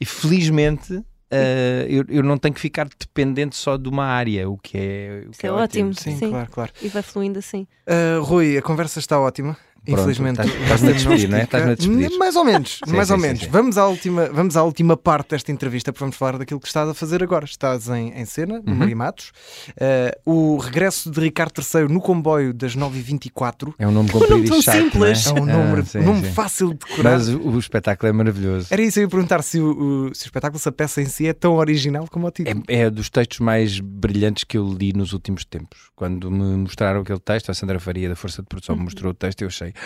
E 0.00 0.04
felizmente. 0.04 1.02
eh, 1.30 1.86
eu, 1.90 2.04
eu 2.08 2.22
não 2.22 2.38
tenho 2.38 2.54
que 2.54 2.60
ficar 2.60 2.88
dependente 2.88 3.54
só 3.54 3.76
de 3.76 3.86
uma 3.88 4.04
área, 4.06 4.48
o 4.48 4.56
que 4.56 4.78
é, 4.78 5.24
o 5.26 5.30
Isso 5.30 5.40
que 5.40 5.46
é 5.46 5.50
é 5.50 5.52
ótimo. 5.52 5.92
Sim, 5.94 6.16
Sim. 6.16 6.30
claro, 6.30 6.50
claro. 6.50 6.72
E 6.80 6.88
vai 6.88 7.02
fluindo 7.02 7.38
assim. 7.38 7.66
Uh, 7.86 8.22
Rui, 8.22 8.56
a 8.56 8.62
conversa 8.62 8.98
está 8.98 9.20
ótima. 9.20 9.54
Infelizmente, 9.92 10.40
o 10.40 10.44
estás-me 10.44 10.88
a 10.90 10.92
despedir, 10.92 11.28
não 11.28 11.38
é? 11.38 11.42
Estás-me 11.44 11.72
a 11.72 11.74
despedir. 11.74 12.18
Mais 12.18 12.36
ou 12.36 12.44
menos, 12.44 12.80
Sim, 12.86 12.92
mais 12.96 13.08
sim, 13.08 13.14
ou 13.14 13.18
menos. 13.20 13.40
sim. 13.40 13.48
Vamos, 13.50 13.78
à 13.78 13.86
última, 13.86 14.26
vamos 14.30 14.56
à 14.56 14.62
última 14.62 14.96
parte 14.96 15.30
desta 15.30 15.50
entrevista, 15.52 15.92
porque 15.92 16.04
vamos 16.04 16.16
falar 16.16 16.38
daquilo 16.38 16.60
que 16.60 16.66
estás 16.66 16.88
a 16.88 16.94
fazer 16.94 17.22
agora. 17.22 17.44
Estás 17.44 17.88
em, 17.88 18.12
em 18.18 18.24
cena, 18.24 18.60
no 18.64 18.72
Uhum. 18.72 18.78
Marimatos. 18.78 19.32
Uh, 20.26 20.54
o 20.54 20.56
regresso 20.58 21.10
de 21.10 21.20
Ricardo 21.20 21.60
III 21.60 21.88
no 21.88 22.00
comboio 22.00 22.52
das 22.52 22.76
9h24 22.76 23.74
É 23.78 23.86
um 23.86 23.90
nome 23.90 24.08
nome 24.08 24.10
comprido 24.10 24.48
tão 24.48 24.58
e 24.58 24.62
chato, 24.62 24.76
simples. 24.82 25.26
é 25.26 25.32
não 25.34 25.42
um 25.42 25.48
é? 25.48 25.52
nome, 25.52 25.84
Ah, 25.94 25.98
nome 26.00 26.22
fácil 26.32 26.68
de 26.74 26.78
decorar. 26.78 27.10
Mas 27.12 27.28
o, 27.28 27.38
o 27.40 27.58
espetáculo 27.58 28.08
é 28.08 28.12
maravilhoso. 28.12 28.68
Era 28.70 28.80
isso, 28.82 28.98
eu 28.98 29.02
ia 29.02 29.08
perguntar 29.08 29.42
se 29.42 29.58
o, 29.60 30.08
o- 30.08 30.14
se 30.14 30.24
o 30.24 30.26
espetáculo, 30.26 30.58
se 30.58 30.68
a 30.68 30.72
peça 30.72 31.02
em 31.02 31.06
si 31.06 31.26
é 31.26 31.32
tão 31.32 31.54
original 31.56 32.06
como 32.10 32.26
o 32.26 32.30
título. 32.30 32.62
É, 32.68 32.82
é 32.82 32.90
dos 32.90 33.10
textos 33.10 33.40
mais 33.40 33.80
brilhantes 33.80 34.44
que 34.44 34.56
eu 34.56 34.68
li 34.72 34.92
nos 34.92 35.12
últimos 35.12 35.44
tempos. 35.44 35.78
Quando 35.96 36.30
me 36.30 36.56
mostraram 36.58 37.00
aquele 37.00 37.18
texto, 37.18 37.50
a 37.50 37.54
Sandra 37.54 37.80
Faria 37.80 38.08
da 38.08 38.16
Força 38.16 38.40
de 38.42 38.48
Produção 38.48 38.76
me 38.76 38.82
mostrou 38.84 39.10
o 39.10 39.14
texto, 39.14 39.42
eu 39.42 39.48
achei 39.48 39.72
"Ah, 39.76 39.77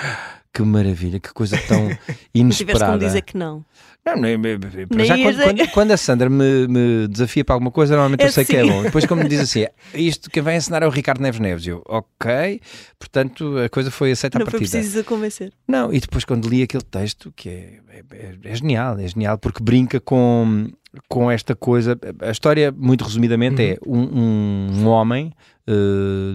que 0.52 0.62
maravilha, 0.62 1.18
que 1.18 1.32
coisa 1.32 1.56
tão 1.66 1.84
Não 1.88 1.96
como 1.96 2.18
inesperada. 2.34 2.98
dizer 2.98 3.22
que 3.22 3.36
não. 3.36 3.64
Não, 4.04 4.16
não, 4.16 4.24
é- 4.26 4.32
é- 4.32 4.34
é- 4.34 4.86
Nem 4.96 5.06
já, 5.06 5.16
quando, 5.16 5.42
quando, 5.44 5.68
quando 5.70 5.90
a 5.92 5.96
Sandra 5.96 6.28
me, 6.28 6.66
me 6.66 7.06
desafia 7.08 7.44
para 7.44 7.54
alguma 7.54 7.70
coisa, 7.70 7.94
normalmente 7.94 8.22
É 8.22 8.26
eu 8.26 8.32
sei 8.32 8.44
que 8.44 8.56
é 8.56 8.62
sim. 8.64 8.68
bom. 8.68 8.82
Depois, 8.82 9.06
como 9.06 9.22
me 9.22 9.28
diz 9.28 9.38
assim, 9.40 9.64
isto 9.94 10.28
quem 10.28 10.42
vai 10.42 10.56
ensinar 10.56 10.82
é 10.82 10.86
o 10.86 10.90
Ricardo 10.90 11.20
Neves 11.20 11.38
Neves. 11.40 11.66
Eu, 11.66 11.82
ok, 11.86 12.60
portanto 12.98 13.58
a 13.64 13.68
coisa 13.68 13.90
foi 13.92 14.10
aceita 14.10 14.38
não 14.38 14.46
à 14.46 14.50
partida. 14.50 14.70
preciso 14.70 15.00
a 15.00 15.04
convencer. 15.04 15.52
Não, 15.68 15.92
e 15.94 16.00
depois 16.00 16.24
quando 16.24 16.48
li 16.48 16.62
aquele 16.62 16.82
texto, 16.82 17.32
que 17.36 17.48
é, 17.48 17.78
é, 17.90 18.02
é- 18.12 18.36
é 18.42 18.54
genial, 18.56 18.98
é 18.98 19.06
genial, 19.06 19.38
porque 19.38 19.62
brinca 19.62 20.00
com, 20.00 20.68
com 21.08 21.30
esta 21.30 21.54
coisa. 21.54 21.96
A 22.20 22.30
história, 22.32 22.72
muito 22.76 23.04
resumidamente, 23.04 23.62
é 23.62 23.78
um, 23.86 24.00
um- 24.00 24.70
um 24.82 24.86
homem 24.88 25.32
eh, 25.64 25.72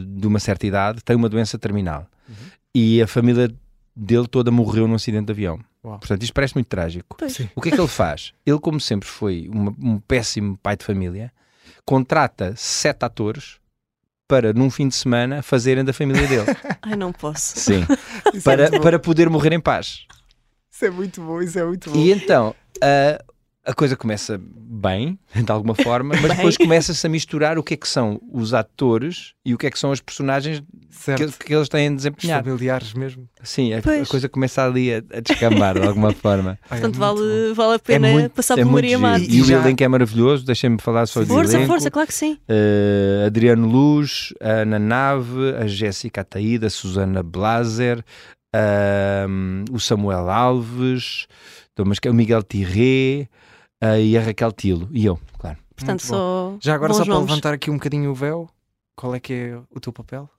de 0.07 0.25
uma 0.25 0.39
certa 0.39 0.65
idade 0.65 1.03
tem 1.03 1.13
uma 1.17 1.27
doença 1.27 1.59
terminal 1.59 2.07
e 2.79 3.01
a 3.01 3.07
família 3.07 3.51
dele 3.95 4.27
toda 4.27 4.51
morreu 4.51 4.87
num 4.87 4.93
acidente 4.95 5.25
de 5.25 5.31
avião. 5.31 5.59
Uau. 5.83 5.97
Portanto, 5.97 6.21
isto 6.21 6.33
parece 6.33 6.53
muito 6.55 6.67
trágico. 6.67 7.17
O 7.55 7.61
que 7.61 7.69
é 7.69 7.71
que 7.71 7.79
ele 7.79 7.87
faz? 7.87 8.33
Ele, 8.45 8.59
como 8.59 8.79
sempre 8.79 9.07
foi 9.07 9.47
uma- 9.51 9.75
um 9.81 9.99
péssimo 9.99 10.55
pai 10.61 10.75
de 10.77 10.85
família, 10.85 11.31
contrata 11.83 12.53
sete 12.55 13.03
atores 13.03 13.55
para, 14.27 14.53
num 14.53 14.69
fim 14.69 14.87
de 14.89 14.95
semana, 14.95 15.41
fazerem 15.41 15.83
da 15.83 15.93
família 15.93 16.27
dele. 16.27 16.45
Ai, 16.83 16.95
não 16.95 17.11
posso. 17.11 17.57
Sim. 17.59 17.83
Isso, 18.33 18.47
é 18.49 18.55
para, 18.57 18.69
bom. 18.69 18.79
para 18.81 18.99
poder 18.99 19.29
morrer 19.29 19.53
em 19.53 19.59
paz. 19.59 20.05
Isso 20.71 20.85
é 20.85 20.89
muito 20.91 21.21
bom, 21.21 21.41
isso 21.41 21.57
é 21.57 21.65
muito 21.65 21.89
bom. 21.89 21.97
E 21.97 22.11
então, 22.11 22.53
a, 22.83 23.23
a 23.67 23.73
coisa 23.73 23.97
começa 23.97 24.39
bem, 24.41 25.19
de 25.35 25.51
alguma 25.51 25.75
forma, 25.75 26.15
mas 26.21 26.35
depois 26.37 26.55
começa-se 26.57 27.05
a 27.05 27.09
misturar 27.09 27.57
o 27.57 27.63
que 27.63 27.73
é 27.73 27.77
que 27.77 27.87
são 27.87 28.21
os 28.31 28.53
atores 28.53 29.33
e 29.43 29.53
o 29.53 29.57
que 29.57 29.67
é 29.67 29.69
que 29.69 29.77
são 29.77 29.91
as 29.91 29.99
personagens 29.99 30.63
que, 31.05 31.45
que, 31.45 31.53
eles 31.53 31.67
têm 31.67 31.89
a 31.89 31.95
desempenhar. 31.95 32.39
Os 32.39 32.45
familiares 32.45 32.93
mesmo. 32.93 33.27
Sim, 33.43 33.73
a, 33.73 33.79
a 33.79 34.05
coisa 34.05 34.29
começa 34.29 34.63
ali 34.63 34.93
a, 34.93 34.97
a 34.97 35.19
descambar 35.19 35.79
de 35.79 35.85
alguma 35.85 36.13
forma. 36.13 36.57
Portanto, 36.67 36.95
é 36.95 36.97
vale, 36.97 37.53
vale 37.53 37.75
a 37.75 37.79
pena 37.79 38.07
é 38.07 38.13
muito, 38.13 38.29
passar 38.29 38.57
é 38.57 38.63
por 38.63 38.71
Maria 38.71 38.97
Matos. 38.97 39.27
E, 39.27 39.37
e 39.37 39.41
o 39.41 39.51
elenco 39.51 39.83
é 39.83 39.87
maravilhoso, 39.87 40.45
deixem-me 40.45 40.79
falar 40.79 41.05
só 41.05 41.21
de 41.21 41.27
Força, 41.27 41.57
elenco. 41.57 41.67
força, 41.67 41.91
claro 41.91 42.07
que 42.07 42.13
sim. 42.13 42.39
Uh, 42.49 43.25
Adriano 43.25 43.67
Luz, 43.67 44.33
a 44.39 44.61
Ana 44.61 44.79
Nave, 44.79 45.55
a 45.59 45.67
Jéssica 45.67 46.21
Ataída, 46.21 46.67
a 46.67 46.69
Susana 46.69 47.21
Blaser, 47.21 47.99
uh, 48.55 49.75
o 49.75 49.79
Samuel 49.79 50.29
Alves, 50.29 51.27
o 51.77 52.13
Miguel 52.13 52.43
Tirré, 52.43 53.27
uh, 53.83 53.99
e 53.99 54.17
a 54.17 54.21
Raquel 54.21 54.51
Tilo, 54.51 54.89
e 54.91 55.05
eu, 55.05 55.19
claro. 55.37 55.57
Portanto, 55.75 56.01
só 56.03 56.57
Já 56.59 56.73
agora, 56.73 56.93
só 56.93 57.05
para 57.05 57.19
levantar 57.19 57.53
aqui 57.53 57.69
um 57.69 57.75
bocadinho 57.75 58.09
o 58.09 58.15
véu, 58.15 58.49
qual 58.95 59.13
é 59.13 59.19
que 59.19 59.33
é 59.33 59.59
o 59.73 59.79
teu 59.79 59.93
papel? 59.93 60.29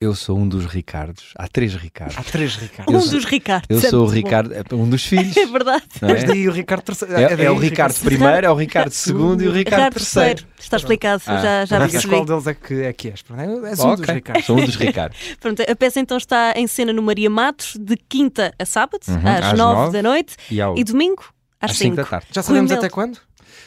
Eu 0.00 0.14
sou 0.14 0.36
um 0.36 0.46
dos 0.46 0.66
Ricardos. 0.66 1.32
Há 1.36 1.48
três 1.48 1.74
Ricardos. 1.74 2.18
Há 2.18 2.22
três 2.22 2.56
Ricardos. 2.56 2.94
Um 2.94 3.00
sou, 3.00 3.12
dos 3.12 3.24
Ricardos. 3.24 3.66
Eu 3.70 3.90
sou 3.90 4.04
o 4.04 4.06
Ricardo, 4.06 4.52
é 4.52 4.62
um 4.74 4.88
dos 4.88 5.04
filhos. 5.06 5.34
É 5.44 5.46
verdade. 5.46 5.84
É? 6.02 6.06
Mas 6.06 6.24
daí 6.24 6.48
o 6.48 6.52
Ricardo 6.52 6.82
terceiro. 6.82 7.14
É, 7.14 7.22
é, 7.22 7.44
é 7.44 7.50
o 7.50 7.56
Ricardo 7.56 7.94
primeiro, 8.00 8.46
é 8.46 8.50
o 8.50 8.54
Ricardo 8.54 8.90
segundo 8.90 9.42
e 9.42 9.48
o 9.48 9.52
Ricardo 9.52 9.94
terceiro. 9.94 10.44
Está 10.58 10.76
explicado, 10.76 11.22
ah. 11.26 11.40
já, 11.40 11.64
já 11.64 11.80
percebi. 11.80 12.08
qual 12.08 12.24
deles 12.24 12.46
é 12.46 12.54
que, 12.54 12.74
é 12.82 12.92
que 12.92 13.08
és? 13.08 13.24
És 13.70 13.80
um 13.80 13.92
okay. 13.92 13.96
dos 13.96 14.14
Ricardos. 14.14 14.44
Sou 14.44 14.58
um 14.58 14.64
dos 14.64 14.76
Ricardos. 14.76 15.18
Pronto, 15.40 15.62
a 15.62 15.76
peça 15.76 16.00
então 16.00 16.16
está 16.16 16.52
em 16.56 16.66
cena 16.66 16.92
no 16.92 17.02
Maria 17.02 17.30
Matos, 17.30 17.76
de 17.78 17.96
quinta 17.96 18.54
a 18.58 18.64
sábado, 18.64 19.00
uhum, 19.08 19.28
às, 19.28 19.44
às 19.46 19.58
nove, 19.58 19.92
da 19.92 20.02
noite, 20.02 20.36
e, 20.50 20.60
ao... 20.60 20.76
e 20.76 20.84
domingo 20.84 21.33
às, 21.64 21.70
às 21.72 21.78
cinco. 21.78 21.96
da 21.96 22.04
tarde. 22.04 22.26
Já 22.32 22.42
sabemos 22.42 22.70
até 22.72 22.88
quando? 22.88 23.18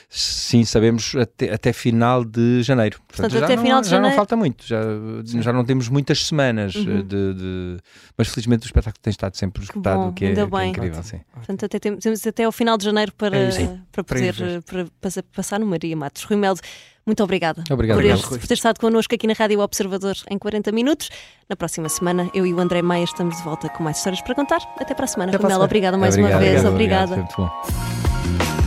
Sim, 0.09 0.63
sabemos 0.63 1.13
até, 1.15 1.53
até 1.53 1.73
final 1.73 2.23
de 2.23 2.63
janeiro. 2.63 2.97
Portanto, 3.07 3.31
Portanto 3.31 3.43
até 3.43 3.55
não, 3.57 3.63
final 3.63 3.81
de 3.81 3.87
já 3.87 3.95
janeiro. 3.97 4.09
não 4.09 4.15
falta 4.15 4.35
muito, 4.37 4.65
já, 4.65 4.81
já 5.41 5.51
não 5.51 5.65
temos 5.65 5.89
muitas 5.89 6.25
semanas 6.25 6.75
uhum. 6.75 7.03
de, 7.03 7.33
de, 7.33 7.77
Mas 8.17 8.29
felizmente 8.29 8.65
o 8.65 8.67
espetáculo 8.67 9.01
tem 9.01 9.11
estado 9.11 9.35
sempre 9.35 9.63
esgotado, 9.63 10.07
o 10.07 10.13
que, 10.13 10.25
é, 10.25 10.33
que 10.33 10.39
é 10.39 10.65
incrível. 10.65 11.03
Sim. 11.03 11.19
Portanto, 11.33 11.65
até 11.65 11.77
temos, 11.77 11.99
temos 12.01 12.25
até 12.25 12.45
ao 12.45 12.53
final 12.53 12.77
de 12.77 12.85
janeiro 12.85 13.13
para, 13.15 13.37
é 13.37 13.79
para 13.91 14.03
poder 14.03 14.33
para, 14.63 14.85
para 15.01 15.23
passar 15.33 15.59
no 15.59 15.65
Maria 15.65 15.95
Matos. 15.95 16.23
Rui 16.23 16.37
Melo, 16.37 16.57
muito 17.07 17.23
obrigada 17.23 17.63
Obrigado, 17.71 17.97
por, 17.97 18.05
este, 18.05 18.27
por 18.37 18.47
ter 18.47 18.53
estado 18.53 18.79
connosco 18.79 19.15
aqui 19.15 19.25
na 19.25 19.33
Rádio 19.33 19.61
Observador 19.61 20.15
em 20.29 20.37
40 20.37 20.71
minutos. 20.71 21.09
Na 21.49 21.55
próxima 21.55 21.87
semana, 21.87 22.29
eu 22.33 22.45
e 22.45 22.53
o 22.53 22.59
André 22.59 22.81
Maia 22.81 23.05
estamos 23.05 23.37
de 23.37 23.43
volta 23.43 23.69
com 23.69 23.81
mais 23.83 23.97
histórias 23.97 24.21
para 24.21 24.35
contar. 24.35 24.59
Até 24.77 24.93
para 24.93 25.05
a 25.05 25.07
semana. 25.07 25.31
Melo, 25.31 25.63
obrigada 25.63 25.97
mais 25.97 26.15
obrigado, 26.15 26.33
uma 26.33 26.39
vez. 26.39 26.65
Obrigado, 26.65 27.15
obrigada. 27.15 27.35
Obrigado, 27.37 28.66